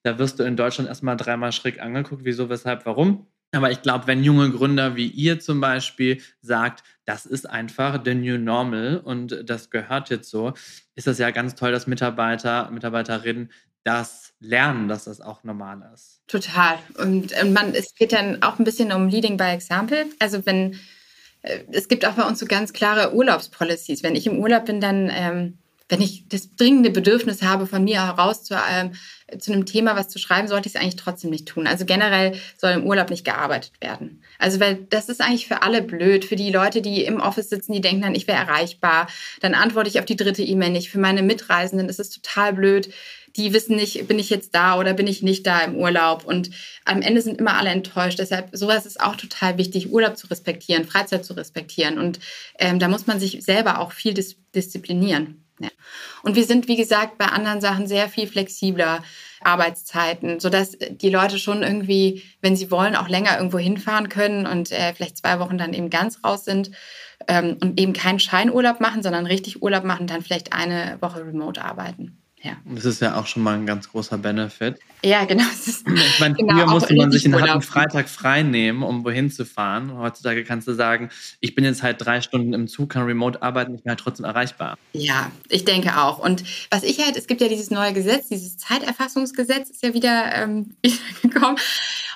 Da 0.02 0.18
wirst 0.18 0.38
du 0.38 0.44
in 0.44 0.56
Deutschland 0.56 0.88
erstmal 0.88 1.16
dreimal 1.16 1.52
schräg 1.52 1.80
angeguckt, 1.80 2.24
wieso, 2.24 2.48
weshalb, 2.48 2.84
warum. 2.86 3.26
Aber 3.52 3.70
ich 3.70 3.82
glaube, 3.82 4.06
wenn 4.06 4.24
junge 4.24 4.50
Gründer 4.50 4.96
wie 4.96 5.06
ihr 5.06 5.38
zum 5.38 5.60
Beispiel 5.60 6.20
sagt, 6.40 6.82
das 7.04 7.24
ist 7.24 7.48
einfach 7.48 8.00
the 8.04 8.14
new 8.14 8.36
normal 8.36 9.00
und 9.02 9.48
das 9.48 9.70
gehört 9.70 10.10
jetzt 10.10 10.28
so, 10.28 10.54
ist 10.96 11.06
das 11.06 11.18
ja 11.18 11.30
ganz 11.30 11.54
toll, 11.54 11.70
dass 11.70 11.86
Mitarbeiter, 11.86 12.70
Mitarbeiterinnen 12.70 13.50
das 13.84 14.32
lernen, 14.40 14.88
dass 14.88 15.04
das 15.04 15.20
auch 15.20 15.44
normal 15.44 15.88
ist. 15.94 16.22
Total. 16.26 16.78
Und, 16.98 17.32
und 17.40 17.52
man, 17.52 17.74
es 17.74 17.94
geht 17.94 18.12
dann 18.12 18.42
auch 18.42 18.58
ein 18.58 18.64
bisschen 18.64 18.92
um 18.92 19.08
Leading 19.08 19.36
by 19.36 19.44
Example. 19.44 20.06
Also 20.18 20.44
wenn 20.46 20.72
äh, 20.72 20.76
es 21.70 21.88
gibt 21.88 22.06
auch 22.06 22.14
bei 22.14 22.24
uns 22.24 22.38
so 22.38 22.46
ganz 22.46 22.72
klare 22.72 23.14
Urlaubspolicies. 23.14 24.02
Wenn 24.02 24.16
ich 24.16 24.26
im 24.26 24.38
Urlaub 24.38 24.64
bin, 24.64 24.80
dann 24.80 25.10
ähm, 25.12 25.58
wenn 25.88 26.00
ich 26.00 26.26
das 26.28 26.56
dringende 26.56 26.90
Bedürfnis 26.90 27.42
habe, 27.42 27.66
von 27.66 27.84
mir 27.84 28.06
heraus 28.06 28.42
zu, 28.42 28.54
ähm, 28.54 28.92
zu 29.38 29.52
einem 29.52 29.66
Thema 29.66 29.96
was 29.96 30.08
zu 30.08 30.18
schreiben, 30.18 30.48
sollte 30.48 30.68
ich 30.68 30.74
es 30.74 30.80
eigentlich 30.80 30.96
trotzdem 30.96 31.30
nicht 31.30 31.46
tun. 31.46 31.66
Also 31.66 31.84
generell 31.84 32.38
soll 32.56 32.70
im 32.70 32.86
Urlaub 32.86 33.10
nicht 33.10 33.24
gearbeitet 33.24 33.72
werden. 33.80 34.22
Also 34.38 34.60
weil 34.60 34.76
das 34.88 35.08
ist 35.08 35.20
eigentlich 35.20 35.46
für 35.46 35.62
alle 35.62 35.82
blöd. 35.82 36.24
Für 36.24 36.36
die 36.36 36.50
Leute, 36.50 36.80
die 36.80 37.04
im 37.04 37.20
Office 37.20 37.50
sitzen, 37.50 37.72
die 37.72 37.82
denken 37.82 38.02
dann, 38.02 38.14
ich 38.14 38.26
wäre 38.26 38.38
erreichbar. 38.38 39.08
Dann 39.40 39.54
antworte 39.54 39.90
ich 39.90 39.98
auf 39.98 40.06
die 40.06 40.16
dritte 40.16 40.42
E-Mail 40.42 40.70
nicht. 40.70 40.90
Für 40.90 40.98
meine 40.98 41.22
Mitreisenden 41.22 41.88
ist 41.88 42.00
es 42.00 42.10
total 42.10 42.54
blöd. 42.54 42.88
Die 43.36 43.52
wissen 43.52 43.76
nicht, 43.76 44.06
bin 44.06 44.18
ich 44.18 44.30
jetzt 44.30 44.54
da 44.54 44.78
oder 44.78 44.92
bin 44.92 45.06
ich 45.06 45.22
nicht 45.22 45.46
da 45.46 45.60
im 45.60 45.76
Urlaub. 45.76 46.24
Und 46.24 46.50
am 46.84 47.02
Ende 47.02 47.20
sind 47.20 47.38
immer 47.38 47.56
alle 47.56 47.70
enttäuscht. 47.70 48.18
Deshalb, 48.18 48.50
sowas 48.52 48.86
ist 48.86 49.00
auch 49.00 49.16
total 49.16 49.58
wichtig, 49.58 49.92
Urlaub 49.92 50.16
zu 50.16 50.28
respektieren, 50.28 50.84
Freizeit 50.84 51.24
zu 51.24 51.34
respektieren. 51.34 51.98
Und 51.98 52.20
ähm, 52.58 52.78
da 52.78 52.88
muss 52.88 53.06
man 53.06 53.18
sich 53.18 53.44
selber 53.44 53.80
auch 53.80 53.92
viel 53.92 54.14
dis 54.14 54.36
disziplinieren. 54.54 55.44
Ja. 55.58 55.70
Und 56.22 56.36
wir 56.36 56.44
sind, 56.44 56.68
wie 56.68 56.76
gesagt, 56.76 57.18
bei 57.18 57.26
anderen 57.26 57.60
Sachen 57.60 57.88
sehr 57.88 58.08
viel 58.08 58.28
flexibler. 58.28 59.02
Arbeitszeiten, 59.44 60.40
sodass 60.40 60.76
die 60.78 61.10
Leute 61.10 61.38
schon 61.38 61.62
irgendwie, 61.62 62.22
wenn 62.40 62.56
sie 62.56 62.70
wollen, 62.70 62.96
auch 62.96 63.08
länger 63.08 63.36
irgendwo 63.36 63.58
hinfahren 63.58 64.08
können 64.08 64.46
und 64.46 64.72
äh, 64.72 64.94
vielleicht 64.94 65.18
zwei 65.18 65.38
Wochen 65.38 65.58
dann 65.58 65.74
eben 65.74 65.90
ganz 65.90 66.24
raus 66.24 66.44
sind 66.44 66.70
ähm, 67.28 67.58
und 67.60 67.78
eben 67.78 67.92
keinen 67.92 68.18
Scheinurlaub 68.18 68.80
machen, 68.80 69.02
sondern 69.02 69.26
richtig 69.26 69.62
Urlaub 69.62 69.84
machen, 69.84 70.06
dann 70.06 70.22
vielleicht 70.22 70.52
eine 70.52 70.98
Woche 71.00 71.20
remote 71.24 71.62
arbeiten. 71.62 72.23
Ja. 72.44 72.58
Das 72.66 72.84
ist 72.84 73.00
ja 73.00 73.16
auch 73.16 73.26
schon 73.26 73.42
mal 73.42 73.54
ein 73.54 73.64
ganz 73.64 73.88
großer 73.88 74.18
Benefit. 74.18 74.78
Ja, 75.02 75.24
genau. 75.24 75.44
ich 75.54 76.20
meine, 76.20 76.34
genau, 76.34 76.54
früher 76.54 76.66
musste 76.66 76.94
man 76.94 77.10
sich 77.10 77.24
einen 77.24 77.62
Freitag 77.62 78.06
frei 78.06 78.42
nehmen, 78.42 78.82
um 78.82 79.02
wohin 79.02 79.30
zu 79.30 79.46
fahren. 79.46 79.96
Heutzutage 79.96 80.44
kannst 80.44 80.68
du 80.68 80.74
sagen, 80.74 81.08
ich 81.40 81.54
bin 81.54 81.64
jetzt 81.64 81.82
halt 81.82 82.04
drei 82.04 82.20
Stunden 82.20 82.52
im 82.52 82.68
Zug, 82.68 82.90
kann 82.90 83.04
remote 83.04 83.40
arbeiten, 83.40 83.74
ich 83.74 83.82
bin 83.82 83.88
halt 83.88 84.00
trotzdem 84.00 84.26
erreichbar. 84.26 84.76
Ja, 84.92 85.32
ich 85.48 85.64
denke 85.64 85.96
auch. 85.98 86.18
Und 86.18 86.44
was 86.70 86.82
ich 86.82 87.02
halt, 87.02 87.16
es 87.16 87.26
gibt 87.26 87.40
ja 87.40 87.48
dieses 87.48 87.70
neue 87.70 87.94
Gesetz, 87.94 88.28
dieses 88.28 88.58
Zeiterfassungsgesetz 88.58 89.70
ist 89.70 89.82
ja 89.82 89.94
wieder, 89.94 90.34
ähm, 90.34 90.76
wieder 90.82 90.96
gekommen. 91.22 91.56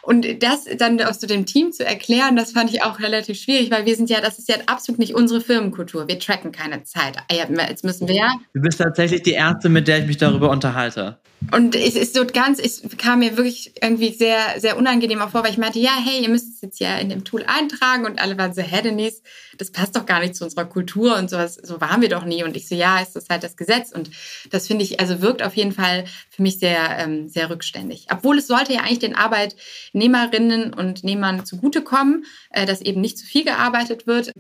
Und 0.03 0.43
das 0.43 0.65
dann 0.77 1.01
aus 1.03 1.21
so 1.21 1.27
dem 1.27 1.47
Team 1.47 1.73
zu 1.73 1.85
erklären, 1.85 2.37
das 2.37 2.53
fand 2.53 2.73
ich 2.73 2.83
auch 2.83 2.99
relativ 3.01 3.41
schwierig, 3.41 3.71
weil 3.71 3.87
wir 3.87 3.97
sind 3.97 4.11
ja, 4.11 4.21
das 4.21 4.39
ist 4.39 4.49
ja 4.49 4.57
absolut 4.67 4.99
nicht 4.99 5.15
unsere 5.15 5.41
Firmenkultur. 5.41 6.09
Wir 6.09 6.19
tracken 6.19 6.53
keine 6.53 6.83
Zeit. 6.85 7.17
Ah 7.29 7.35
jetzt 7.35 7.85
müssen 7.85 8.09
wir 8.09 8.15
ja. 8.15 8.33
Du 8.55 8.61
bist 8.61 8.79
tatsächlich 8.79 9.23
die 9.23 9.33
Erste, 9.33 9.69
mit 9.69 9.89
der 9.89 9.99
ich 9.99 10.07
mich 10.07 10.17
darüber 10.17 10.51
unterhalte. 10.51 11.19
Und 11.53 11.77
es 11.77 11.95
ist 11.95 12.15
so 12.15 12.27
ganz, 12.27 12.59
es 12.59 12.83
kam 12.99 13.21
mir 13.21 13.37
wirklich 13.37 13.73
irgendwie 13.81 14.13
sehr, 14.13 14.59
sehr 14.59 14.77
unangenehm 14.77 15.21
auch 15.21 15.31
vor, 15.31 15.45
weil 15.45 15.53
ich 15.53 15.59
meinte, 15.59 15.79
ja, 15.79 15.93
hey, 15.97 16.21
ihr 16.23 16.29
müsst 16.29 16.55
es 16.55 16.61
jetzt 16.61 16.81
ja 16.81 16.99
in 16.99 17.09
dem 17.09 17.25
Tool 17.25 17.45
eintragen 17.47 18.05
und 18.07 18.21
alle 18.21 18.37
waren 18.37 18.53
so, 18.53 18.61
hä, 18.61 18.83
Denise, 18.83 19.23
das 19.57 19.71
passt 19.71 19.95
doch 19.95 20.05
gar 20.05 20.21
nicht 20.21 20.35
zu 20.35 20.45
unserer 20.45 20.65
Kultur 20.65 21.17
und 21.17 21.31
sowas, 21.31 21.55
so 21.55 21.81
waren 21.81 22.03
wir 22.03 22.09
doch 22.09 22.25
nie. 22.25 22.43
Und 22.43 22.57
ich 22.57 22.69
so, 22.69 22.75
ja, 22.75 22.99
ist 22.99 23.15
das 23.15 23.29
halt 23.31 23.45
das 23.45 23.57
Gesetz. 23.57 23.93
Und 23.93 24.11
das 24.51 24.67
finde 24.67 24.85
ich, 24.85 24.99
also 24.99 25.23
wirkt 25.23 25.43
auf 25.43 25.55
jeden 25.55 25.73
Fall 25.73 26.05
für 26.29 26.43
mich 26.43 26.59
sehr, 26.59 26.99
ähm, 26.99 27.29
sehr 27.29 27.51
rückständig. 27.51 28.07
Obwohl 28.11 28.39
es 28.39 28.49
sollte 28.49 28.75
ja 28.75 28.81
eigentlich 28.81 28.99
den 28.99 29.15
Arbeitnehmerinnen 29.15 30.75
und 30.75 31.05
Nehmern 31.05 31.47
zugutekommen, 31.47 32.27
äh, 32.51 32.67
dass 32.67 32.81
eben 32.81 33.01
nicht 33.01 33.17
zu 33.17 33.25
viel 33.25 33.45
gearbeitet 33.45 34.09
wird. 34.09 34.33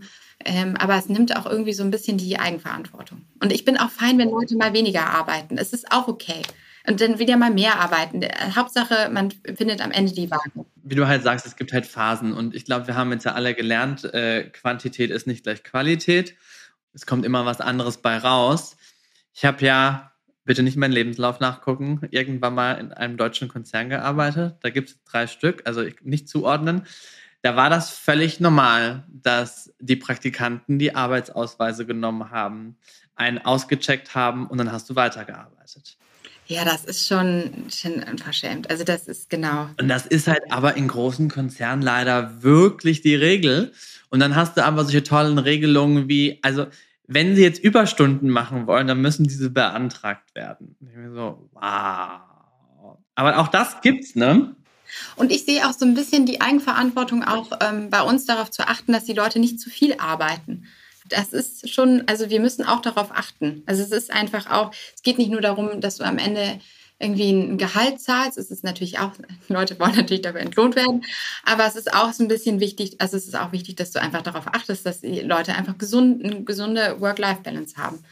Ähm, 0.45 0.77
aber 0.77 0.97
es 0.97 1.09
nimmt 1.09 1.37
auch 1.37 1.47
irgendwie 1.47 1.73
so 1.73 1.85
ein 1.85 1.91
bisschen 1.91 2.19
die 2.19 2.39
Eigenverantwortung. 2.39 3.23
Und 3.41 3.53
ich 3.53 3.65
bin 3.65 3.77
auch 3.77 3.91
fein, 3.91 4.19
wenn 4.19 4.31
Leute 4.31 4.57
mal 4.57 4.73
weniger 4.73 5.07
arbeiten. 5.07 5.59
Es 5.59 5.73
ist 5.73 5.91
auch 5.93 6.09
okay 6.09 6.43
und 6.88 7.01
dann 7.01 7.18
wieder 7.18 7.37
mal 7.37 7.51
mehr 7.51 7.79
arbeiten. 7.79 8.22
Hauptsache, 8.57 9.11
man 9.12 9.31
findet 9.31 9.81
am 9.81 9.90
Ende 9.90 10.12
die 10.12 10.31
Waage. 10.31 10.51
Wie 10.83 10.94
du 10.94 11.07
halt 11.07 11.22
sagst, 11.22 11.46
es 11.46 11.57
gibt 11.57 11.72
halt 11.72 11.87
Phasen 11.87 12.33
und 12.33 12.55
ich 12.55 12.64
glaube, 12.64 12.87
wir 12.87 12.96
haben 12.96 13.12
jetzt 13.12 13.24
ja 13.24 13.33
alle 13.33 13.55
gelernt, 13.55 14.05
äh, 14.14 14.44
Quantität 14.44 15.11
ist 15.11 15.27
nicht 15.27 15.44
gleich 15.44 15.62
Qualität. 15.62 16.35
Es 16.94 17.05
kommt 17.05 17.27
immer 17.27 17.44
was 17.44 17.61
anderes 17.61 17.98
bei 17.98 18.16
raus. 18.16 18.77
Ich 19.35 19.44
habe 19.44 19.64
ja, 19.64 20.12
bitte 20.44 20.62
nicht 20.62 20.79
meinen 20.79 20.92
Lebenslauf 20.92 21.40
nachgucken, 21.40 22.01
irgendwann 22.11 22.55
mal 22.55 22.72
in 22.72 22.92
einem 22.92 23.18
deutschen 23.18 23.48
Konzern 23.48 23.90
gearbeitet. 23.90 24.57
Da 24.62 24.70
gibt 24.70 24.88
es 24.88 25.05
drei 25.05 25.27
Stück, 25.27 25.62
also 25.66 25.85
nicht 26.03 26.29
zuordnen. 26.29 26.87
Da 27.42 27.55
war 27.55 27.68
das 27.68 27.90
völlig 27.90 28.40
normal, 28.40 29.05
dass 29.09 29.72
die 29.79 29.96
Praktikanten 29.96 30.79
die 30.79 30.94
Arbeitsausweise 30.94 31.85
genommen 31.87 32.31
haben, 32.31 32.79
einen 33.14 33.38
ausgecheckt 33.38 34.14
haben 34.14 34.46
und 34.46 34.59
dann 34.59 34.72
hast 34.72 34.88
du 34.88 34.96
weitergearbeitet. 34.96 35.98
Ja, 36.49 36.65
das 36.65 36.87
ist 36.87 37.07
schon, 37.07 37.67
schon 37.71 38.03
unverschämt. 38.03 38.71
Also 38.71 38.83
das 38.83 39.07
ist 39.07 39.29
genau. 39.29 39.69
Und 39.79 39.89
das 39.89 40.07
ist 40.07 40.27
halt 40.29 40.51
aber 40.51 40.77
in 40.77 40.89
großen 40.89 41.29
Konzernen 41.29 41.83
leider 41.83 42.43
wirklich 42.43 43.03
die 43.03 43.15
Regel. 43.15 43.73
Und 44.09 44.21
dann 44.21 44.35
hast 44.35 44.57
du 44.57 44.65
aber 44.65 44.85
solche 44.85 45.03
tollen 45.03 45.39
Regelungen 45.39 46.09
wie, 46.09 46.39
also 46.43 46.67
wenn 47.07 47.37
sie 47.37 47.43
jetzt 47.43 47.63
Überstunden 47.63 48.31
machen 48.31 48.67
wollen, 48.67 48.87
dann 48.87 49.01
müssen 49.03 49.25
diese 49.25 49.51
beantragt 49.51 50.35
werden. 50.35 50.75
ich 50.81 50.95
bin 50.95 51.13
so, 51.13 51.51
wow. 51.53 52.97
Aber 53.15 53.39
auch 53.39 53.49
das 53.49 53.83
gibt's, 53.83 54.15
ne? 54.15 54.57
Und 55.17 55.31
ich 55.31 55.45
sehe 55.45 55.69
auch 55.69 55.73
so 55.73 55.85
ein 55.85 55.93
bisschen 55.93 56.25
die 56.25 56.41
Eigenverantwortung 56.41 57.25
auch 57.25 57.51
ähm, 57.61 57.91
bei 57.91 58.01
uns 58.01 58.25
darauf 58.25 58.51
zu 58.51 58.67
achten, 58.67 58.93
dass 58.93 59.05
die 59.05 59.13
Leute 59.13 59.39
nicht 59.39 59.61
zu 59.61 59.69
viel 59.69 59.95
arbeiten 59.99 60.65
das 61.09 61.33
ist 61.33 61.71
schon, 61.71 62.05
also 62.07 62.31
wir 62.31 62.40
müssen 62.40 62.64
auch 62.64 62.81
darauf 62.81 63.11
achten. 63.12 63.62
Also 63.66 63.83
es 63.83 63.90
ist 63.90 64.11
einfach 64.11 64.51
auch, 64.51 64.73
es 64.94 65.03
geht 65.03 65.18
nicht 65.18 65.31
nur 65.31 65.40
darum, 65.40 65.81
dass 65.81 65.97
du 65.97 66.05
am 66.05 66.18
Ende 66.18 66.61
irgendwie 66.99 67.31
ein 67.31 67.59
Gehalt 67.59 68.01
zahlst. 68.01 68.38
Es 68.38 68.51
ist 68.51 68.64
natürlich 68.64 68.99
auch, 68.99 69.12
Leute 69.49 69.79
wollen 69.79 69.94
natürlich 69.94 70.23
dafür 70.23 70.40
entlohnt 70.40 70.77
werden, 70.77 71.05
aber 71.44 71.66
es 71.66 71.77
ist 71.77 71.92
auch 71.92 72.12
so 72.12 72.25
ein 72.25 72.29
bisschen 72.29 72.61
wichtig, 72.61 73.01
also 73.01 73.16
es 73.16 73.27
ist 73.27 73.37
auch 73.37 73.53
wichtig, 73.53 73.77
dass 73.77 73.92
du 73.92 74.01
einfach 74.01 74.23
darauf 74.23 74.49
achtest, 74.49 74.85
dass 74.85 75.01
die 75.01 75.21
Leute 75.21 75.55
einfach 75.55 75.79
gesund, 75.79 76.25
eine 76.25 76.42
gesunde 76.42 77.01
Work-Life-Balance 77.01 77.77
haben. 77.77 78.05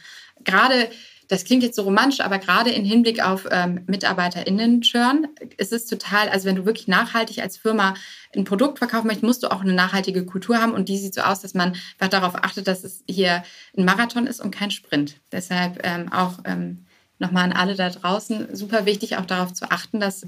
Gerade 0.43 0.89
das 1.27 1.43
klingt 1.43 1.63
jetzt 1.63 1.75
so 1.75 1.83
romantisch, 1.83 2.21
aber 2.21 2.39
gerade 2.39 2.71
im 2.71 2.85
Hinblick 2.85 3.23
auf 3.23 3.47
ähm, 3.51 3.83
MitarbeiterInnen-Churn 3.87 5.27
ist 5.57 5.73
es 5.73 5.85
total, 5.85 6.29
also 6.29 6.45
wenn 6.45 6.55
du 6.55 6.65
wirklich 6.65 6.87
nachhaltig 6.87 7.39
als 7.39 7.57
Firma 7.57 7.95
ein 8.35 8.45
Produkt 8.45 8.77
verkaufen 8.79 9.07
möchtest, 9.07 9.25
musst 9.25 9.43
du 9.43 9.51
auch 9.51 9.61
eine 9.61 9.73
nachhaltige 9.73 10.25
Kultur 10.25 10.57
haben 10.57 10.73
und 10.73 10.89
die 10.89 10.97
sieht 10.97 11.13
so 11.13 11.21
aus, 11.21 11.41
dass 11.41 11.53
man 11.53 11.75
darauf 11.99 12.35
achtet, 12.35 12.67
dass 12.67 12.83
es 12.83 13.03
hier 13.09 13.43
ein 13.77 13.85
Marathon 13.85 14.27
ist 14.27 14.39
und 14.39 14.51
kein 14.51 14.71
Sprint. 14.71 15.19
Deshalb 15.31 15.81
ähm, 15.83 16.11
auch 16.11 16.39
ähm, 16.45 16.85
nochmal 17.19 17.43
an 17.43 17.53
alle 17.53 17.75
da 17.75 17.89
draußen 17.89 18.55
super 18.55 18.85
wichtig, 18.85 19.17
auch 19.17 19.25
darauf 19.25 19.53
zu 19.53 19.69
achten, 19.69 19.99
dass 19.99 20.25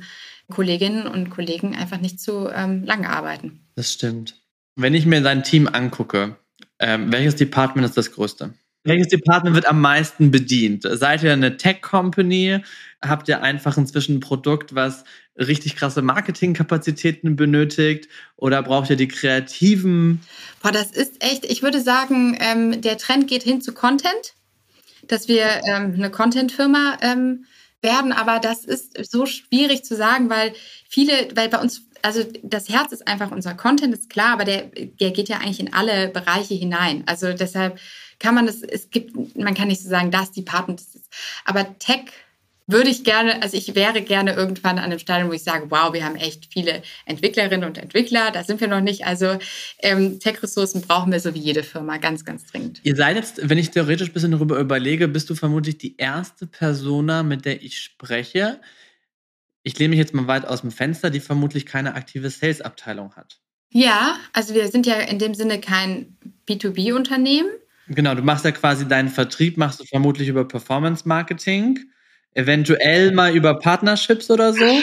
Kolleginnen 0.49 1.07
und 1.07 1.29
Kollegen 1.29 1.75
einfach 1.75 1.99
nicht 1.99 2.19
zu 2.19 2.49
ähm, 2.49 2.84
lange 2.84 3.09
arbeiten. 3.09 3.61
Das 3.76 3.93
stimmt. 3.93 4.36
Wenn 4.76 4.93
ich 4.93 5.05
mir 5.05 5.21
dein 5.21 5.43
Team 5.43 5.67
angucke, 5.67 6.38
ähm, 6.80 7.11
welches 7.11 7.36
Department 7.36 7.86
ist 7.86 7.97
das 7.97 8.11
größte? 8.11 8.53
Welches 8.84 9.09
Department 9.09 9.55
wird 9.55 9.67
am 9.67 9.82
meisten 9.82 10.32
bedient? 10.32 10.88
Seid 10.89 11.23
ihr 11.23 11.34
eine 11.34 11.57
Tech-Company? 11.57 12.59
Habt 13.01 13.27
ihr 13.27 13.41
einfach 13.43 13.77
inzwischen 13.77 14.17
ein 14.17 14.19
Produkt, 14.21 14.73
was 14.75 15.03
richtig 15.38 15.75
krasse 15.75 16.01
Marketingkapazitäten 16.01 17.36
benötigt? 17.36 18.09
Oder 18.38 18.63
braucht 18.63 18.89
ihr 18.89 18.95
die 18.95 19.07
kreativen? 19.07 20.21
Boah, 20.61 20.71
das 20.71 20.91
ist 20.91 21.23
echt, 21.23 21.45
ich 21.45 21.61
würde 21.63 21.82
sagen, 21.82 22.38
ähm, 22.39 22.82
der 22.82 22.97
Trend 22.97 23.27
geht 23.27 23.43
hin 23.43 23.61
zu 23.61 23.73
Content. 23.73 24.34
dass 25.07 25.27
wir 25.27 25.61
ähm, 25.65 25.93
eine 25.95 26.11
Content-Firma 26.11 26.97
ähm, 27.01 27.45
werden, 27.82 28.11
aber 28.11 28.39
das 28.39 28.65
ist 28.65 28.97
so 29.09 29.25
schwierig 29.25 29.84
zu 29.84 29.95
sagen, 29.95 30.30
weil 30.30 30.53
viele, 30.88 31.13
weil 31.36 31.49
bei 31.49 31.59
uns, 31.59 31.84
also 32.01 32.23
das 32.43 32.69
Herz 32.69 32.91
ist 32.91 33.07
einfach 33.07 33.32
unser 33.32 33.55
Content, 33.55 33.93
ist 33.93 34.09
klar, 34.09 34.34
aber 34.34 34.45
der, 34.45 34.69
der 34.99 35.11
geht 35.11 35.30
ja 35.30 35.38
eigentlich 35.38 35.59
in 35.59 35.73
alle 35.73 36.09
Bereiche 36.09 36.53
hinein. 36.53 37.03
Also 37.07 37.34
deshalb 37.34 37.80
kann 38.20 38.36
man 38.36 38.45
das, 38.45 38.61
es 38.61 38.89
gibt, 38.89 39.38
man 39.38 39.53
kann 39.53 39.67
nicht 39.67 39.82
so 39.82 39.89
sagen, 39.89 40.11
das 40.11 40.32
Department 40.32 40.82
ist, 40.82 41.09
aber 41.45 41.78
Tech 41.80 42.11
würde 42.72 42.89
ich 42.91 43.03
gerne, 43.03 43.41
also 43.41 43.57
ich 43.57 43.74
wäre 43.74 44.01
gerne 44.01 44.34
irgendwann 44.34 44.78
an 44.78 44.86
einem 44.86 44.99
Stadion, 44.99 45.30
wo 45.30 45.34
ich 45.34 45.43
sage, 45.43 45.72
wow, 45.72 45.91
wir 45.91 46.05
haben 46.05 46.15
echt 46.15 46.53
viele 46.53 46.84
Entwicklerinnen 47.05 47.67
und 47.67 47.80
Entwickler, 47.80 48.30
da 48.30 48.43
sind 48.43 48.61
wir 48.61 48.67
noch 48.67 48.80
nicht. 48.80 49.07
Also 49.07 49.39
ähm, 49.80 50.20
Tech-Ressourcen 50.20 50.82
brauchen 50.82 51.11
wir 51.11 51.20
so 51.20 51.34
wie 51.34 51.39
jede 51.39 51.63
Firma, 51.63 51.97
ganz, 51.97 52.26
ganz 52.26 52.45
dringend. 52.45 52.80
Ihr 52.84 52.95
seid 52.95 53.15
jetzt, 53.15 53.49
wenn 53.49 53.57
ich 53.57 53.72
theoretisch 53.72 54.09
ein 54.09 54.13
bisschen 54.13 54.32
darüber 54.32 54.59
überlege, 54.59 55.07
bist 55.07 55.32
du 55.32 55.36
vermutlich 55.36 55.80
die 55.80 55.97
erste 55.97 56.45
Persona, 56.45 57.24
mit 57.24 57.45
der 57.45 57.63
ich 57.63 57.80
spreche. 57.80 58.61
Ich 59.63 59.80
lehne 59.80 59.89
mich 59.89 59.99
jetzt 59.99 60.13
mal 60.13 60.28
weit 60.28 60.45
aus 60.45 60.61
dem 60.61 60.72
Fenster, 60.72 61.09
die 61.09 61.22
vermutlich 61.22 61.65
keine 61.65 61.95
aktive 61.95 62.30
Sales-Abteilung 62.30 63.15
hat. 63.15 63.39
Ja, 63.72 64.15
also 64.32 64.53
wir 64.53 64.67
sind 64.67 64.86
ja 64.86 64.95
in 64.95 65.17
dem 65.17 65.34
Sinne 65.34 65.59
kein 65.59 66.17
B2B-Unternehmen. 66.47 67.49
Genau, 67.89 68.13
du 68.13 68.21
machst 68.21 68.45
ja 68.45 68.51
quasi 68.51 68.87
deinen 68.87 69.09
Vertrieb, 69.09 69.57
machst 69.57 69.79
du 69.79 69.83
vermutlich 69.85 70.27
über 70.27 70.47
Performance 70.47 71.07
Marketing. 71.07 71.79
Eventuell 72.35 73.11
mal 73.11 73.35
über 73.35 73.55
Partnerships 73.55 74.29
oder 74.29 74.53
so? 74.53 74.81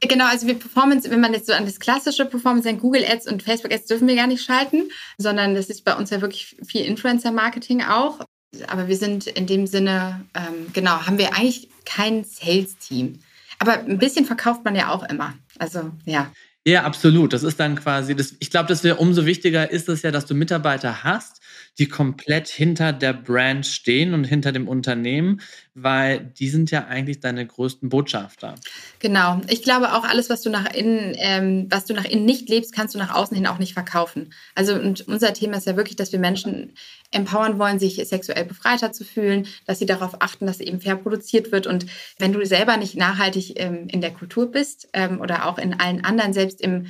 Genau, 0.00 0.24
also 0.24 0.46
wir 0.46 0.54
Performance, 0.54 1.10
wenn 1.10 1.20
man 1.20 1.34
jetzt 1.34 1.46
so 1.46 1.52
an 1.52 1.66
das 1.66 1.78
klassische 1.78 2.24
Performance, 2.24 2.66
an 2.66 2.78
Google 2.78 3.04
Ads 3.04 3.30
und 3.30 3.42
Facebook 3.42 3.72
Ads 3.72 3.86
dürfen 3.86 4.08
wir 4.08 4.16
gar 4.16 4.26
nicht 4.26 4.42
schalten, 4.42 4.88
sondern 5.18 5.54
das 5.54 5.66
ist 5.66 5.84
bei 5.84 5.94
uns 5.94 6.08
ja 6.08 6.22
wirklich 6.22 6.56
viel 6.66 6.86
Influencer-Marketing 6.86 7.82
auch. 7.82 8.20
Aber 8.68 8.88
wir 8.88 8.96
sind 8.96 9.26
in 9.26 9.46
dem 9.46 9.66
Sinne, 9.66 10.24
ähm, 10.34 10.68
genau, 10.72 11.06
haben 11.06 11.18
wir 11.18 11.36
eigentlich 11.36 11.68
kein 11.84 12.24
Sales-Team. 12.24 13.18
Aber 13.58 13.80
ein 13.80 13.98
bisschen 13.98 14.24
verkauft 14.24 14.64
man 14.64 14.74
ja 14.74 14.88
auch 14.88 15.06
immer. 15.10 15.34
Also, 15.58 15.90
ja. 16.06 16.32
Ja, 16.66 16.84
absolut. 16.84 17.34
Das 17.34 17.42
ist 17.42 17.60
dann 17.60 17.76
quasi, 17.76 18.16
das, 18.16 18.34
ich 18.40 18.50
glaube, 18.50 18.68
dass 18.68 18.82
wir 18.82 19.00
umso 19.00 19.26
wichtiger 19.26 19.70
ist 19.70 19.88
es 19.90 20.00
ja, 20.02 20.10
dass 20.10 20.24
du 20.24 20.34
Mitarbeiter 20.34 21.04
hast, 21.04 21.39
die 21.78 21.88
komplett 21.88 22.48
hinter 22.48 22.92
der 22.92 23.12
Brand 23.12 23.66
stehen 23.66 24.12
und 24.12 24.24
hinter 24.24 24.52
dem 24.52 24.68
Unternehmen, 24.68 25.40
weil 25.74 26.20
die 26.20 26.48
sind 26.48 26.70
ja 26.70 26.86
eigentlich 26.86 27.20
deine 27.20 27.46
größten 27.46 27.88
Botschafter. 27.88 28.56
Genau. 28.98 29.40
Ich 29.48 29.62
glaube 29.62 29.94
auch 29.94 30.04
alles, 30.04 30.28
was 30.28 30.42
du 30.42 30.50
nach 30.50 30.74
innen, 30.74 31.14
ähm, 31.16 31.66
was 31.70 31.86
du 31.86 31.94
nach 31.94 32.04
innen 32.04 32.26
nicht 32.26 32.48
lebst, 32.48 32.74
kannst 32.74 32.94
du 32.94 32.98
nach 32.98 33.14
außen 33.14 33.34
hin 33.34 33.46
auch 33.46 33.58
nicht 33.58 33.74
verkaufen. 33.74 34.32
Also 34.54 34.74
und 34.74 35.08
unser 35.08 35.32
Thema 35.32 35.56
ist 35.56 35.66
ja 35.66 35.76
wirklich, 35.76 35.96
dass 35.96 36.12
wir 36.12 36.18
Menschen 36.18 36.74
empowern 37.12 37.58
wollen, 37.58 37.78
sich 37.78 37.96
sexuell 38.06 38.44
befreiter 38.44 38.92
zu 38.92 39.04
fühlen, 39.04 39.46
dass 39.66 39.78
sie 39.78 39.86
darauf 39.86 40.20
achten, 40.20 40.46
dass 40.46 40.60
eben 40.60 40.80
fair 40.80 40.96
produziert 40.96 41.50
wird. 41.50 41.66
Und 41.66 41.86
wenn 42.18 42.32
du 42.32 42.44
selber 42.44 42.76
nicht 42.76 42.96
nachhaltig 42.96 43.58
ähm, 43.58 43.88
in 43.88 44.00
der 44.00 44.12
Kultur 44.12 44.50
bist 44.50 44.88
ähm, 44.92 45.20
oder 45.20 45.46
auch 45.46 45.58
in 45.58 45.78
allen 45.80 46.04
anderen, 46.04 46.32
selbst 46.32 46.60
im 46.60 46.86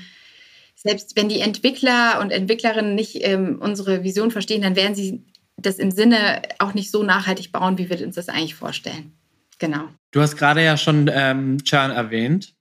selbst 0.83 1.15
wenn 1.17 1.29
die 1.29 1.41
Entwickler 1.41 2.21
und 2.21 2.31
Entwicklerinnen 2.31 2.95
nicht 2.95 3.19
ähm, 3.21 3.59
unsere 3.61 4.03
Vision 4.03 4.31
verstehen, 4.31 4.63
dann 4.63 4.77
werden 4.77 4.95
sie 4.95 5.25
das 5.59 5.79
im 5.79 5.91
Sinne 5.91 6.41
auch 6.59 6.73
nicht 6.73 6.91
so 6.91 7.03
nachhaltig 7.03 7.53
bauen, 7.53 7.77
wie 7.77 7.91
wir 7.91 8.03
uns 8.05 8.15
das 8.15 8.31
eigentlich 8.31 8.55
vorstellen. 8.55 9.13
Genau. 9.59 9.89
Du 10.11 10.23
hast 10.23 10.37
gerade 10.37 10.65
ja 10.65 10.79
schon 10.79 11.11
ähm, 11.13 11.63
Churn 11.65 11.91
erwähnt. 11.91 12.55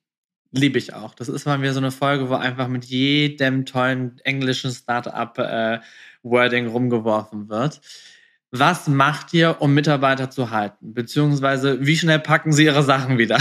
Liebe 0.52 0.78
ich 0.78 0.94
auch. 0.94 1.14
Das 1.14 1.30
ist 1.30 1.46
mal 1.46 1.62
wieder 1.62 1.74
so 1.74 1.80
eine 1.80 1.92
Folge, 1.92 2.30
wo 2.30 2.34
einfach 2.34 2.68
mit 2.68 2.86
jedem 2.86 3.66
tollen 3.66 4.20
englischen 4.26 4.72
Startup-Wording 4.72 6.66
äh, 6.66 6.70
rumgeworfen 6.70 7.48
wird. 7.48 7.80
Was 8.52 8.88
macht 8.88 9.34
ihr, 9.34 9.58
um 9.60 9.74
Mitarbeiter 9.74 10.30
zu 10.30 10.50
halten? 10.50 10.94
Beziehungsweise, 10.94 11.86
wie 11.86 11.96
schnell 11.96 12.20
packen 12.20 12.52
sie 12.52 12.66
ihre 12.66 12.84
Sachen 12.84 13.18
wieder? 13.18 13.38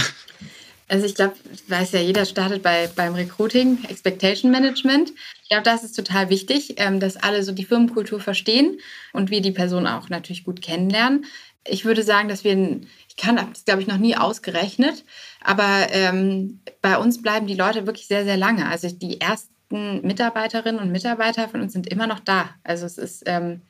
Also 0.88 1.04
ich 1.04 1.14
glaube, 1.14 1.34
weiß 1.68 1.92
ja, 1.92 2.00
jeder 2.00 2.24
startet 2.24 2.62
bei, 2.62 2.88
beim 2.96 3.14
Recruiting, 3.14 3.84
Expectation 3.88 4.50
Management. 4.50 5.12
Ich 5.42 5.48
glaube, 5.50 5.62
das 5.62 5.84
ist 5.84 5.94
total 5.94 6.30
wichtig, 6.30 6.74
ähm, 6.78 6.98
dass 6.98 7.16
alle 7.16 7.42
so 7.42 7.52
die 7.52 7.64
Firmenkultur 7.64 8.20
verstehen 8.20 8.80
und 9.12 9.30
wir 9.30 9.42
die 9.42 9.52
Person 9.52 9.86
auch 9.86 10.08
natürlich 10.08 10.44
gut 10.44 10.62
kennenlernen. 10.62 11.26
Ich 11.66 11.84
würde 11.84 12.02
sagen, 12.02 12.28
dass 12.28 12.42
wir, 12.42 12.80
ich 13.08 13.16
kann 13.16 13.36
das 13.36 13.66
glaube 13.66 13.82
ich 13.82 13.86
noch 13.86 13.98
nie 13.98 14.16
ausgerechnet, 14.16 15.04
aber 15.42 15.88
ähm, 15.90 16.60
bei 16.80 16.96
uns 16.96 17.20
bleiben 17.20 17.46
die 17.46 17.54
Leute 17.54 17.86
wirklich 17.86 18.06
sehr, 18.06 18.24
sehr 18.24 18.38
lange. 18.38 18.66
Also 18.66 18.88
die 18.88 19.20
ersten 19.20 20.00
Mitarbeiterinnen 20.00 20.80
und 20.80 20.90
Mitarbeiter 20.90 21.48
von 21.48 21.60
uns 21.60 21.74
sind 21.74 21.86
immer 21.86 22.06
noch 22.06 22.20
da. 22.20 22.48
Also 22.64 22.86
es 22.86 22.96
ist 22.96 23.24
ähm, 23.26 23.60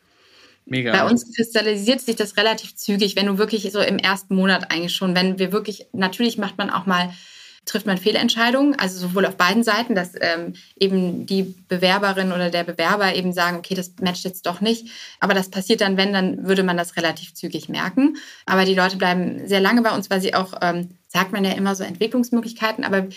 Mega. 0.70 0.92
Bei 0.92 1.08
uns 1.08 1.34
kristallisiert 1.34 2.00
sich 2.00 2.16
das 2.16 2.36
relativ 2.36 2.76
zügig, 2.76 3.16
wenn 3.16 3.26
du 3.26 3.38
wirklich 3.38 3.70
so 3.72 3.80
im 3.80 3.98
ersten 3.98 4.34
Monat 4.34 4.70
eigentlich 4.70 4.94
schon, 4.94 5.14
wenn 5.14 5.38
wir 5.38 5.52
wirklich, 5.52 5.86
natürlich 5.92 6.38
macht 6.38 6.58
man 6.58 6.70
auch 6.70 6.86
mal, 6.86 7.10
trifft 7.64 7.86
man 7.86 7.98
Fehlentscheidungen, 7.98 8.78
also 8.78 8.98
sowohl 8.98 9.26
auf 9.26 9.36
beiden 9.36 9.62
Seiten, 9.62 9.94
dass 9.94 10.12
ähm, 10.20 10.54
eben 10.78 11.26
die 11.26 11.54
Bewerberin 11.68 12.32
oder 12.32 12.50
der 12.50 12.64
Bewerber 12.64 13.14
eben 13.14 13.32
sagen, 13.32 13.58
okay, 13.58 13.74
das 13.74 13.92
matcht 14.00 14.24
jetzt 14.24 14.46
doch 14.46 14.60
nicht. 14.60 14.88
Aber 15.20 15.34
das 15.34 15.50
passiert 15.50 15.80
dann, 15.80 15.96
wenn, 15.96 16.12
dann 16.12 16.46
würde 16.46 16.62
man 16.62 16.76
das 16.76 16.96
relativ 16.96 17.34
zügig 17.34 17.68
merken. 17.68 18.16
Aber 18.46 18.64
die 18.64 18.74
Leute 18.74 18.96
bleiben 18.96 19.46
sehr 19.46 19.60
lange 19.60 19.82
bei 19.82 19.94
uns, 19.94 20.08
weil 20.08 20.20
sie 20.20 20.34
auch, 20.34 20.54
ähm, 20.62 20.90
sagt 21.08 21.32
man 21.32 21.44
ja 21.44 21.52
immer 21.52 21.74
so 21.74 21.84
Entwicklungsmöglichkeiten, 21.84 22.84
aber 22.84 23.08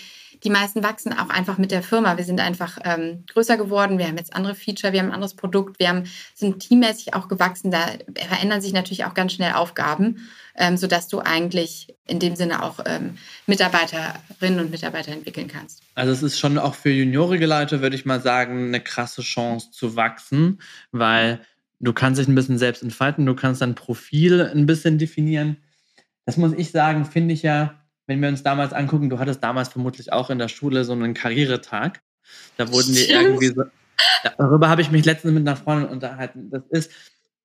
die 0.44 0.50
meisten 0.50 0.82
wachsen 0.82 1.12
auch 1.12 1.28
einfach 1.28 1.58
mit 1.58 1.70
der 1.70 1.82
Firma. 1.82 2.16
Wir 2.16 2.24
sind 2.24 2.40
einfach 2.40 2.78
ähm, 2.84 3.24
größer 3.32 3.56
geworden, 3.56 3.98
wir 3.98 4.06
haben 4.06 4.16
jetzt 4.16 4.34
andere 4.34 4.54
Feature, 4.54 4.92
wir 4.92 5.00
haben 5.00 5.08
ein 5.08 5.14
anderes 5.14 5.34
Produkt, 5.34 5.78
wir 5.78 5.88
haben, 5.88 6.04
sind 6.34 6.60
teammäßig 6.60 7.14
auch 7.14 7.28
gewachsen. 7.28 7.70
Da 7.70 7.86
verändern 8.14 8.60
sich 8.60 8.72
natürlich 8.72 9.04
auch 9.04 9.14
ganz 9.14 9.32
schnell 9.32 9.52
Aufgaben, 9.52 10.28
ähm, 10.56 10.76
sodass 10.76 11.08
du 11.08 11.20
eigentlich 11.20 11.94
in 12.06 12.18
dem 12.18 12.34
Sinne 12.34 12.62
auch 12.62 12.80
ähm, 12.86 13.18
Mitarbeiterinnen 13.46 14.60
und 14.60 14.70
Mitarbeiter 14.70 15.12
entwickeln 15.12 15.48
kannst. 15.48 15.82
Also 15.94 16.12
es 16.12 16.22
ist 16.22 16.40
schon 16.40 16.58
auch 16.58 16.74
für 16.74 16.90
juniorige 16.90 17.46
Leute, 17.46 17.80
würde 17.80 17.96
ich 17.96 18.04
mal 18.04 18.20
sagen, 18.20 18.68
eine 18.68 18.80
krasse 18.80 19.22
Chance 19.22 19.70
zu 19.70 19.94
wachsen, 19.94 20.60
weil 20.90 21.40
du 21.78 21.92
kannst 21.92 22.20
dich 22.20 22.28
ein 22.28 22.34
bisschen 22.34 22.58
selbst 22.58 22.82
entfalten, 22.82 23.26
du 23.26 23.34
kannst 23.34 23.62
dein 23.62 23.74
Profil 23.74 24.40
ein 24.40 24.66
bisschen 24.66 24.98
definieren. 24.98 25.58
Das 26.24 26.36
muss 26.36 26.52
ich 26.52 26.70
sagen, 26.70 27.04
finde 27.04 27.34
ich 27.34 27.42
ja 27.42 27.81
wenn 28.06 28.20
wir 28.20 28.28
uns 28.28 28.42
damals 28.42 28.72
angucken, 28.72 29.10
du 29.10 29.18
hattest 29.18 29.42
damals 29.42 29.68
vermutlich 29.68 30.12
auch 30.12 30.30
in 30.30 30.38
der 30.38 30.48
Schule 30.48 30.84
so 30.84 30.92
einen 30.92 31.14
Karrieretag. 31.14 32.00
Da 32.56 32.72
wurden 32.72 32.94
die 32.94 33.04
irgendwie 33.04 33.48
so, 33.48 33.64
darüber 34.38 34.68
habe 34.68 34.82
ich 34.82 34.90
mich 34.90 35.04
letztens 35.04 35.32
mit 35.32 35.46
einer 35.46 35.56
Freundin 35.56 35.88
unterhalten. 35.88 36.50
Das 36.50 36.62
ist, 36.70 36.90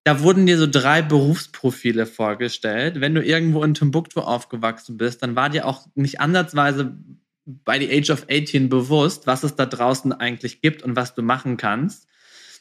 da 0.04 0.22
wurden 0.22 0.46
dir 0.46 0.58
so 0.58 0.68
drei 0.68 1.02
Berufsprofile 1.02 2.06
vorgestellt. 2.06 3.02
Wenn 3.02 3.14
du 3.14 3.24
irgendwo 3.24 3.64
in 3.64 3.74
Timbuktu 3.74 4.22
aufgewachsen 4.22 4.98
bist, 4.98 5.22
dann 5.22 5.36
war 5.36 5.50
dir 5.50 5.66
auch 5.66 5.86
nicht 5.96 6.20
ansatzweise 6.20 6.98
bei 7.46 7.80
the 7.80 7.90
age 7.90 8.10
of 8.10 8.26
18 8.30 8.70
bewusst, 8.70 9.28
was 9.28 9.44
es 9.44 9.56
da 9.56 9.66
draußen 9.66 10.12
eigentlich 10.14 10.62
gibt 10.62 10.84
und 10.84 10.96
was 10.96 11.14
du 11.14 11.22
machen 11.22 11.58
kannst. 11.58 12.08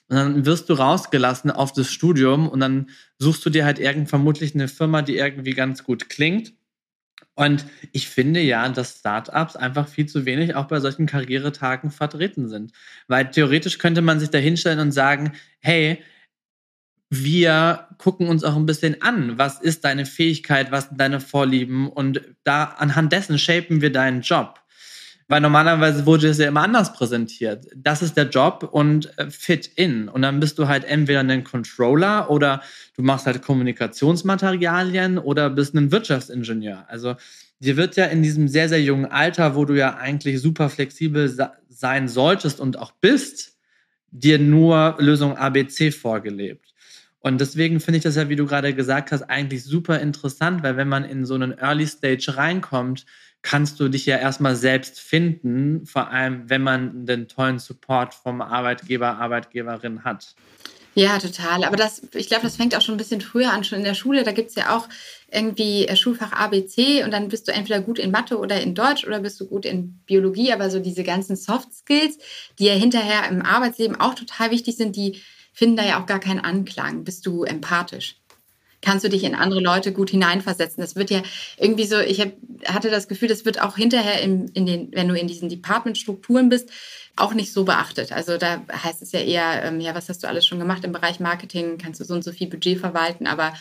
Und 0.08 0.16
dann 0.16 0.46
wirst 0.46 0.68
du 0.68 0.74
rausgelassen 0.74 1.50
auf 1.50 1.72
das 1.72 1.90
Studium 1.90 2.48
und 2.48 2.60
dann 2.60 2.90
suchst 3.18 3.44
du 3.44 3.50
dir 3.50 3.64
halt 3.64 3.80
irgend 3.80 4.08
vermutlich 4.08 4.54
eine 4.54 4.68
Firma, 4.68 5.02
die 5.02 5.16
irgendwie 5.16 5.54
ganz 5.54 5.82
gut 5.82 6.08
klingt 6.08 6.52
und 7.36 7.66
ich 7.92 8.08
finde 8.08 8.40
ja, 8.40 8.66
dass 8.70 8.98
Startups 8.98 9.56
einfach 9.56 9.88
viel 9.88 10.06
zu 10.06 10.24
wenig 10.24 10.54
auch 10.54 10.66
bei 10.66 10.80
solchen 10.80 11.06
Karrieretagen 11.06 11.90
vertreten 11.90 12.48
sind. 12.48 12.72
Weil 13.08 13.30
theoretisch 13.30 13.78
könnte 13.78 14.00
man 14.00 14.18
sich 14.18 14.30
da 14.30 14.38
hinstellen 14.38 14.80
und 14.80 14.92
sagen, 14.92 15.32
hey, 15.60 16.02
wir 17.10 17.88
gucken 17.98 18.28
uns 18.28 18.42
auch 18.42 18.56
ein 18.56 18.66
bisschen 18.66 19.02
an, 19.02 19.38
was 19.38 19.60
ist 19.60 19.84
deine 19.84 20.06
Fähigkeit, 20.06 20.72
was 20.72 20.88
sind 20.88 21.00
deine 21.00 21.20
Vorlieben 21.20 21.88
und 21.88 22.22
da 22.42 22.64
anhand 22.64 23.12
dessen 23.12 23.38
shapen 23.38 23.80
wir 23.80 23.92
deinen 23.92 24.22
Job. 24.22 24.60
Weil 25.28 25.40
normalerweise 25.40 26.06
wurde 26.06 26.28
es 26.28 26.38
ja 26.38 26.46
immer 26.46 26.62
anders 26.62 26.92
präsentiert. 26.92 27.66
Das 27.74 28.00
ist 28.00 28.16
der 28.16 28.28
Job 28.28 28.68
und 28.70 29.16
äh, 29.18 29.28
fit 29.28 29.66
in. 29.74 30.08
Und 30.08 30.22
dann 30.22 30.38
bist 30.38 30.58
du 30.58 30.68
halt 30.68 30.84
entweder 30.84 31.20
ein 31.20 31.42
Controller 31.42 32.30
oder 32.30 32.62
du 32.96 33.02
machst 33.02 33.26
halt 33.26 33.42
Kommunikationsmaterialien 33.42 35.18
oder 35.18 35.50
bist 35.50 35.74
ein 35.74 35.90
Wirtschaftsingenieur. 35.90 36.84
Also 36.88 37.16
dir 37.58 37.76
wird 37.76 37.96
ja 37.96 38.04
in 38.04 38.22
diesem 38.22 38.46
sehr, 38.46 38.68
sehr 38.68 38.82
jungen 38.82 39.06
Alter, 39.06 39.56
wo 39.56 39.64
du 39.64 39.74
ja 39.74 39.96
eigentlich 39.96 40.40
super 40.40 40.68
flexibel 40.68 41.28
sein 41.68 42.08
solltest 42.08 42.60
und 42.60 42.78
auch 42.78 42.92
bist, 42.92 43.56
dir 44.12 44.38
nur 44.38 44.96
Lösung 44.98 45.36
ABC 45.36 45.90
vorgelebt. 45.90 46.74
Und 47.20 47.40
deswegen 47.40 47.80
finde 47.80 47.98
ich 47.98 48.04
das 48.04 48.14
ja, 48.14 48.28
wie 48.28 48.36
du 48.36 48.46
gerade 48.46 48.72
gesagt 48.72 49.10
hast, 49.10 49.22
eigentlich 49.22 49.64
super 49.64 49.98
interessant, 49.98 50.62
weil 50.62 50.76
wenn 50.76 50.88
man 50.88 51.04
in 51.04 51.24
so 51.24 51.34
einen 51.34 51.58
Early 51.58 51.86
Stage 51.86 52.36
reinkommt, 52.36 53.04
kannst 53.46 53.78
du 53.78 53.88
dich 53.88 54.06
ja 54.06 54.16
erstmal 54.16 54.56
selbst 54.56 54.98
finden, 54.98 55.86
vor 55.86 56.10
allem 56.10 56.50
wenn 56.50 56.62
man 56.62 57.06
den 57.06 57.28
tollen 57.28 57.60
Support 57.60 58.12
vom 58.12 58.40
Arbeitgeber, 58.40 59.18
Arbeitgeberin 59.18 60.02
hat. 60.02 60.34
Ja, 60.94 61.20
total. 61.20 61.62
Aber 61.62 61.76
das, 61.76 62.02
ich 62.14 62.26
glaube, 62.26 62.42
das 62.42 62.56
fängt 62.56 62.74
auch 62.74 62.80
schon 62.80 62.96
ein 62.96 62.98
bisschen 62.98 63.20
früher 63.20 63.52
an, 63.52 63.62
schon 63.62 63.78
in 63.78 63.84
der 63.84 63.94
Schule. 63.94 64.24
Da 64.24 64.32
gibt 64.32 64.48
es 64.48 64.56
ja 64.56 64.76
auch 64.76 64.88
irgendwie 65.30 65.86
äh, 65.86 65.94
Schulfach 65.94 66.32
ABC 66.32 67.04
und 67.04 67.12
dann 67.12 67.28
bist 67.28 67.46
du 67.46 67.52
entweder 67.52 67.80
gut 67.80 68.00
in 68.00 68.10
Mathe 68.10 68.38
oder 68.38 68.60
in 68.60 68.74
Deutsch 68.74 69.06
oder 69.06 69.20
bist 69.20 69.38
du 69.38 69.46
gut 69.46 69.64
in 69.64 70.00
Biologie. 70.06 70.52
Aber 70.52 70.68
so 70.68 70.80
diese 70.80 71.04
ganzen 71.04 71.36
Soft 71.36 71.72
Skills, 71.72 72.18
die 72.58 72.64
ja 72.64 72.74
hinterher 72.74 73.28
im 73.30 73.42
Arbeitsleben 73.42 74.00
auch 74.00 74.14
total 74.14 74.50
wichtig 74.50 74.76
sind, 74.76 74.96
die 74.96 75.22
finden 75.52 75.76
da 75.76 75.84
ja 75.84 76.02
auch 76.02 76.06
gar 76.06 76.18
keinen 76.18 76.40
Anklang. 76.40 77.04
Bist 77.04 77.26
du 77.26 77.44
empathisch? 77.44 78.16
Kannst 78.82 79.04
du 79.04 79.08
dich 79.08 79.24
in 79.24 79.34
andere 79.34 79.60
Leute 79.60 79.92
gut 79.92 80.10
hineinversetzen. 80.10 80.80
Das 80.80 80.96
wird 80.96 81.10
ja 81.10 81.22
irgendwie 81.58 81.86
so, 81.86 81.98
ich 81.98 82.20
hab, 82.20 82.32
hatte 82.66 82.90
das 82.90 83.08
Gefühl, 83.08 83.28
das 83.28 83.44
wird 83.44 83.60
auch 83.60 83.76
hinterher, 83.76 84.20
in, 84.22 84.48
in 84.48 84.66
den, 84.66 84.92
wenn 84.92 85.08
du 85.08 85.14
in 85.14 85.26
diesen 85.26 85.48
Department-Strukturen 85.48 86.48
bist, 86.48 86.70
auch 87.16 87.34
nicht 87.34 87.52
so 87.52 87.64
beachtet. 87.64 88.12
Also 88.12 88.36
da 88.36 88.62
heißt 88.70 89.02
es 89.02 89.12
ja 89.12 89.20
eher, 89.20 89.64
ähm, 89.64 89.80
ja, 89.80 89.94
was 89.94 90.08
hast 90.08 90.22
du 90.22 90.28
alles 90.28 90.46
schon 90.46 90.58
gemacht 90.58 90.84
im 90.84 90.92
Bereich 90.92 91.20
Marketing, 91.20 91.78
kannst 91.78 92.00
du 92.00 92.04
so 92.04 92.14
und 92.14 92.22
so 92.22 92.32
viel 92.32 92.48
Budget 92.48 92.78
verwalten, 92.78 93.26
aber 93.26 93.54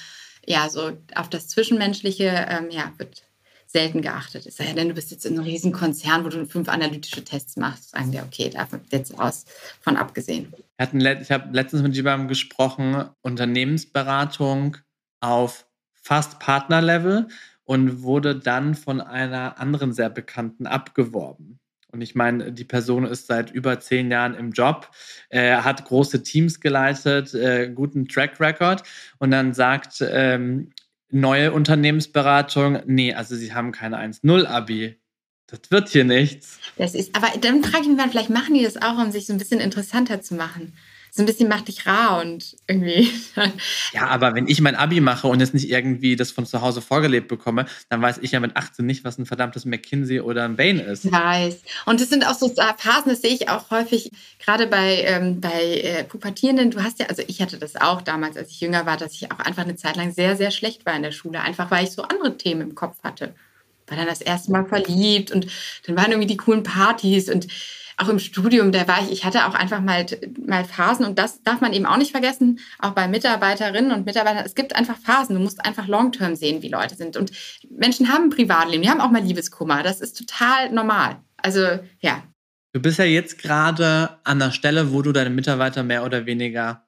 ja, 0.45 0.69
so 0.69 0.91
auf 1.15 1.29
das 1.29 1.47
Zwischenmenschliche, 1.47 2.47
ähm, 2.49 2.69
ja, 2.69 2.91
wird 2.97 3.23
selten 3.67 4.01
geachtet. 4.01 4.45
Es 4.45 4.57
sei 4.57 4.71
denn, 4.73 4.87
du 4.87 4.93
bist 4.93 5.11
jetzt 5.11 5.25
in 5.25 5.33
einem 5.33 5.43
riesen 5.43 5.71
Konzern, 5.71 6.23
wo 6.23 6.29
du 6.29 6.45
fünf 6.45 6.69
analytische 6.69 7.23
Tests 7.23 7.57
machst, 7.57 7.89
sagen 7.91 8.13
wir, 8.13 8.23
okay, 8.23 8.49
davon 8.49 8.81
jetzt 8.91 9.17
aus 9.19 9.45
von 9.81 9.97
abgesehen. 9.97 10.53
ich 10.79 11.31
habe 11.31 11.49
letztens 11.51 11.81
mit 11.81 11.95
jemandem 11.95 12.27
gesprochen, 12.27 13.09
Unternehmensberatung 13.21 14.77
auf 15.25 15.65
fast 15.93 16.39
Partnerlevel 16.39 17.27
und 17.63 18.03
wurde 18.03 18.35
dann 18.35 18.75
von 18.75 19.01
einer 19.01 19.59
anderen 19.59 19.91
sehr 19.93 20.09
bekannten 20.09 20.67
abgeworben. 20.67 21.59
Und 21.91 22.01
ich 22.01 22.13
meine, 22.13 22.51
die 22.51 22.65
Person 22.65 23.05
ist 23.05 23.27
seit 23.27 23.51
über 23.51 23.79
zehn 23.79 24.11
Jahren 24.11 24.35
im 24.35 24.51
Job, 24.51 24.91
äh, 25.29 25.57
hat 25.57 25.85
große 25.85 26.23
Teams 26.23 26.59
geleitet, 26.59 27.33
äh, 27.33 27.71
guten 27.73 28.07
Track 28.07 28.39
Record 28.39 28.83
und 29.17 29.31
dann 29.31 29.53
sagt 29.53 30.03
ähm, 30.07 30.71
neue 31.09 31.53
Unternehmensberatung, 31.53 32.81
nee, 32.85 33.13
also 33.13 33.35
sie 33.35 33.53
haben 33.53 33.71
keine 33.71 33.97
1-0-Abi. 33.97 34.99
Das 35.47 35.59
wird 35.69 35.89
hier 35.89 36.03
nichts. 36.03 36.59
Das 36.77 36.95
ist, 36.95 37.15
aber 37.15 37.29
dann 37.39 37.63
frage 37.63 37.83
ich 37.83 37.89
mich, 37.89 38.05
vielleicht 38.09 38.29
machen 38.29 38.55
die 38.55 38.63
das 38.63 38.77
auch, 38.77 38.97
um 38.97 39.11
sich 39.11 39.25
so 39.25 39.33
ein 39.33 39.39
bisschen 39.39 39.61
interessanter 39.61 40.21
zu 40.21 40.35
machen 40.35 40.73
so 41.15 41.23
ein 41.23 41.27
bisschen 41.27 41.47
macht 41.47 41.69
dich 41.69 41.85
rar 41.85 42.19
und 42.19 42.57
irgendwie. 42.67 43.09
ja, 43.93 44.07
aber 44.07 44.35
wenn 44.35 44.49
ich 44.49 44.59
mein 44.59 44.75
Abi 44.75 44.99
mache 44.99 45.27
und 45.27 45.39
jetzt 45.39 45.53
nicht 45.53 45.69
irgendwie 45.69 46.17
das 46.17 46.31
von 46.31 46.45
zu 46.45 46.59
Hause 46.59 46.81
vorgelebt 46.81 47.29
bekomme, 47.29 47.67
dann 47.87 48.01
weiß 48.01 48.17
ich 48.17 48.31
ja 48.31 48.41
mit 48.41 48.57
18 48.57 48.85
nicht, 48.85 49.05
was 49.05 49.17
ein 49.17 49.25
verdammtes 49.25 49.63
McKinsey 49.63 50.19
oder 50.19 50.43
ein 50.43 50.57
Bain 50.57 50.77
ist. 50.77 51.09
Weiß. 51.09 51.61
Und 51.85 52.01
das 52.01 52.09
sind 52.09 52.27
auch 52.27 52.33
so 52.33 52.49
Phasen, 52.49 53.11
das 53.11 53.21
sehe 53.21 53.33
ich 53.33 53.47
auch 53.47 53.71
häufig, 53.71 54.11
gerade 54.43 54.67
bei, 54.67 55.03
ähm, 55.03 55.39
bei 55.39 55.79
äh, 55.79 56.03
Pubertierenden. 56.03 56.71
Du 56.71 56.83
hast 56.83 56.99
ja, 56.99 57.05
also 57.05 57.23
ich 57.25 57.41
hatte 57.41 57.57
das 57.57 57.77
auch 57.77 58.01
damals, 58.01 58.35
als 58.35 58.49
ich 58.49 58.59
jünger 58.59 58.85
war, 58.85 58.97
dass 58.97 59.13
ich 59.13 59.31
auch 59.31 59.39
einfach 59.39 59.63
eine 59.63 59.77
Zeit 59.77 59.95
lang 59.95 60.11
sehr, 60.11 60.35
sehr 60.35 60.51
schlecht 60.51 60.85
war 60.85 60.97
in 60.97 61.03
der 61.03 61.13
Schule, 61.13 61.39
einfach 61.39 61.71
weil 61.71 61.85
ich 61.85 61.91
so 61.91 62.01
andere 62.01 62.37
Themen 62.37 62.59
im 62.59 62.75
Kopf 62.75 63.01
hatte. 63.03 63.33
War 63.87 63.95
dann 63.95 64.07
das 64.07 64.19
erste 64.19 64.51
Mal 64.51 64.65
verliebt 64.65 65.31
und 65.31 65.47
dann 65.87 65.95
waren 65.95 66.11
irgendwie 66.11 66.27
die 66.27 66.37
coolen 66.37 66.63
Partys 66.63 67.29
und 67.29 67.47
auch 67.97 68.09
im 68.09 68.19
Studium, 68.19 68.71
da 68.71 68.87
war 68.87 69.01
ich, 69.01 69.11
ich 69.11 69.25
hatte 69.25 69.45
auch 69.45 69.53
einfach 69.53 69.81
mal, 69.81 70.05
mal 70.45 70.65
Phasen 70.65 71.05
und 71.05 71.17
das 71.17 71.41
darf 71.43 71.61
man 71.61 71.73
eben 71.73 71.85
auch 71.85 71.97
nicht 71.97 72.11
vergessen, 72.11 72.59
auch 72.79 72.91
bei 72.91 73.07
Mitarbeiterinnen 73.07 73.91
und 73.91 74.05
Mitarbeitern. 74.05 74.43
Es 74.45 74.55
gibt 74.55 74.75
einfach 74.75 74.97
Phasen. 74.97 75.35
Du 75.35 75.41
musst 75.41 75.65
einfach 75.65 75.87
long-term 75.87 76.35
sehen, 76.35 76.61
wie 76.61 76.69
Leute 76.69 76.95
sind. 76.95 77.15
Und 77.17 77.31
Menschen 77.69 78.09
haben 78.09 78.25
ein 78.25 78.29
Privatleben, 78.29 78.83
die 78.83 78.89
haben 78.89 79.01
auch 79.01 79.11
mal 79.11 79.23
Liebeskummer. 79.23 79.83
Das 79.83 80.01
ist 80.01 80.17
total 80.17 80.71
normal. 80.71 81.17
Also, 81.37 81.79
ja. 81.99 82.23
Du 82.73 82.81
bist 82.81 82.99
ja 82.99 83.05
jetzt 83.05 83.37
gerade 83.37 84.17
an 84.23 84.39
der 84.39 84.51
Stelle, 84.51 84.91
wo 84.91 85.01
du 85.01 85.13
deine 85.13 85.29
Mitarbeiter 85.29 85.83
mehr 85.83 86.03
oder 86.03 86.25
weniger 86.25 86.84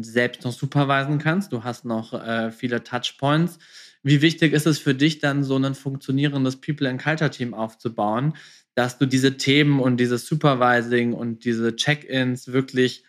selbst 0.00 0.44
noch 0.44 0.52
supervisen 0.52 1.18
kannst. 1.18 1.52
Du 1.52 1.64
hast 1.64 1.84
noch 1.84 2.12
äh, 2.12 2.50
viele 2.50 2.82
Touchpoints. 2.82 3.58
Wie 4.02 4.20
wichtig 4.20 4.52
ist 4.52 4.66
es 4.66 4.78
für 4.78 4.94
dich 4.94 5.18
dann, 5.20 5.44
so 5.44 5.56
ein 5.56 5.74
funktionierendes 5.74 6.56
People 6.60 6.88
and 6.88 7.00
Culture 7.02 7.30
Team 7.30 7.54
aufzubauen, 7.54 8.34
dass 8.74 8.98
du 8.98 9.06
diese 9.06 9.36
Themen 9.36 9.80
und 9.80 9.98
dieses 9.98 10.26
Supervising 10.26 11.12
und 11.12 11.44
diese 11.44 11.76
Check-ins 11.76 12.52
wirklich 12.52 13.04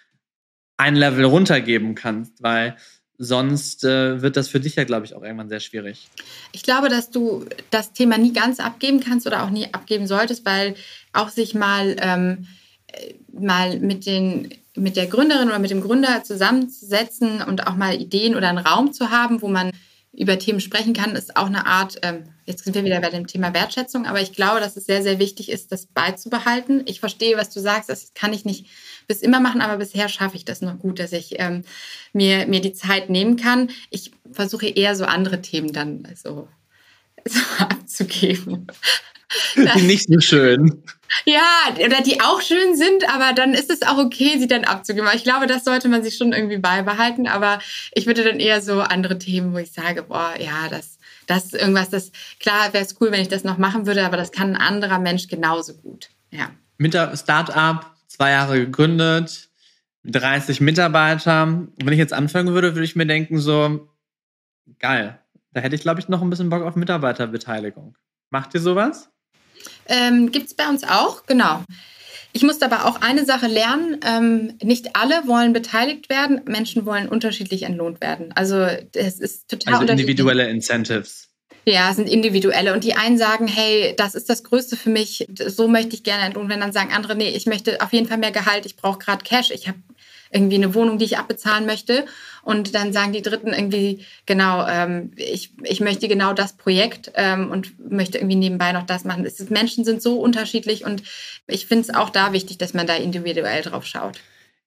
ein 0.78 0.96
Level 0.96 1.26
runtergeben 1.26 1.96
kannst, 1.96 2.44
weil 2.44 2.76
sonst 3.18 3.84
äh, 3.84 4.22
wird 4.22 4.38
das 4.38 4.48
für 4.48 4.60
dich 4.60 4.76
ja, 4.76 4.84
glaube 4.84 5.06
ich, 5.06 5.16
auch 5.16 5.24
irgendwann 5.24 5.50
sehr 5.50 5.60
schwierig. 5.60 6.10
Ich 6.52 6.64
glaube, 6.64 6.90
dass 6.90 7.10
du 7.10 7.46
das 7.70 7.94
Thema 7.94 8.18
nie 8.18 8.34
ganz 8.34 8.60
abgeben 8.60 9.00
kannst 9.00 9.28
oder 9.28 9.44
auch 9.44 9.50
nie 9.50 9.74
abgeben 9.74 10.08
solltest, 10.08 10.46
weil 10.46 10.76
auch 11.14 11.30
sich 11.30 11.54
mal, 11.54 11.96
ähm, 12.00 12.48
äh, 12.88 13.14
mal 13.32 13.80
mit, 13.80 14.06
den, 14.06 14.54
mit 14.76 14.96
der 14.96 15.08
Gründerin 15.08 15.50
oder 15.50 15.60
mit 15.60 15.72
dem 15.72 15.82
Gründer 15.82 16.24
zusammenzusetzen 16.24 17.42
und 17.42 17.68
auch 17.68 17.76
mal 17.76 17.96
Ideen 17.96 18.36
oder 18.36 18.50
einen 18.50 18.58
Raum 18.58 18.92
zu 18.92 19.12
haben, 19.12 19.42
wo 19.42 19.48
man 19.48 19.72
über 20.16 20.38
Themen 20.38 20.60
sprechen 20.60 20.94
kann, 20.94 21.16
ist 21.16 21.36
auch 21.36 21.48
eine 21.48 21.66
Art, 21.66 21.98
ähm, 22.04 22.26
jetzt 22.46 22.64
sind 22.64 22.76
wir 22.76 22.86
wieder 22.86 23.02
bei 23.02 23.10
dem 23.10 23.26
Thema 23.26 23.54
Wertschätzung, 23.54 24.06
aber 24.06 24.22
ich 24.22 24.32
glaube, 24.32 24.60
dass 24.60 24.78
es 24.78 24.86
sehr, 24.86 25.02
sehr 25.02 25.18
wichtig 25.18 25.50
ist, 25.50 25.72
das 25.72 25.88
beizubehalten. 25.88 26.84
Ich 26.86 27.00
verstehe, 27.00 27.36
was 27.36 27.50
du 27.50 27.60
sagst, 27.60 27.90
das 27.90 28.14
kann 28.14 28.32
ich 28.32 28.46
nicht 28.46 28.68
bis 29.08 29.22
immer 29.22 29.40
machen, 29.40 29.62
aber 29.62 29.78
bisher 29.78 30.10
schaffe 30.10 30.36
ich 30.36 30.46
das 30.46 30.62
noch 30.62 30.78
gut, 30.78 31.00
dass 31.00 31.14
ich 31.14 31.40
ähm, 31.40 31.64
mir, 32.14 32.46
mir 32.46 32.62
die 32.62 32.74
Zeit 32.74 33.10
nehmen 33.10 33.38
kann. 33.38 33.72
Ich 33.90 34.12
versuche 34.32 34.68
eher 34.68 34.96
so 34.96 35.06
andere 35.06 35.42
Themen 35.42 35.74
dann 35.74 36.08
so, 36.16 36.48
so 37.26 37.42
abzugeben. 37.58 38.68
Das, 39.56 39.82
nicht 39.82 40.08
so 40.08 40.20
schön. 40.20 40.84
Ja, 41.26 41.74
oder 41.86 42.02
die 42.02 42.22
auch 42.22 42.42
schön 42.42 42.76
sind, 42.76 43.08
aber 43.14 43.34
dann 43.34 43.54
ist 43.54 43.70
es 43.70 43.82
auch 43.82 43.98
okay, 43.98 44.38
sie 44.38 44.48
dann 44.48 44.64
abzugeben. 44.64 45.10
ich 45.14 45.24
glaube, 45.24 45.48
das 45.48 45.64
sollte 45.64 45.88
man 45.88 46.04
sich 46.04 46.18
schon 46.18 46.34
irgendwie 46.34 46.58
beibehalten. 46.58 47.28
Aber 47.28 47.60
ich 47.94 48.06
würde 48.06 48.24
dann 48.24 48.40
eher 48.40 48.62
so 48.62 48.82
andere 48.82 49.18
Themen, 49.18 49.54
wo 49.54 49.58
ich 49.58 49.72
sage, 49.72 50.04
boah, 50.04 50.34
ja, 50.40 50.68
das, 50.70 51.00
das 51.28 51.46
ist 51.46 51.56
irgendwas, 51.56 51.90
das, 51.90 52.12
klar 52.40 52.74
wäre 52.74 52.84
es 52.84 53.00
cool, 53.00 53.12
wenn 53.12 53.22
ich 53.22 53.30
das 53.30 53.44
noch 53.44 53.58
machen 53.58 53.86
würde, 53.86 54.06
aber 54.06 54.18
das 54.18 54.32
kann 54.32 54.56
ein 54.56 54.62
anderer 54.62 55.00
Mensch 55.00 55.28
genauso 55.28 55.74
gut. 55.76 56.10
Ja. 56.32 56.50
Mit 56.78 56.94
der 56.94 57.16
Startup, 57.16 57.86
zwei 58.08 58.32
Jahre 58.32 58.60
gegründet, 58.60 59.50
30 60.06 60.62
Mitarbeiter. 60.62 61.46
Wenn 61.78 61.94
ich 61.94 62.00
jetzt 62.00 62.14
anfangen 62.14 62.54
würde, 62.54 62.76
würde 62.76 62.86
ich 62.86 62.96
mir 62.96 63.06
denken, 63.06 63.40
so, 63.40 63.88
geil. 64.80 65.20
Da 65.54 65.62
hätte 65.62 65.76
ich, 65.76 65.82
glaube 65.82 66.00
ich, 66.00 66.10
noch 66.10 66.22
ein 66.22 66.30
bisschen 66.30 66.50
Bock 66.50 66.64
auf 66.64 66.76
Mitarbeiterbeteiligung. 66.76 67.96
Macht 68.32 68.54
ihr 68.56 68.60
sowas? 68.60 69.13
Ähm, 69.88 70.32
Gibt 70.32 70.48
es 70.48 70.54
bei 70.54 70.68
uns 70.68 70.84
auch, 70.84 71.26
genau. 71.26 71.64
Ich 72.36 72.42
musste 72.42 72.66
aber 72.66 72.86
auch 72.86 73.02
eine 73.02 73.26
Sache 73.26 73.48
lernen. 73.48 74.00
Ähm, 74.04 74.58
nicht 74.62 74.96
alle 74.96 75.28
wollen 75.28 75.54
beteiligt 75.54 76.10
werden. 76.10 76.42
Menschen 76.46 76.86
wollen 76.86 77.08
unterschiedlich 77.08 77.64
entlohnt 77.64 78.02
werden. 78.02 78.32
Also 78.34 78.58
es 78.94 79.20
ist 79.20 79.50
total 79.50 79.76
also 79.76 79.92
individuelle 79.92 80.50
Incentives. 80.50 81.30
Ja, 81.66 81.94
sind 81.94 82.10
individuelle. 82.10 82.74
Und 82.74 82.84
die 82.84 82.96
einen 82.96 83.18
sagen, 83.18 83.48
hey, 83.48 83.94
das 83.96 84.16
ist 84.16 84.30
das 84.30 84.44
Größte 84.44 84.76
für 84.76 84.90
mich, 84.90 85.28
so 85.48 85.68
möchte 85.68 85.96
ich 85.96 86.04
gerne 86.04 86.24
entlohnt 86.24 86.50
werden. 86.50 86.62
Dann 86.62 86.74
sagen 86.74 86.92
andere, 86.94 87.16
nee, 87.16 87.30
ich 87.30 87.46
möchte 87.46 87.80
auf 87.82 87.94
jeden 87.94 88.08
Fall 88.08 88.18
mehr 88.18 88.32
Gehalt, 88.32 88.66
ich 88.66 88.76
brauche 88.76 89.00
gerade 89.00 89.24
Cash, 89.24 89.52
ich 89.52 89.68
habe 89.68 89.78
irgendwie 90.34 90.56
eine 90.56 90.74
Wohnung, 90.74 90.98
die 90.98 91.06
ich 91.06 91.18
abbezahlen 91.18 91.66
möchte. 91.66 92.06
Und 92.42 92.76
dann 92.76 92.92
sagen 92.92 93.14
die 93.14 93.22
Dritten 93.22 93.54
irgendwie, 93.54 94.06
genau, 94.26 94.68
ähm, 94.68 95.12
ich, 95.16 95.52
ich 95.64 95.80
möchte 95.80 96.08
genau 96.08 96.34
das 96.34 96.54
Projekt 96.54 97.12
ähm, 97.16 97.52
und 97.52 97.92
möchte 97.92 98.18
irgendwie 98.18 98.36
nebenbei 98.36 98.74
noch 98.74 98.84
das 98.84 99.06
machen. 99.06 99.26
Es, 99.26 99.50
Menschen 99.50 99.86
sind 99.86 100.02
so 100.02 100.20
unterschiedlich 100.20 100.84
und 100.84 101.04
ich 101.48 101.68
finde 101.68 101.84
es 101.84 101.96
auch 101.96 102.10
da 102.10 102.34
wichtig, 102.34 102.58
dass 102.58 102.74
man 102.74 102.88
da 102.88 102.96
individuell 102.96 103.62
drauf 103.62 103.86
schaut. 103.86 104.20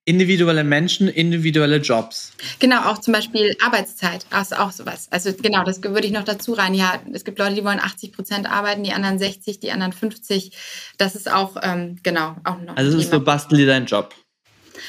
Individuelle 0.08 0.62
Menschen, 0.62 1.08
individuelle 1.08 1.78
Jobs. 1.78 2.32
Genau, 2.60 2.82
auch 2.84 2.98
zum 2.98 3.12
Beispiel 3.12 3.56
Arbeitszeit, 3.60 4.24
das 4.30 4.52
ist 4.52 4.58
auch 4.58 4.70
sowas. 4.70 5.08
Also 5.10 5.32
genau, 5.34 5.64
das 5.64 5.82
würde 5.82 6.06
ich 6.06 6.12
noch 6.12 6.22
dazu 6.22 6.52
rein. 6.52 6.74
Ja, 6.74 7.00
es 7.12 7.24
gibt 7.24 7.40
Leute, 7.40 7.56
die 7.56 7.64
wollen 7.64 7.80
80 7.80 8.12
Prozent 8.12 8.48
arbeiten, 8.48 8.84
die 8.84 8.92
anderen 8.92 9.18
60, 9.18 9.58
die 9.58 9.72
anderen 9.72 9.92
50. 9.92 10.52
Das 10.96 11.16
ist 11.16 11.28
auch, 11.30 11.56
ähm, 11.60 11.98
genau, 12.04 12.36
auch 12.44 12.60
noch. 12.60 12.76
Also 12.76 12.96
es 12.96 13.06
ist 13.06 13.10
so, 13.10 13.20
bastel 13.20 13.58
dir 13.58 13.66
deinen 13.66 13.86
Job. 13.86 14.14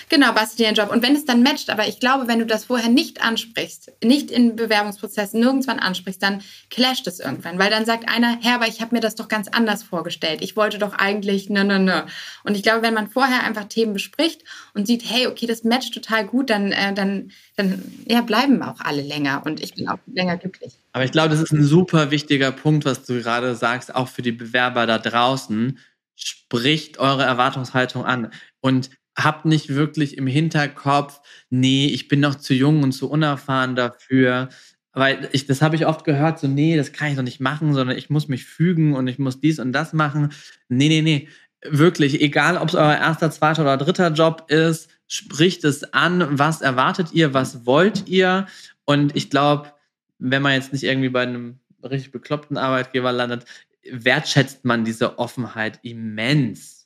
Genau, 0.09 0.31
bastel 0.33 0.57
dir 0.57 0.67
einen 0.67 0.75
Job. 0.75 0.91
Und 0.91 1.03
wenn 1.03 1.15
es 1.15 1.25
dann 1.25 1.43
matcht, 1.43 1.69
aber 1.69 1.88
ich 1.88 1.99
glaube, 1.99 2.27
wenn 2.27 2.39
du 2.39 2.45
das 2.45 2.65
vorher 2.65 2.89
nicht 2.89 3.21
ansprichst, 3.21 3.91
nicht 4.03 4.31
in 4.31 4.55
Bewerbungsprozessen 4.55 5.39
nirgendwann 5.39 5.79
ansprichst, 5.79 6.21
dann 6.21 6.41
clasht 6.69 7.07
es 7.07 7.19
irgendwann. 7.19 7.59
Weil 7.59 7.69
dann 7.69 7.85
sagt 7.85 8.09
einer, 8.09 8.38
Herr, 8.41 8.55
aber 8.55 8.67
ich 8.67 8.81
habe 8.81 8.95
mir 8.95 9.01
das 9.01 9.15
doch 9.15 9.27
ganz 9.27 9.47
anders 9.47 9.83
vorgestellt. 9.83 10.41
Ich 10.41 10.55
wollte 10.55 10.77
doch 10.79 10.93
eigentlich, 10.93 11.49
ne, 11.49 11.63
ne, 11.63 11.79
ne. 11.79 12.05
Und 12.43 12.55
ich 12.55 12.63
glaube, 12.63 12.81
wenn 12.81 12.93
man 12.93 13.09
vorher 13.09 13.43
einfach 13.43 13.65
Themen 13.65 13.93
bespricht 13.93 14.43
und 14.73 14.88
sieht, 14.88 15.03
hey, 15.09 15.27
okay, 15.27 15.45
das 15.45 15.63
matcht 15.63 15.93
total 15.93 16.25
gut, 16.25 16.49
dann, 16.49 16.71
äh, 16.71 16.93
dann, 16.93 17.31
dann 17.55 17.83
ja, 18.07 18.21
bleiben 18.21 18.61
auch 18.61 18.79
alle 18.79 19.01
länger. 19.01 19.43
Und 19.45 19.61
ich 19.61 19.75
bin 19.75 19.88
auch 19.88 19.99
länger 20.07 20.38
glücklich. 20.38 20.73
Aber 20.93 21.05
ich 21.05 21.11
glaube, 21.11 21.29
das 21.29 21.41
ist 21.41 21.51
ein 21.51 21.63
super 21.63 22.11
wichtiger 22.11 22.51
Punkt, 22.51 22.85
was 22.85 23.03
du 23.03 23.21
gerade 23.21 23.55
sagst, 23.55 23.93
auch 23.93 24.07
für 24.07 24.21
die 24.21 24.31
Bewerber 24.31 24.85
da 24.85 24.97
draußen. 24.97 25.77
Spricht 26.15 26.97
eure 26.97 27.23
Erwartungshaltung 27.23 28.03
an. 28.03 28.31
Und 28.61 28.89
habt 29.18 29.45
nicht 29.45 29.70
wirklich 29.70 30.18
im 30.18 30.28
Hinterkopf, 30.28 31.22
nee, 31.49 31.88
ich 31.88 32.07
bin 32.07 32.20
noch 32.20 32.36
zu 32.36 32.53
jung 32.53 32.84
und 32.84 32.91
zu 32.91 33.09
unerfahren 33.09 33.76
dafür. 33.76 34.49
Weil 34.93 35.30
ich, 35.32 35.45
das 35.45 35.61
habe 35.61 35.76
ich 35.76 35.86
oft 35.86 36.05
gehört, 36.05 36.39
so, 36.39 36.47
nee, 36.47 36.76
das 36.76 36.91
kann 36.91 37.09
ich 37.09 37.15
doch 37.15 37.24
nicht 37.24 37.39
machen, 37.39 37.74
sondern 37.74 37.97
ich 37.97 38.09
muss 38.09 38.28
mich 38.28 38.45
fügen 38.45 38.95
und 38.95 39.07
ich 39.07 39.20
muss 39.20 39.39
dies 39.39 39.59
und 39.59 39.72
das 39.72 39.93
machen. 39.93 40.32
Nee, 40.70 40.88
nee, 40.88 41.01
nee. 41.01 41.28
Wirklich, 41.63 42.22
egal 42.22 42.57
ob 42.57 42.70
es 42.70 42.76
euer 42.76 42.95
erster, 42.95 43.32
zweiter 43.32 43.63
oder 43.63 43.78
dritter 43.78 44.11
Job 44.11 44.45
ist, 44.49 44.89
spricht 45.07 45.63
es 45.63 45.93
an, 45.93 46.38
was 46.38 46.61
erwartet 46.61 47.09
ihr, 47.13 47.34
was 47.34 47.65
wollt 47.65 48.07
ihr. 48.07 48.47
Und 48.86 49.15
ich 49.15 49.30
glaube, 49.30 49.72
wenn 50.20 50.41
man 50.41 50.53
jetzt 50.53 50.74
nicht 50.74 50.84
irgendwie 50.84 51.09
bei 51.09 51.24
einem 51.24 51.59
richtig 51.84 52.11
bekloppten 52.11 52.57
Arbeitgeber 52.57 53.11
landet, 53.11 53.45
wertschätzt 53.89 54.65
man 54.65 54.84
diese 54.84 55.18
Offenheit 55.18 55.80
immens. 55.84 56.76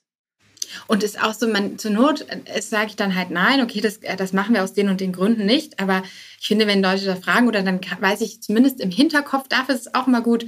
Und 0.88 1.03
ist 1.03 1.22
auch 1.22 1.34
so, 1.34 1.47
man 1.47 1.78
zur 1.78 1.91
Not 1.91 2.26
äh, 2.45 2.61
sage 2.61 2.88
ich 2.88 2.95
dann 2.95 3.15
halt 3.15 3.32
nein, 3.32 3.61
okay, 3.61 3.82
das, 3.82 3.97
äh, 3.97 4.15
das 4.15 4.34
machen 4.34 4.53
wir 4.53 4.63
aus 4.63 4.74
den 4.74 4.89
und 4.89 5.01
den 5.01 5.11
Gründen 5.13 5.45
nicht. 5.45 5.80
Aber 5.80 6.03
ich 6.39 6.47
finde, 6.47 6.67
wenn 6.67 6.82
Leute 6.82 7.05
da 7.05 7.15
fragen 7.15 7.47
oder 7.47 7.61
dann 7.63 7.80
weiß 7.99 8.22
ich 8.22 8.41
zumindest 8.41 8.80
im 8.80 8.91
Hinterkopf, 8.91 9.47
dafür 9.47 9.76
ist 9.76 9.88
es 9.88 9.93
auch 9.93 10.07
mal 10.07 10.22
gut, 10.22 10.45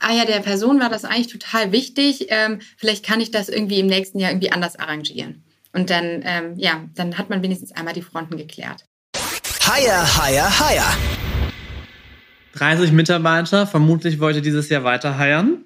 ah 0.00 0.12
ja, 0.12 0.24
der 0.24 0.40
Person 0.40 0.80
war 0.80 0.88
das 0.88 1.04
eigentlich 1.04 1.28
total 1.28 1.72
wichtig, 1.72 2.26
ähm, 2.30 2.60
vielleicht 2.76 3.04
kann 3.04 3.20
ich 3.20 3.30
das 3.30 3.48
irgendwie 3.48 3.80
im 3.80 3.86
nächsten 3.86 4.18
Jahr 4.18 4.30
irgendwie 4.30 4.52
anders 4.52 4.76
arrangieren. 4.76 5.44
Und 5.72 5.90
dann, 5.90 6.22
ähm, 6.24 6.54
ja, 6.56 6.84
dann 6.94 7.16
hat 7.16 7.30
man 7.30 7.42
wenigstens 7.42 7.72
einmal 7.72 7.94
die 7.94 8.02
Fronten 8.02 8.36
geklärt. 8.36 8.84
Higher, 9.66 10.16
higher, 10.16 10.58
higher. 10.58 10.96
30 12.54 12.90
Mitarbeiter, 12.90 13.66
vermutlich 13.66 14.18
wollte 14.18 14.42
dieses 14.42 14.68
Jahr 14.68 14.82
weiter 14.82 15.16
heiern. 15.16 15.64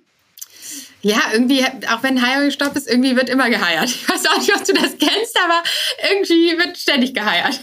Ja, 1.05 1.21
irgendwie, 1.35 1.63
auch 1.63 2.03
wenn 2.03 2.25
Hiring 2.25 2.51
Stopp 2.51 2.75
ist, 2.77 2.89
irgendwie 2.89 3.15
wird 3.15 3.29
immer 3.29 3.51
geheiert. 3.51 3.85
Ich 3.91 4.09
weiß 4.09 4.25
auch 4.27 4.39
nicht, 4.39 4.55
ob 4.57 4.65
du 4.65 4.73
das 4.73 4.97
kennst, 4.97 5.39
aber 5.39 5.63
irgendwie 6.11 6.57
wird 6.57 6.79
ständig 6.79 7.13
geheiert. 7.13 7.61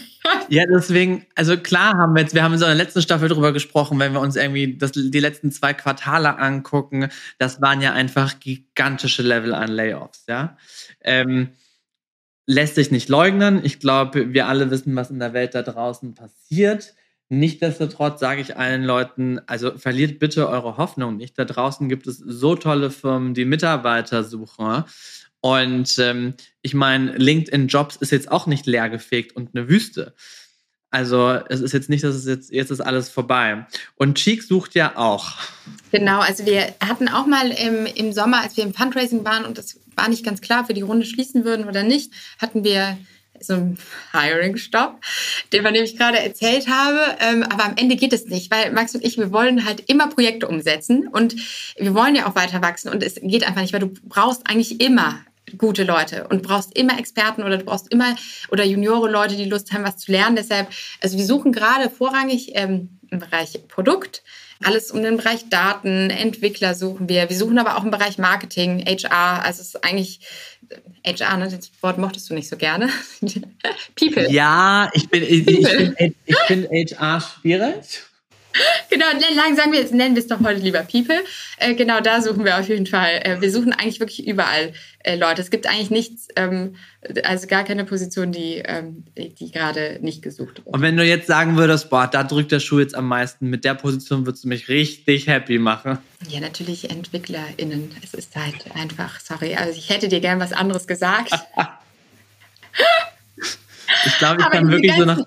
Ja, 0.48 0.64
deswegen, 0.64 1.26
also 1.34 1.56
klar 1.56 1.96
haben 1.98 2.14
wir 2.14 2.22
jetzt, 2.22 2.36
wir 2.36 2.44
haben 2.44 2.52
in 2.52 2.60
so 2.60 2.66
einer 2.66 2.76
letzten 2.76 3.02
Staffel 3.02 3.28
drüber 3.28 3.52
gesprochen, 3.52 3.98
wenn 3.98 4.12
wir 4.12 4.20
uns 4.20 4.36
irgendwie 4.36 4.78
das, 4.78 4.92
die 4.92 5.18
letzten 5.18 5.50
zwei 5.50 5.74
Quartale 5.74 6.38
angucken, 6.38 7.08
das 7.38 7.60
waren 7.60 7.80
ja 7.80 7.92
einfach 7.92 8.38
gigantische 8.38 9.22
Level 9.22 9.54
an 9.54 9.72
Layoffs, 9.72 10.22
ja. 10.28 10.56
Ähm, 11.00 11.48
lässt 12.46 12.76
sich 12.76 12.92
nicht 12.92 13.08
leugnen. 13.08 13.64
Ich 13.64 13.80
glaube, 13.80 14.32
wir 14.32 14.46
alle 14.46 14.70
wissen, 14.70 14.94
was 14.94 15.10
in 15.10 15.18
der 15.18 15.32
Welt 15.32 15.56
da 15.56 15.62
draußen 15.62 16.14
passiert. 16.14 16.94
Nichtsdestotrotz 17.32 18.20
sage 18.20 18.42
ich 18.42 18.58
allen 18.58 18.84
Leuten, 18.84 19.40
also 19.46 19.78
verliert 19.78 20.18
bitte 20.18 20.50
eure 20.50 20.76
Hoffnung 20.76 21.16
nicht. 21.16 21.38
Da 21.38 21.46
draußen 21.46 21.88
gibt 21.88 22.06
es 22.06 22.18
so 22.18 22.56
tolle 22.56 22.90
Firmen, 22.90 23.32
die 23.32 23.46
Mitarbeiter 23.46 24.22
suchen. 24.22 24.84
Und 25.40 25.98
ähm, 25.98 26.34
ich 26.60 26.74
meine, 26.74 27.16
LinkedIn 27.16 27.68
Jobs 27.68 27.96
ist 27.96 28.12
jetzt 28.12 28.30
auch 28.30 28.46
nicht 28.46 28.66
leergefegt 28.66 29.34
und 29.34 29.54
eine 29.54 29.70
Wüste. 29.70 30.14
Also 30.90 31.40
es 31.48 31.62
ist 31.62 31.72
jetzt 31.72 31.88
nicht, 31.88 32.04
dass 32.04 32.16
es 32.16 32.26
jetzt, 32.26 32.52
jetzt 32.52 32.70
ist 32.70 32.82
alles 32.82 33.08
vorbei. 33.08 33.66
Und 33.96 34.18
Cheek 34.18 34.42
sucht 34.42 34.74
ja 34.74 34.98
auch. 34.98 35.38
Genau, 35.90 36.20
also 36.20 36.44
wir 36.44 36.74
hatten 36.86 37.08
auch 37.08 37.24
mal 37.24 37.50
im, 37.50 37.86
im 37.86 38.12
Sommer, 38.12 38.42
als 38.42 38.58
wir 38.58 38.64
im 38.64 38.74
Fundraising 38.74 39.24
waren 39.24 39.46
und 39.46 39.56
es 39.56 39.80
war 39.96 40.10
nicht 40.10 40.22
ganz 40.22 40.42
klar, 40.42 40.60
ob 40.60 40.68
wir 40.68 40.74
die 40.74 40.82
Runde 40.82 41.06
schließen 41.06 41.46
würden 41.46 41.66
oder 41.66 41.82
nicht, 41.82 42.12
hatten 42.38 42.62
wir 42.62 42.98
so 43.40 43.54
ein 43.54 43.78
Hiring-Stop, 44.12 45.00
den 45.52 45.62
man 45.62 45.72
nämlich 45.72 45.96
gerade 45.96 46.18
erzählt 46.18 46.68
habe. 46.68 47.00
Ähm, 47.20 47.42
aber 47.42 47.64
am 47.64 47.76
Ende 47.76 47.96
geht 47.96 48.12
es 48.12 48.26
nicht, 48.26 48.50
weil 48.50 48.72
Max 48.72 48.94
und 48.94 49.04
ich, 49.04 49.18
wir 49.18 49.32
wollen 49.32 49.64
halt 49.64 49.88
immer 49.88 50.08
Projekte 50.08 50.48
umsetzen 50.48 51.08
und 51.08 51.34
wir 51.76 51.94
wollen 51.94 52.14
ja 52.14 52.28
auch 52.28 52.34
weiter 52.34 52.62
wachsen 52.62 52.90
und 52.90 53.02
es 53.02 53.16
geht 53.20 53.46
einfach 53.46 53.60
nicht, 53.62 53.72
weil 53.72 53.80
du 53.80 53.92
brauchst 54.04 54.48
eigentlich 54.48 54.80
immer 54.80 55.20
gute 55.58 55.84
Leute 55.84 56.26
und 56.28 56.42
brauchst 56.42 56.76
immer 56.76 56.98
Experten 56.98 57.42
oder 57.42 57.58
du 57.58 57.64
brauchst 57.64 57.92
immer 57.92 58.16
oder 58.50 58.64
Juniore 58.64 59.10
Leute, 59.10 59.36
die 59.36 59.44
Lust 59.44 59.72
haben, 59.72 59.84
was 59.84 59.98
zu 59.98 60.12
lernen. 60.12 60.36
Deshalb, 60.36 60.68
also 61.00 61.18
wir 61.18 61.24
suchen 61.24 61.52
gerade 61.52 61.90
vorrangig 61.90 62.52
ähm, 62.54 63.00
im 63.10 63.18
Bereich 63.18 63.58
Produkt, 63.68 64.22
alles 64.62 64.90
um 64.90 65.02
den 65.02 65.16
Bereich 65.16 65.48
Daten, 65.48 66.10
Entwickler 66.10 66.74
suchen 66.74 67.08
wir. 67.08 67.28
Wir 67.28 67.36
suchen 67.36 67.58
aber 67.58 67.76
auch 67.76 67.84
im 67.84 67.90
Bereich 67.90 68.18
Marketing, 68.18 68.84
HR. 68.86 69.44
Also 69.44 69.60
es 69.60 69.68
ist 69.68 69.84
eigentlich 69.84 70.20
HR, 71.04 71.36
ne? 71.36 71.48
das 71.48 71.70
Wort 71.80 71.98
mochtest 71.98 72.30
du 72.30 72.34
nicht 72.34 72.48
so 72.48 72.56
gerne. 72.56 72.88
People. 73.96 74.30
Ja, 74.30 74.90
ich 74.94 75.08
bin, 75.08 75.22
ich, 75.22 75.46
ich, 75.48 75.76
bin, 75.76 76.14
ich 76.26 76.36
bin 76.48 76.68
HR 76.70 77.20
schwierig. 77.20 78.02
Genau, 78.90 79.06
lang 79.34 79.56
sagen 79.56 79.72
wir, 79.72 79.82
nennen 79.92 80.14
wir 80.14 80.22
es 80.22 80.28
doch 80.28 80.40
heute 80.40 80.60
lieber 80.60 80.80
People. 80.80 81.24
Äh, 81.56 81.74
genau, 81.74 82.00
da 82.00 82.20
suchen 82.20 82.44
wir 82.44 82.58
auf 82.58 82.68
jeden 82.68 82.86
Fall. 82.86 83.20
Äh, 83.24 83.40
wir 83.40 83.50
suchen 83.50 83.72
eigentlich 83.72 84.00
wirklich 84.00 84.26
überall 84.26 84.72
äh, 85.00 85.16
Leute. 85.16 85.40
Es 85.40 85.50
gibt 85.50 85.66
eigentlich 85.66 85.90
nichts, 85.90 86.28
ähm, 86.36 86.76
also 87.24 87.46
gar 87.46 87.64
keine 87.64 87.84
Position, 87.84 88.32
die, 88.32 88.62
ähm, 88.64 89.04
die 89.16 89.50
gerade 89.50 89.98
nicht 90.02 90.22
gesucht 90.22 90.58
wird. 90.58 90.66
Und 90.66 90.82
wenn 90.82 90.96
du 90.96 91.04
jetzt 91.04 91.26
sagen 91.26 91.56
würdest, 91.56 91.88
boah, 91.90 92.06
da 92.06 92.22
drückt 92.22 92.52
der 92.52 92.60
Schuh 92.60 92.80
jetzt 92.80 92.94
am 92.94 93.08
meisten, 93.08 93.48
mit 93.48 93.64
der 93.64 93.74
Position 93.74 94.26
würdest 94.26 94.44
du 94.44 94.48
mich 94.48 94.68
richtig 94.68 95.26
happy 95.26 95.58
machen. 95.58 95.98
Ja, 96.28 96.40
natürlich 96.40 96.90
EntwicklerInnen. 96.90 97.90
Es 98.02 98.14
ist 98.14 98.36
halt 98.36 98.64
einfach, 98.74 99.20
sorry, 99.20 99.54
also 99.54 99.78
ich 99.78 99.88
hätte 99.88 100.08
dir 100.08 100.20
gern 100.20 100.38
was 100.38 100.52
anderes 100.52 100.86
gesagt. 100.86 101.32
ich 104.06 104.18
glaube, 104.18 104.40
ich 104.40 104.46
Aber 104.46 104.56
kann 104.56 104.70
wirklich 104.70 104.94
so 104.94 105.04
nach, 105.04 105.20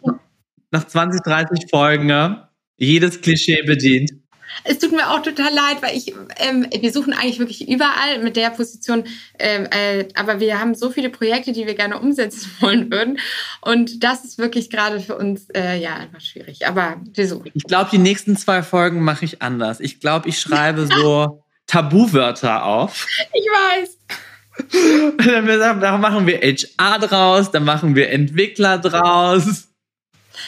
nach 0.72 0.88
20, 0.88 1.22
30 1.22 1.70
Folgen, 1.70 2.10
ja, 2.10 2.50
jedes 2.78 3.22
Klischee 3.22 3.62
bedient. 3.64 4.12
Es 4.64 4.80
tut 4.80 4.92
mir 4.92 5.10
auch 5.10 5.22
total 5.22 5.54
leid, 5.54 5.82
weil 5.82 5.98
ich, 5.98 6.14
ähm, 6.38 6.66
wir 6.80 6.92
suchen 6.92 7.14
eigentlich 7.14 7.40
wirklich 7.40 7.68
überall 7.68 8.20
mit 8.24 8.36
der 8.36 8.52
Position, 8.52 9.04
ähm, 9.38 9.68
äh, 9.70 10.08
aber 10.16 10.40
wir 10.40 10.60
haben 10.60 10.76
so 10.76 10.90
viele 10.90 11.10
Projekte, 11.10 11.52
die 11.52 11.68
wir 11.68 11.76
gerne 11.76 12.00
umsetzen 12.00 12.50
wollen 12.62 12.92
würden. 12.92 13.20
Und 13.62 14.04
das 14.04 14.24
ist 14.24 14.38
wirklich 14.38 14.70
gerade 14.70 15.00
für 15.00 15.18
uns 15.18 15.50
äh, 15.50 15.78
ja 15.78 15.96
einfach 15.96 16.22
schwierig. 16.22 16.68
Aber 16.68 17.02
wir 17.14 17.28
suchen. 17.28 17.52
Ich 17.54 17.64
glaube, 17.64 17.90
die 17.92 17.98
nächsten 17.98 18.38
zwei 18.38 18.64
Folgen 18.64 19.02
mache 19.02 19.26
ich 19.26 19.42
anders. 19.42 19.80
Ich 19.80 20.00
glaube, 20.00 20.30
ich 20.30 20.40
schreibe 20.40 20.88
so 20.96 21.44
Tabuwörter 21.68 22.66
auf. 22.66 23.08
Ich 23.34 23.46
weiß. 23.46 23.98
dann 25.82 26.00
machen 26.00 26.28
wir 26.28 26.40
HR 26.40 27.00
draus, 27.00 27.52
dann 27.52 27.66
machen 27.66 27.96
wir 27.96 28.10
Entwickler 28.10 28.78
draus. 28.78 29.68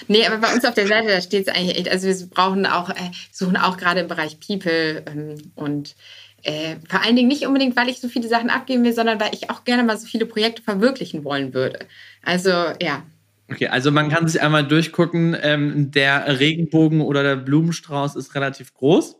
Nee, 0.08 0.26
aber 0.26 0.38
bei 0.38 0.54
uns 0.54 0.66
auf 0.66 0.74
der 0.74 0.88
Seite, 0.88 1.08
da 1.08 1.22
steht 1.22 1.48
es 1.48 1.54
eigentlich 1.54 1.78
echt, 1.78 1.90
also 1.90 2.08
wir 2.08 2.30
brauchen 2.30 2.66
auch, 2.66 2.90
äh, 2.90 3.12
suchen 3.32 3.58
auch 3.58 3.78
gerade 3.78 4.02
im 4.02 4.08
Bereich 4.08 4.40
People 4.40 5.04
ähm, 5.08 5.52
und 5.56 5.96
äh, 6.44 6.76
vor 6.88 7.04
allen 7.04 7.16
Dingen 7.16 7.28
nicht 7.28 7.46
unbedingt, 7.46 7.76
weil 7.76 7.90
ich 7.90 8.00
so 8.00 8.08
viele 8.08 8.28
Sachen 8.28 8.50
abgeben 8.50 8.84
will, 8.84 8.94
sondern 8.94 9.20
weil 9.20 9.34
ich 9.34 9.50
auch 9.50 9.64
gerne 9.64 9.84
mal 9.84 9.98
so 9.98 10.08
viele 10.08 10.26
Projekte 10.26 10.62
verwirklichen 10.62 11.24
wollen 11.24 11.54
würde. 11.54 11.80
Also 12.24 12.50
ja. 12.82 13.04
Okay, 13.50 13.68
also 13.68 13.92
man 13.92 14.10
kann 14.10 14.28
sich 14.28 14.42
einmal 14.42 14.68
durchgucken, 14.68 15.36
ähm, 15.42 15.92
der 15.92 16.40
Regenbogen 16.40 17.02
oder 17.02 17.24
der 17.24 17.38
Blumenstrauß 17.38 18.16
ist 18.16 18.36
relativ 18.36 18.74
groß. 18.74 19.16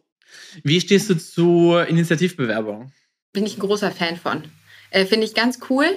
Wie 0.64 0.82
stehst 0.82 1.10
du 1.10 1.18
zu 1.18 1.78
Initiativbewerbungen? 1.78 2.92
Bin 3.34 3.46
ich 3.46 3.58
ein 3.58 3.62
großer 3.62 3.92
Fan 3.92 4.18
von. 4.18 4.44
Äh, 4.92 5.06
Finde 5.06 5.26
ich 5.26 5.34
ganz 5.34 5.60
cool 5.70 5.88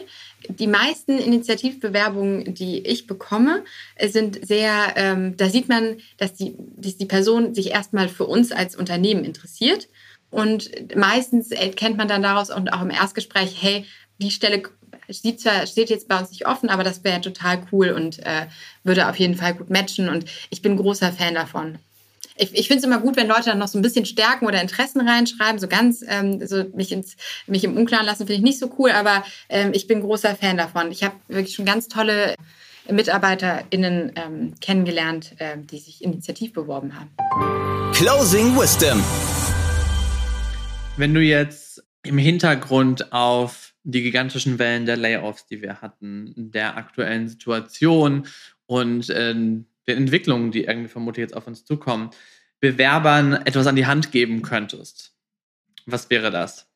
die 0.48 0.66
meisten 0.66 1.18
Initiativbewerbungen, 1.18 2.54
die 2.54 2.86
ich 2.86 3.06
bekomme, 3.06 3.64
sind 4.02 4.46
sehr, 4.46 4.94
ähm, 4.96 5.36
da 5.36 5.48
sieht 5.48 5.68
man, 5.68 5.98
dass 6.16 6.34
die, 6.34 6.56
dass 6.76 6.96
die 6.96 7.06
Person 7.06 7.54
sich 7.54 7.70
erstmal 7.70 8.08
für 8.08 8.26
uns 8.26 8.52
als 8.52 8.76
Unternehmen 8.76 9.24
interessiert. 9.24 9.88
Und 10.30 10.70
meistens 10.96 11.50
erkennt 11.50 11.96
man 11.96 12.08
dann 12.08 12.22
daraus 12.22 12.50
und 12.50 12.72
auch 12.72 12.82
im 12.82 12.90
Erstgespräch, 12.90 13.56
hey, 13.60 13.84
die 14.18 14.30
Stelle 14.30 14.62
steht 15.08 15.40
zwar 15.40 15.66
steht 15.66 15.90
jetzt 15.90 16.08
bei 16.08 16.18
uns 16.18 16.30
nicht 16.30 16.46
offen, 16.46 16.68
aber 16.68 16.84
das 16.84 17.02
wäre 17.02 17.20
total 17.20 17.66
cool 17.72 17.90
und 17.90 18.20
äh, 18.20 18.46
würde 18.84 19.08
auf 19.08 19.16
jeden 19.16 19.34
Fall 19.34 19.54
gut 19.54 19.70
matchen. 19.70 20.08
Und 20.08 20.24
ich 20.50 20.62
bin 20.62 20.76
großer 20.76 21.12
Fan 21.12 21.34
davon 21.34 21.78
ich, 22.36 22.54
ich 22.54 22.68
finde 22.68 22.78
es 22.78 22.84
immer 22.84 23.00
gut, 23.00 23.16
wenn 23.16 23.28
Leute 23.28 23.44
dann 23.46 23.58
noch 23.58 23.68
so 23.68 23.78
ein 23.78 23.82
bisschen 23.82 24.06
Stärken 24.06 24.46
oder 24.46 24.60
Interessen 24.60 25.06
reinschreiben. 25.06 25.58
So 25.58 25.68
ganz 25.68 26.04
ähm, 26.06 26.46
so 26.46 26.64
mich, 26.74 26.92
ins, 26.92 27.16
mich 27.46 27.64
im 27.64 27.76
Unklaren 27.76 28.06
lassen 28.06 28.26
finde 28.26 28.34
ich 28.34 28.42
nicht 28.42 28.58
so 28.58 28.74
cool, 28.78 28.90
aber 28.90 29.24
ähm, 29.48 29.72
ich 29.74 29.86
bin 29.86 30.00
großer 30.00 30.34
Fan 30.36 30.56
davon. 30.56 30.90
Ich 30.90 31.02
habe 31.02 31.14
wirklich 31.28 31.54
schon 31.54 31.64
ganz 31.64 31.88
tolle 31.88 32.34
MitarbeiterInnen 32.90 34.12
ähm, 34.16 34.54
kennengelernt, 34.60 35.32
äh, 35.38 35.56
die 35.58 35.78
sich 35.78 36.02
initiativ 36.02 36.52
beworben 36.52 36.92
haben. 36.98 37.10
Closing 37.92 38.56
Wisdom. 38.56 39.02
Wenn 40.96 41.14
du 41.14 41.20
jetzt 41.20 41.82
im 42.02 42.18
Hintergrund 42.18 43.12
auf 43.12 43.74
die 43.82 44.02
gigantischen 44.02 44.58
Wellen 44.58 44.86
der 44.86 44.96
Layoffs, 44.96 45.46
die 45.46 45.62
wir 45.62 45.80
hatten, 45.80 46.34
der 46.36 46.76
aktuellen 46.76 47.28
Situation 47.28 48.26
und 48.66 49.08
äh, 49.10 49.34
den 49.86 49.98
Entwicklungen, 49.98 50.50
die 50.50 50.64
irgendwie 50.64 50.88
vermutlich 50.88 51.22
jetzt 51.22 51.36
auf 51.36 51.46
uns 51.46 51.64
zukommen, 51.64 52.10
Bewerbern 52.60 53.32
etwas 53.32 53.66
an 53.66 53.76
die 53.76 53.86
Hand 53.86 54.12
geben 54.12 54.42
könntest, 54.42 55.14
was 55.86 56.10
wäre 56.10 56.30
das? 56.30 56.66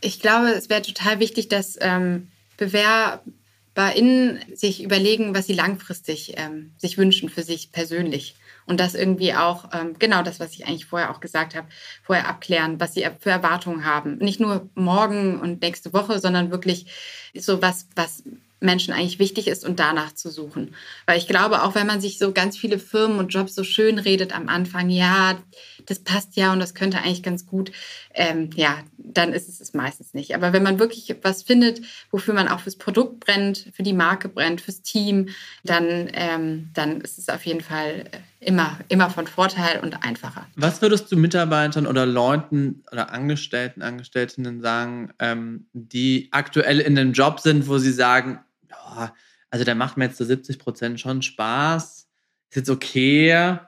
Ich 0.00 0.20
glaube, 0.20 0.48
es 0.48 0.68
wäre 0.68 0.82
total 0.82 1.20
wichtig, 1.20 1.48
dass 1.48 1.78
ähm, 1.80 2.28
BewerberInnen 2.56 4.40
sich 4.54 4.82
überlegen, 4.82 5.34
was 5.34 5.46
sie 5.46 5.52
langfristig 5.52 6.34
ähm, 6.36 6.72
sich 6.76 6.98
wünschen 6.98 7.28
für 7.28 7.42
sich 7.42 7.72
persönlich. 7.72 8.36
Und 8.66 8.80
das 8.80 8.94
irgendwie 8.94 9.34
auch, 9.34 9.70
ähm, 9.74 9.94
genau 9.98 10.22
das, 10.22 10.40
was 10.40 10.52
ich 10.52 10.66
eigentlich 10.66 10.86
vorher 10.86 11.10
auch 11.10 11.20
gesagt 11.20 11.54
habe, 11.54 11.68
vorher 12.02 12.28
abklären, 12.28 12.80
was 12.80 12.94
sie 12.94 13.06
für 13.20 13.30
Erwartungen 13.30 13.84
haben. 13.84 14.16
Nicht 14.18 14.40
nur 14.40 14.70
morgen 14.74 15.38
und 15.38 15.60
nächste 15.60 15.92
Woche, 15.92 16.18
sondern 16.18 16.50
wirklich 16.50 16.86
so 17.34 17.60
was, 17.60 17.88
was 17.94 18.24
Menschen 18.64 18.92
eigentlich 18.92 19.18
wichtig 19.18 19.48
ist 19.48 19.64
und 19.64 19.78
danach 19.78 20.14
zu 20.14 20.30
suchen. 20.30 20.74
Weil 21.06 21.18
ich 21.18 21.28
glaube, 21.28 21.62
auch 21.62 21.74
wenn 21.74 21.86
man 21.86 22.00
sich 22.00 22.18
so 22.18 22.32
ganz 22.32 22.56
viele 22.56 22.78
Firmen 22.78 23.18
und 23.18 23.28
Jobs 23.28 23.54
so 23.54 23.64
schön 23.64 23.98
redet 23.98 24.34
am 24.34 24.48
Anfang, 24.48 24.90
ja, 24.90 25.38
das 25.86 26.00
passt 26.00 26.36
ja 26.36 26.52
und 26.52 26.60
das 26.60 26.74
könnte 26.74 26.98
eigentlich 26.98 27.22
ganz 27.22 27.46
gut, 27.46 27.70
ähm, 28.14 28.50
ja, 28.54 28.78
dann 28.98 29.32
ist 29.32 29.48
es 29.48 29.60
es 29.60 29.74
meistens 29.74 30.14
nicht. 30.14 30.34
Aber 30.34 30.52
wenn 30.52 30.62
man 30.62 30.78
wirklich 30.78 31.14
was 31.22 31.42
findet, 31.42 31.80
wofür 32.10 32.34
man 32.34 32.48
auch 32.48 32.60
fürs 32.60 32.76
Produkt 32.76 33.20
brennt, 33.20 33.70
für 33.74 33.82
die 33.82 33.92
Marke 33.92 34.28
brennt, 34.28 34.60
fürs 34.60 34.82
Team, 34.82 35.28
dann, 35.64 36.08
ähm, 36.12 36.70
dann 36.74 37.00
ist 37.00 37.18
es 37.18 37.28
auf 37.28 37.44
jeden 37.44 37.60
Fall 37.60 38.04
immer, 38.40 38.78
immer 38.88 39.10
von 39.10 39.26
Vorteil 39.26 39.80
und 39.80 40.04
einfacher. 40.04 40.46
Was 40.56 40.82
würdest 40.82 41.10
du 41.10 41.16
Mitarbeitern 41.16 41.86
oder 41.86 42.06
Leuten 42.06 42.84
oder 42.92 43.10
Angestellten, 43.12 43.82
Angestellten 43.82 44.60
sagen, 44.60 45.12
ähm, 45.18 45.66
die 45.72 46.28
aktuell 46.32 46.80
in 46.80 46.98
einem 46.98 47.12
Job 47.12 47.40
sind, 47.40 47.66
wo 47.68 47.78
sie 47.78 47.92
sagen, 47.92 48.40
oh, 48.86 49.08
also 49.50 49.64
der 49.64 49.74
macht 49.74 49.96
mir 49.96 50.06
jetzt 50.06 50.16
zu 50.16 50.24
70 50.24 50.58
Prozent 50.58 51.00
schon 51.00 51.22
Spaß, 51.22 52.08
ist 52.50 52.56
jetzt 52.56 52.70
okay, 52.70 53.58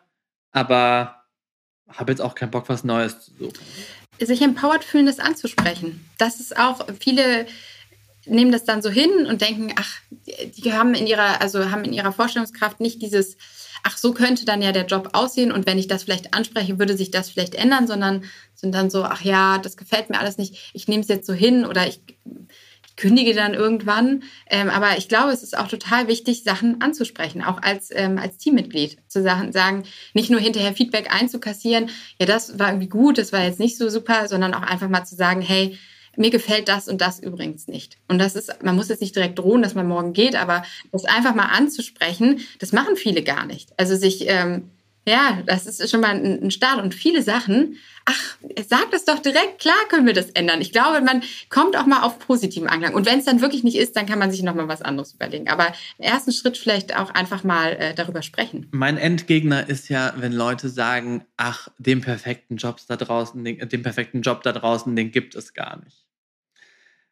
aber 0.50 1.22
habe 1.88 2.12
jetzt 2.12 2.20
auch 2.20 2.34
keinen 2.34 2.50
Bock, 2.50 2.68
was 2.68 2.84
Neues 2.84 3.20
zu 3.20 3.32
suchen. 3.34 3.58
Sich 4.18 4.42
empowered 4.42 4.82
fühlen, 4.82 5.06
das 5.06 5.18
anzusprechen. 5.18 6.08
Das 6.18 6.40
ist 6.40 6.58
auch, 6.58 6.86
viele 6.98 7.46
nehmen 8.26 8.50
das 8.50 8.64
dann 8.64 8.82
so 8.82 8.90
hin 8.90 9.26
und 9.26 9.40
denken, 9.40 9.72
ach, 9.76 10.00
die 10.10 10.72
haben 10.72 10.94
in 10.94 11.06
ihrer, 11.06 11.40
also 11.40 11.70
haben 11.70 11.84
in 11.84 11.92
ihrer 11.92 12.12
Vorstellungskraft 12.12 12.80
nicht 12.80 13.00
dieses, 13.02 13.36
ach, 13.82 13.96
so 13.96 14.12
könnte 14.12 14.44
dann 14.44 14.62
ja 14.62 14.72
der 14.72 14.86
Job 14.86 15.10
aussehen 15.12 15.52
und 15.52 15.66
wenn 15.66 15.78
ich 15.78 15.86
das 15.86 16.02
vielleicht 16.02 16.34
anspreche, 16.34 16.78
würde 16.78 16.96
sich 16.96 17.10
das 17.10 17.30
vielleicht 17.30 17.54
ändern, 17.54 17.86
sondern 17.86 18.24
sind 18.54 18.74
dann 18.74 18.90
so, 18.90 19.04
ach 19.04 19.22
ja, 19.22 19.58
das 19.58 19.76
gefällt 19.76 20.10
mir 20.10 20.18
alles 20.18 20.38
nicht, 20.38 20.70
ich 20.74 20.88
nehme 20.88 21.02
es 21.02 21.08
jetzt 21.08 21.26
so 21.26 21.32
hin 21.32 21.64
oder 21.64 21.86
ich 21.86 22.00
kündige 22.96 23.34
dann 23.34 23.54
irgendwann. 23.54 24.22
Ähm, 24.48 24.70
aber 24.70 24.98
ich 24.98 25.08
glaube, 25.08 25.32
es 25.32 25.42
ist 25.42 25.56
auch 25.56 25.68
total 25.68 26.08
wichtig, 26.08 26.42
Sachen 26.42 26.80
anzusprechen, 26.80 27.42
auch 27.42 27.62
als, 27.62 27.90
ähm, 27.92 28.18
als 28.18 28.38
Teammitglied 28.38 28.96
zu 29.08 29.22
Sachen, 29.22 29.52
sagen, 29.52 29.84
nicht 30.14 30.30
nur 30.30 30.40
hinterher 30.40 30.72
Feedback 30.72 31.14
einzukassieren, 31.14 31.90
ja, 32.18 32.26
das 32.26 32.58
war 32.58 32.68
irgendwie 32.68 32.88
gut, 32.88 33.18
das 33.18 33.32
war 33.32 33.44
jetzt 33.44 33.60
nicht 33.60 33.76
so 33.76 33.88
super, 33.88 34.28
sondern 34.28 34.54
auch 34.54 34.62
einfach 34.62 34.88
mal 34.88 35.04
zu 35.04 35.14
sagen, 35.14 35.42
hey, 35.42 35.78
mir 36.16 36.30
gefällt 36.30 36.68
das 36.68 36.88
und 36.88 37.00
das 37.00 37.20
übrigens 37.20 37.68
nicht. 37.68 37.98
Und 38.08 38.18
das 38.18 38.36
ist, 38.36 38.62
man 38.62 38.74
muss 38.74 38.88
jetzt 38.88 39.02
nicht 39.02 39.14
direkt 39.14 39.38
drohen, 39.38 39.62
dass 39.62 39.74
man 39.74 39.86
morgen 39.86 40.14
geht, 40.14 40.34
aber 40.34 40.64
das 40.90 41.04
einfach 41.04 41.34
mal 41.34 41.46
anzusprechen, 41.46 42.40
das 42.58 42.72
machen 42.72 42.96
viele 42.96 43.22
gar 43.22 43.46
nicht. 43.46 43.78
Also 43.78 43.96
sich, 43.96 44.26
ähm, 44.26 44.70
ja, 45.06 45.42
das 45.46 45.66
ist 45.66 45.90
schon 45.90 46.00
mal 46.00 46.14
ein, 46.14 46.44
ein 46.44 46.50
Start. 46.50 46.82
Und 46.82 46.94
viele 46.94 47.22
Sachen, 47.22 47.76
ach, 48.06 48.36
sag 48.68 48.90
das 48.92 49.04
doch 49.04 49.18
direkt, 49.18 49.58
klar 49.58 49.76
können 49.90 50.06
wir 50.06 50.14
das 50.14 50.30
ändern. 50.30 50.60
Ich 50.60 50.72
glaube, 50.72 51.00
man 51.02 51.22
kommt 51.50 51.76
auch 51.76 51.86
mal 51.86 52.02
auf 52.02 52.18
positiven 52.20 52.68
Anklang. 52.68 52.94
Und 52.94 53.04
wenn 53.04 53.18
es 53.18 53.24
dann 53.24 53.40
wirklich 53.40 53.64
nicht 53.64 53.76
ist, 53.76 53.96
dann 53.96 54.06
kann 54.06 54.18
man 54.18 54.30
sich 54.30 54.42
nochmal 54.42 54.68
was 54.68 54.80
anderes 54.80 55.12
überlegen. 55.14 55.48
Aber 55.48 55.66
im 55.98 56.04
ersten 56.04 56.32
Schritt 56.32 56.56
vielleicht 56.56 56.96
auch 56.96 57.10
einfach 57.10 57.42
mal 57.44 57.72
äh, 57.72 57.94
darüber 57.94 58.22
sprechen. 58.22 58.68
Mein 58.70 58.96
Endgegner 58.96 59.68
ist 59.68 59.88
ja, 59.88 60.14
wenn 60.16 60.32
Leute 60.32 60.68
sagen, 60.68 61.24
ach, 61.36 61.68
den 61.78 62.00
perfekten 62.00 62.56
Jobs 62.56 62.86
da 62.86 62.96
draußen, 62.96 63.44
den, 63.44 63.68
den 63.68 63.82
perfekten 63.82 64.22
Job 64.22 64.42
da 64.42 64.52
draußen, 64.52 64.94
den 64.94 65.10
gibt 65.10 65.34
es 65.34 65.52
gar 65.52 65.82
nicht. 65.84 66.06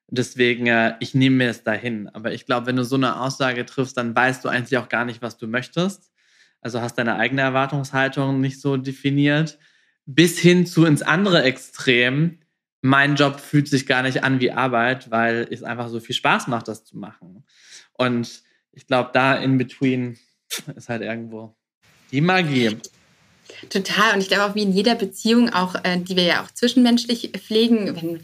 Deswegen, 0.07 0.69
äh, 0.69 0.95
ich 1.01 1.15
nehme 1.15 1.37
mir 1.37 1.51
es 1.51 1.65
dahin. 1.65 2.09
Aber 2.11 2.33
ich 2.33 2.47
glaube, 2.47 2.67
wenn 2.67 2.77
du 2.77 2.85
so 2.85 2.97
eine 2.97 3.21
Aussage 3.21 3.67
triffst, 3.67 3.97
dann 3.97 4.15
weißt 4.15 4.45
du 4.45 4.49
eigentlich 4.49 4.79
auch 4.79 4.89
gar 4.89 5.05
nicht, 5.05 5.23
was 5.23 5.39
du 5.39 5.49
möchtest. 5.49 6.13
Also 6.61 6.81
hast 6.81 6.95
deine 6.95 7.17
eigene 7.17 7.43
Erwartungshaltung 7.43 8.41
nicht 8.41 8.61
so 8.61 8.77
definiert. 8.77 9.59
Bis 10.07 10.39
hin 10.39 10.67
zu 10.67 10.85
ins 10.85 11.03
andere 11.03 11.43
Extrem. 11.43 12.39
Mein 12.83 13.17
Job 13.17 13.41
fühlt 13.41 13.69
sich 13.69 13.87
gar 13.87 14.03
nicht 14.03 14.23
an 14.23 14.41
wie 14.41 14.51
Arbeit, 14.53 15.11
weil 15.11 15.49
es 15.51 15.63
einfach 15.63 15.89
so 15.89 16.01
viel 16.01 16.15
Spaß 16.15 16.49
macht, 16.49 16.69
das 16.69 16.85
zu 16.85 16.99
machen. 16.99 17.45
Und 17.95 18.43
ich 18.73 18.87
glaube, 18.87 19.11
da 19.15 19.37
in 19.37 19.57
between 19.57 20.19
ist 20.77 20.89
halt 20.89 21.03
irgendwo 21.03 21.57
die 22.13 22.21
Magie. 22.21 22.77
Total. 23.71 24.15
Und 24.15 24.21
ich 24.21 24.29
glaube 24.29 24.45
auch 24.45 24.55
wie 24.55 24.63
in 24.63 24.73
jeder 24.73 24.95
Beziehung, 24.95 25.51
auch 25.51 25.75
äh, 25.85 25.99
die 25.99 26.17
wir 26.17 26.25
ja 26.25 26.43
auch 26.43 26.51
zwischenmenschlich 26.51 27.33
pflegen, 27.39 27.97
wenn 27.97 28.21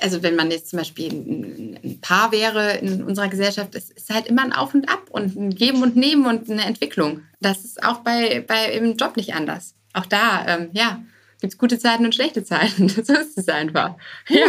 also 0.00 0.22
wenn 0.22 0.36
man 0.36 0.50
jetzt 0.50 0.70
zum 0.70 0.78
Beispiel 0.78 1.12
ein, 1.12 1.98
Paar 2.00 2.32
wäre 2.32 2.78
in 2.78 3.02
unserer 3.02 3.28
Gesellschaft, 3.28 3.74
es 3.74 3.90
ist 3.90 4.10
halt 4.10 4.26
immer 4.26 4.42
ein 4.42 4.52
Auf 4.52 4.74
und 4.74 4.88
Ab 4.88 5.08
und 5.10 5.36
ein 5.36 5.54
Geben 5.54 5.82
und 5.82 5.96
Nehmen 5.96 6.26
und 6.26 6.50
eine 6.50 6.64
Entwicklung. 6.64 7.22
Das 7.40 7.64
ist 7.64 7.82
auch 7.82 7.98
bei, 7.98 8.40
bei 8.40 8.72
im 8.72 8.96
Job 8.96 9.16
nicht 9.16 9.34
anders. 9.34 9.74
Auch 9.92 10.06
da, 10.06 10.46
ähm, 10.46 10.70
ja, 10.72 11.02
gibt 11.40 11.52
es 11.52 11.58
gute 11.58 11.78
Zeiten 11.78 12.04
und 12.04 12.14
schlechte 12.14 12.44
Zeiten. 12.44 12.88
so 12.88 13.12
ist 13.12 13.36
es 13.36 13.48
einfach. 13.48 13.96
Ja. 14.28 14.46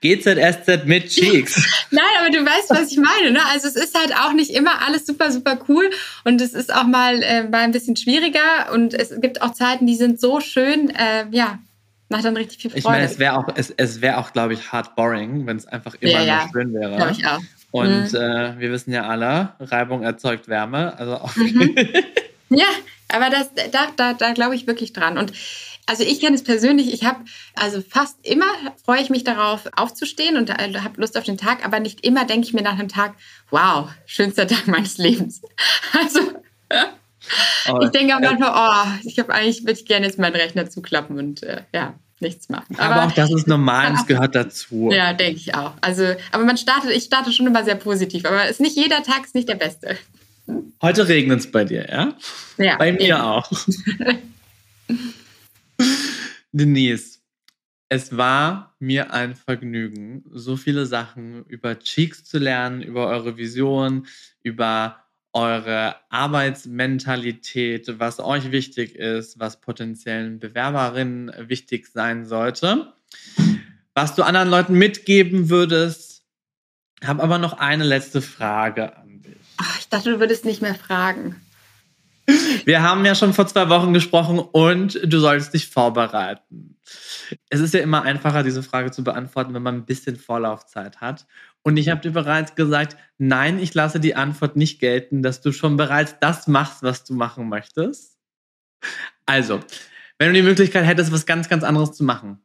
GZSZ 0.00 0.86
mit 0.86 1.10
Cheeks. 1.10 1.86
Nein, 1.90 2.02
aber 2.18 2.30
du 2.30 2.38
weißt, 2.38 2.70
was 2.70 2.90
ich 2.90 2.98
meine. 2.98 3.32
Ne? 3.32 3.40
Also 3.52 3.68
es 3.68 3.76
ist 3.76 3.98
halt 3.98 4.14
auch 4.14 4.32
nicht 4.32 4.50
immer 4.50 4.82
alles 4.86 5.06
super, 5.06 5.30
super 5.30 5.58
cool 5.68 5.90
und 6.24 6.40
es 6.40 6.54
ist 6.54 6.74
auch 6.74 6.86
mal, 6.86 7.22
äh, 7.22 7.42
mal 7.44 7.58
ein 7.58 7.72
bisschen 7.72 7.96
schwieriger 7.96 8.72
und 8.72 8.94
es 8.94 9.12
gibt 9.20 9.42
auch 9.42 9.52
Zeiten, 9.52 9.86
die 9.86 9.96
sind 9.96 10.18
so 10.18 10.40
schön, 10.40 10.90
äh, 10.90 11.26
ja, 11.30 11.58
macht 12.08 12.24
dann 12.24 12.36
richtig 12.36 12.62
viel 12.62 12.70
Freude. 12.70 12.78
Ich 12.78 12.84
meine, 12.84 13.04
es 13.04 13.18
wäre 13.18 13.36
auch, 13.36 13.48
es, 13.54 13.70
es 13.76 14.00
wäre 14.00 14.16
auch, 14.18 14.32
glaube 14.32 14.54
ich, 14.54 14.72
hard 14.72 14.96
boring, 14.96 15.46
wenn 15.46 15.58
es 15.58 15.66
einfach 15.66 15.94
immer 16.00 16.12
ja, 16.12 16.24
ja. 16.24 16.48
schön 16.50 16.72
wäre. 16.72 16.96
Glaube 16.96 17.12
ich 17.12 17.26
auch. 17.26 17.40
Und 17.72 18.12
mhm. 18.12 18.18
äh, 18.18 18.58
wir 18.58 18.72
wissen 18.72 18.92
ja 18.92 19.06
alle, 19.06 19.52
Reibung 19.60 20.02
erzeugt 20.02 20.48
Wärme. 20.48 20.98
Also 20.98 21.16
auch 21.16 21.36
mhm. 21.36 21.74
ja, 22.50 22.66
aber 23.08 23.30
das, 23.30 23.50
da, 23.72 23.88
da, 23.96 24.12
da 24.12 24.32
glaube 24.32 24.54
ich 24.54 24.66
wirklich 24.66 24.92
dran. 24.92 25.18
Und 25.18 25.32
also 25.86 26.04
ich 26.04 26.20
kenne 26.20 26.36
es 26.36 26.44
persönlich, 26.44 26.92
ich 26.92 27.04
habe 27.04 27.24
also 27.54 27.80
fast 27.80 28.16
immer 28.22 28.46
freue 28.84 29.02
ich 29.02 29.10
mich 29.10 29.24
darauf 29.24 29.68
aufzustehen 29.74 30.36
und 30.36 30.50
äh, 30.50 30.78
habe 30.80 31.00
Lust 31.00 31.16
auf 31.16 31.24
den 31.24 31.38
Tag, 31.38 31.64
aber 31.64 31.80
nicht 31.80 32.04
immer 32.04 32.24
denke 32.24 32.46
ich 32.46 32.52
mir 32.52 32.62
nach 32.62 32.78
einem 32.78 32.88
Tag, 32.88 33.14
wow, 33.50 33.88
schönster 34.06 34.46
Tag 34.46 34.66
meines 34.66 34.98
Lebens. 34.98 35.42
Also 35.92 36.20
aber, 37.66 37.84
ich 37.84 37.90
denke 37.90 38.14
auch 38.16 38.20
manchmal, 38.20 38.52
oh, 38.54 39.06
ich 39.08 39.18
habe 39.18 39.32
eigentlich, 39.32 39.62
würde 39.62 39.72
ich 39.72 39.84
gerne 39.84 40.06
jetzt 40.06 40.18
meinen 40.18 40.36
Rechner 40.36 40.68
zuklappen 40.68 41.18
und 41.18 41.42
äh, 41.42 41.62
ja, 41.74 41.94
nichts 42.20 42.48
machen. 42.48 42.76
Aber, 42.78 42.94
aber 42.94 43.06
auch 43.06 43.12
das 43.12 43.30
ist 43.32 43.46
normal, 43.46 43.92
es 43.94 44.06
gehört 44.06 44.34
dazu. 44.34 44.90
Ja, 44.92 45.12
denke 45.12 45.38
ich 45.38 45.54
auch. 45.54 45.72
Also, 45.80 46.14
aber 46.32 46.44
man 46.44 46.56
startet, 46.56 46.90
ich 46.92 47.04
starte 47.04 47.32
schon 47.32 47.46
immer 47.46 47.64
sehr 47.64 47.74
positiv, 47.74 48.24
aber 48.24 48.48
ist 48.48 48.60
nicht 48.60 48.76
jeder 48.76 49.02
Tag 49.02 49.24
ist 49.24 49.34
nicht 49.34 49.48
der 49.48 49.56
beste. 49.56 49.96
Heute 50.82 51.08
regnet 51.08 51.40
es 51.40 51.50
bei 51.50 51.64
dir, 51.64 51.86
ja? 51.88 52.16
Ja. 52.58 52.76
Bei 52.76 52.92
mir 52.92 53.00
eben. 53.00 53.14
auch. 53.14 53.50
Denise, 56.52 57.20
es 57.88 58.16
war 58.16 58.74
mir 58.78 59.12
ein 59.12 59.34
Vergnügen, 59.34 60.24
so 60.32 60.56
viele 60.56 60.86
Sachen 60.86 61.44
über 61.46 61.78
Cheeks 61.78 62.24
zu 62.24 62.38
lernen, 62.38 62.82
über 62.82 63.08
eure 63.08 63.36
Vision, 63.36 64.06
über 64.42 64.96
eure 65.32 65.96
Arbeitsmentalität, 66.08 67.98
was 67.98 68.18
euch 68.18 68.50
wichtig 68.50 68.96
ist, 68.96 69.38
was 69.38 69.60
potenziellen 69.60 70.40
Bewerberinnen 70.40 71.32
wichtig 71.48 71.86
sein 71.86 72.26
sollte. 72.26 72.92
Was 73.94 74.14
du 74.14 74.22
anderen 74.22 74.48
Leuten 74.48 74.74
mitgeben 74.74 75.50
würdest, 75.50 76.24
habe 77.04 77.22
aber 77.22 77.38
noch 77.38 77.54
eine 77.54 77.84
letzte 77.84 78.22
Frage. 78.22 78.92
Ach, 79.62 79.78
ich 79.78 79.90
dachte, 79.90 80.12
du 80.12 80.20
würdest 80.20 80.46
nicht 80.46 80.62
mehr 80.62 80.74
fragen. 80.74 81.36
Wir 82.64 82.82
haben 82.82 83.04
ja 83.04 83.14
schon 83.14 83.34
vor 83.34 83.46
zwei 83.46 83.68
Wochen 83.68 83.92
gesprochen 83.92 84.38
und 84.38 84.98
du 85.04 85.18
solltest 85.18 85.52
dich 85.52 85.68
vorbereiten. 85.68 86.78
Es 87.50 87.60
ist 87.60 87.74
ja 87.74 87.80
immer 87.80 88.02
einfacher, 88.02 88.42
diese 88.42 88.62
Frage 88.62 88.90
zu 88.90 89.04
beantworten, 89.04 89.52
wenn 89.52 89.62
man 89.62 89.76
ein 89.76 89.84
bisschen 89.84 90.16
Vorlaufzeit 90.16 91.02
hat. 91.02 91.26
Und 91.62 91.76
ich 91.76 91.90
habe 91.90 92.00
dir 92.00 92.12
bereits 92.12 92.54
gesagt, 92.54 92.96
nein, 93.18 93.58
ich 93.58 93.74
lasse 93.74 94.00
die 94.00 94.14
Antwort 94.14 94.56
nicht 94.56 94.80
gelten, 94.80 95.22
dass 95.22 95.42
du 95.42 95.52
schon 95.52 95.76
bereits 95.76 96.16
das 96.20 96.46
machst, 96.46 96.82
was 96.82 97.04
du 97.04 97.12
machen 97.12 97.50
möchtest. 97.50 98.18
Also, 99.26 99.60
wenn 100.18 100.28
du 100.28 100.34
die 100.34 100.42
Möglichkeit 100.42 100.86
hättest, 100.86 101.12
was 101.12 101.26
ganz, 101.26 101.50
ganz 101.50 101.64
anderes 101.64 101.92
zu 101.92 102.04
machen, 102.04 102.40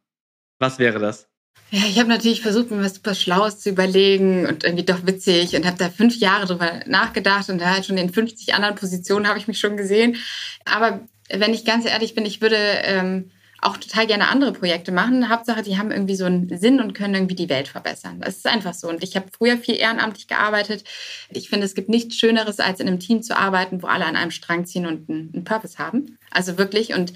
was 0.60 0.80
wäre 0.80 1.00
das? 1.00 1.30
Ja, 1.72 1.82
ich 1.90 2.00
habe 2.00 2.10
natürlich 2.10 2.42
versucht, 2.42 2.72
mir 2.72 2.84
was 2.84 2.96
super 2.96 3.16
Schlaues 3.16 3.60
zu 3.60 3.70
überlegen 3.70 4.46
und 4.46 4.64
irgendwie 4.64 4.86
doch 4.86 5.06
witzig 5.06 5.56
und 5.56 5.66
habe 5.66 5.78
da 5.78 5.90
fünf 5.90 6.18
Jahre 6.18 6.46
drüber 6.46 6.82
nachgedacht 6.86 7.50
und 7.50 7.60
da 7.60 7.72
halt 7.72 7.86
schon 7.86 7.98
in 7.98 8.14
50 8.14 8.54
anderen 8.54 8.76
Positionen 8.76 9.28
habe 9.28 9.40
ich 9.40 9.48
mich 9.48 9.60
schon 9.60 9.76
gesehen. 9.76 10.18
Aber 10.64 11.02
wenn 11.30 11.54
ich 11.54 11.66
ganz 11.66 11.86
ehrlich 11.86 12.16
bin, 12.16 12.26
ich 12.26 12.40
würde 12.40 12.58
ähm, 12.58 13.32
auch 13.66 13.78
total 13.78 14.06
gerne 14.08 14.28
andere 14.28 14.54
Projekte 14.54 14.92
machen. 14.92 15.30
Hauptsache, 15.30 15.64
die 15.64 15.78
haben 15.78 15.92
irgendwie 15.92 16.16
so 16.16 16.26
einen 16.26 16.56
Sinn 16.58 16.80
und 16.80 16.94
können 16.94 17.16
irgendwie 17.16 17.36
die 17.36 17.50
Welt 17.50 17.68
verbessern. 17.68 18.22
Das 18.22 18.38
ist 18.38 18.48
einfach 18.48 18.74
so. 18.74 18.88
Und 18.88 19.04
ich 19.04 19.16
habe 19.16 19.26
früher 19.36 19.58
viel 19.58 19.76
ehrenamtlich 19.76 20.28
gearbeitet. 20.28 20.84
Ich 21.30 21.50
finde, 21.50 21.66
es 21.66 21.74
gibt 21.74 21.90
nichts 21.90 22.16
Schöneres, 22.16 22.60
als 22.60 22.80
in 22.80 22.88
einem 22.88 23.00
Team 23.00 23.24
zu 23.24 23.36
arbeiten, 23.36 23.82
wo 23.82 23.88
alle 23.88 24.06
an 24.06 24.16
einem 24.16 24.32
Strang 24.32 24.66
ziehen 24.66 24.86
und 24.86 25.10
einen, 25.10 25.32
einen 25.34 25.44
Purpose 25.44 25.80
haben. 25.80 26.18
Also 26.30 26.58
wirklich. 26.58 26.94
Und 26.94 27.14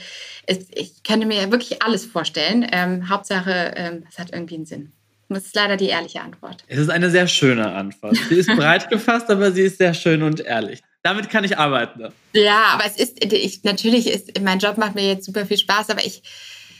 es, 0.48 0.68
ich 0.74 1.04
könnte 1.04 1.28
mir 1.28 1.52
wirklich 1.52 1.84
alles 1.84 2.06
vorstellen. 2.06 2.66
Ähm, 2.72 3.10
Hauptsache, 3.10 3.74
ähm, 3.76 4.04
es 4.10 4.18
hat 4.18 4.34
irgendwie 4.34 4.56
einen 4.56 4.66
Sinn. 4.66 4.92
Das 5.32 5.46
ist 5.46 5.56
leider 5.56 5.78
die 5.78 5.86
ehrliche 5.86 6.22
Antwort. 6.22 6.64
Es 6.68 6.80
ist 6.80 6.90
eine 6.90 7.12
sehr 7.12 7.28
schöne 7.28 7.72
Antwort. 7.72 8.18
Sie 8.30 8.36
ist 8.36 8.48
breit 8.56 8.90
gefasst, 8.90 9.30
aber 9.30 9.52
sie 9.52 9.62
ist 9.62 9.78
sehr 9.78 9.94
schön 9.94 10.24
und 10.24 10.40
ehrlich 10.40 10.82
damit 11.02 11.30
kann 11.30 11.44
ich 11.44 11.58
arbeiten. 11.58 12.14
Ja, 12.34 12.66
aber 12.74 12.86
es 12.86 12.98
ist, 12.98 13.24
ich, 13.24 13.64
natürlich 13.64 14.08
ist, 14.08 14.40
mein 14.42 14.60
Job 14.60 14.78
macht 14.78 14.96
mir 14.96 15.08
jetzt 15.08 15.26
super 15.26 15.46
viel 15.46 15.58
Spaß, 15.58 15.90
aber 15.90 16.06
ich, 16.06 16.24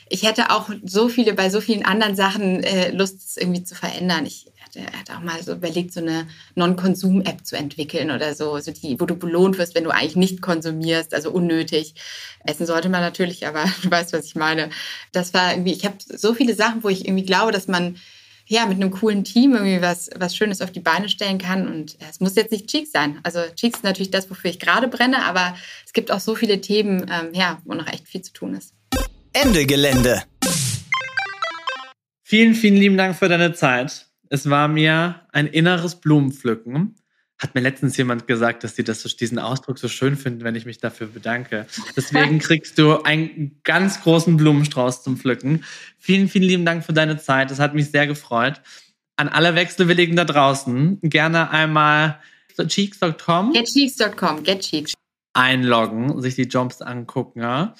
ich 0.10 0.24
hätte 0.24 0.50
auch 0.50 0.70
so 0.84 1.08
viele, 1.08 1.34
bei 1.34 1.50
so 1.50 1.62
vielen 1.62 1.86
anderen 1.86 2.16
Sachen 2.16 2.64
äh, 2.64 2.92
Lust, 2.92 3.18
es 3.24 3.38
irgendwie 3.38 3.64
zu 3.64 3.76
verändern. 3.76 4.26
Ich 4.26 4.48
hatte, 4.66 4.82
hatte 4.98 5.16
auch 5.16 5.22
mal 5.22 5.42
so 5.42 5.54
überlegt, 5.54 5.94
so 5.94 6.02
eine 6.02 6.28
Non-Konsum-App 6.56 7.46
zu 7.46 7.56
entwickeln 7.56 8.12
oder 8.12 8.36
so, 8.36 8.60
so 8.60 8.72
die, 8.72 9.00
wo 9.00 9.06
du 9.06 9.16
belohnt 9.16 9.58
wirst, 9.58 9.76
wenn 9.76 9.84
du 9.84 9.92
eigentlich 9.92 10.16
nicht 10.16 10.42
konsumierst, 10.42 11.14
also 11.14 11.32
unnötig. 11.32 11.96
Essen 12.46 12.66
sollte 12.66 12.90
man 12.90 13.02
natürlich, 13.02 13.48
aber 13.48 13.64
du 13.84 13.90
weißt, 13.90 14.14
was 14.14 14.26
ich 14.26 14.36
meine. 14.36 14.70
Das 15.12 15.34
war 15.34 15.54
irgendwie, 15.54 15.74
ich 15.74 15.86
habe 15.86 15.96
so 16.00 16.34
viele 16.34 16.56
Sachen, 16.56 16.84
wo 16.84 16.90
ich 16.90 17.06
irgendwie 17.06 17.26
glaube, 17.26 17.52
dass 17.52 17.68
man 17.68 17.98
ja, 18.50 18.66
mit 18.66 18.78
einem 18.78 18.90
coolen 18.90 19.24
Team 19.24 19.54
irgendwie 19.54 19.80
was, 19.80 20.10
was 20.16 20.36
Schönes 20.36 20.62
auf 20.62 20.72
die 20.72 20.80
Beine 20.80 21.08
stellen 21.08 21.38
kann. 21.38 21.68
Und 21.68 21.98
es 22.10 22.20
muss 22.20 22.36
jetzt 22.36 22.52
nicht 22.52 22.68
Cheeks 22.68 22.92
sein. 22.92 23.20
Also 23.22 23.42
Cheeks 23.56 23.78
ist 23.80 23.84
natürlich 23.84 24.10
das, 24.10 24.30
wofür 24.30 24.50
ich 24.50 24.60
gerade 24.60 24.88
brenne, 24.88 25.24
aber 25.24 25.56
es 25.86 25.94
gibt 25.94 26.12
auch 26.12 26.20
so 26.20 26.34
viele 26.34 26.60
Themen, 26.60 27.06
ähm, 27.12 27.30
ja, 27.34 27.62
wo 27.64 27.76
noch 27.76 27.88
echt 27.88 28.08
viel 28.08 28.24
zu 28.24 28.34
tun 28.34 28.56
ist. 28.56 28.74
Ende 29.34 29.68
Gelände. 29.68 30.24
Vielen, 32.24 32.56
vielen 32.56 32.76
lieben 32.76 32.98
Dank 32.98 33.16
für 33.16 33.30
deine 33.30 33.54
Zeit. 33.54 34.08
Es 34.30 34.50
war 34.50 34.68
mir 34.68 35.22
ein 35.32 35.46
inneres 35.46 35.96
Blumenpflücken. 35.96 36.96
Hat 37.40 37.56
mir 37.56 37.62
letztens 37.62 37.96
jemand 37.96 38.28
gesagt, 38.28 38.64
dass 38.64 38.76
sie 38.76 38.84
das, 38.84 39.04
diesen 39.16 39.40
Ausdruck 39.40 39.80
so 39.80 39.88
schön 39.88 40.18
finden, 40.18 40.44
wenn 40.44 40.56
ich 40.56 40.66
mich 40.66 40.80
dafür 40.80 41.08
bedanke. 41.08 41.66
Deswegen 41.96 42.40
kriegst 42.40 42.78
du 42.78 43.02
einen 43.04 43.62
ganz 43.64 44.02
großen 44.02 44.36
Blumenstrauß 44.36 45.04
zum 45.04 45.18
Pflücken. 45.18 45.64
Vielen, 45.98 46.28
vielen 46.28 46.44
lieben 46.44 46.66
Dank 46.66 46.84
für 46.84 46.94
deine 46.94 47.18
Zeit. 47.18 47.50
Das 47.50 47.60
hat 47.60 47.74
mich 47.74 47.92
sehr 47.92 48.08
gefreut. 48.08 48.62
An 49.16 49.30
alle 49.30 49.56
Wechselwilligen 49.56 50.16
da 50.16 50.26
draußen 50.26 51.00
gerne 51.02 51.50
einmal 51.50 52.20
cheeks.com 52.58 53.54
getcheeks.com, 53.54 54.44
getcheeks 54.44 54.94
einloggen, 55.34 56.22
sich 56.22 56.36
die 56.36 56.44
Jobs 56.44 56.82
angucken. 56.82 57.42
Ja? 57.42 57.76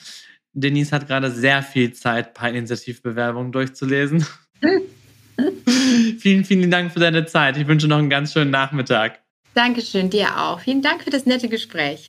Denise 0.54 0.92
hat 0.92 1.08
gerade 1.08 1.32
sehr 1.32 1.64
viel 1.64 1.94
Zeit, 1.94 2.34
bei 2.34 2.52
Initiativbewerbungen 2.52 3.52
durchzulesen. 3.52 4.26
vielen, 6.20 6.46
vielen 6.46 6.72
Dank 6.72 6.92
für 6.94 7.00
deine 7.00 7.26
Zeit. 7.26 7.58
Ich 7.58 7.68
wünsche 7.68 7.88
noch 7.88 7.98
einen 7.98 8.10
ganz 8.10 8.34
schönen 8.34 8.52
Nachmittag. 8.52 9.20
Dankeschön, 9.60 10.10
dir 10.10 10.40
auch. 10.40 10.62
Vielen 10.62 10.82
Dank 10.82 11.04
für 11.04 11.10
das 11.10 11.26
nette 11.26 11.50
Gespräch. 11.50 12.08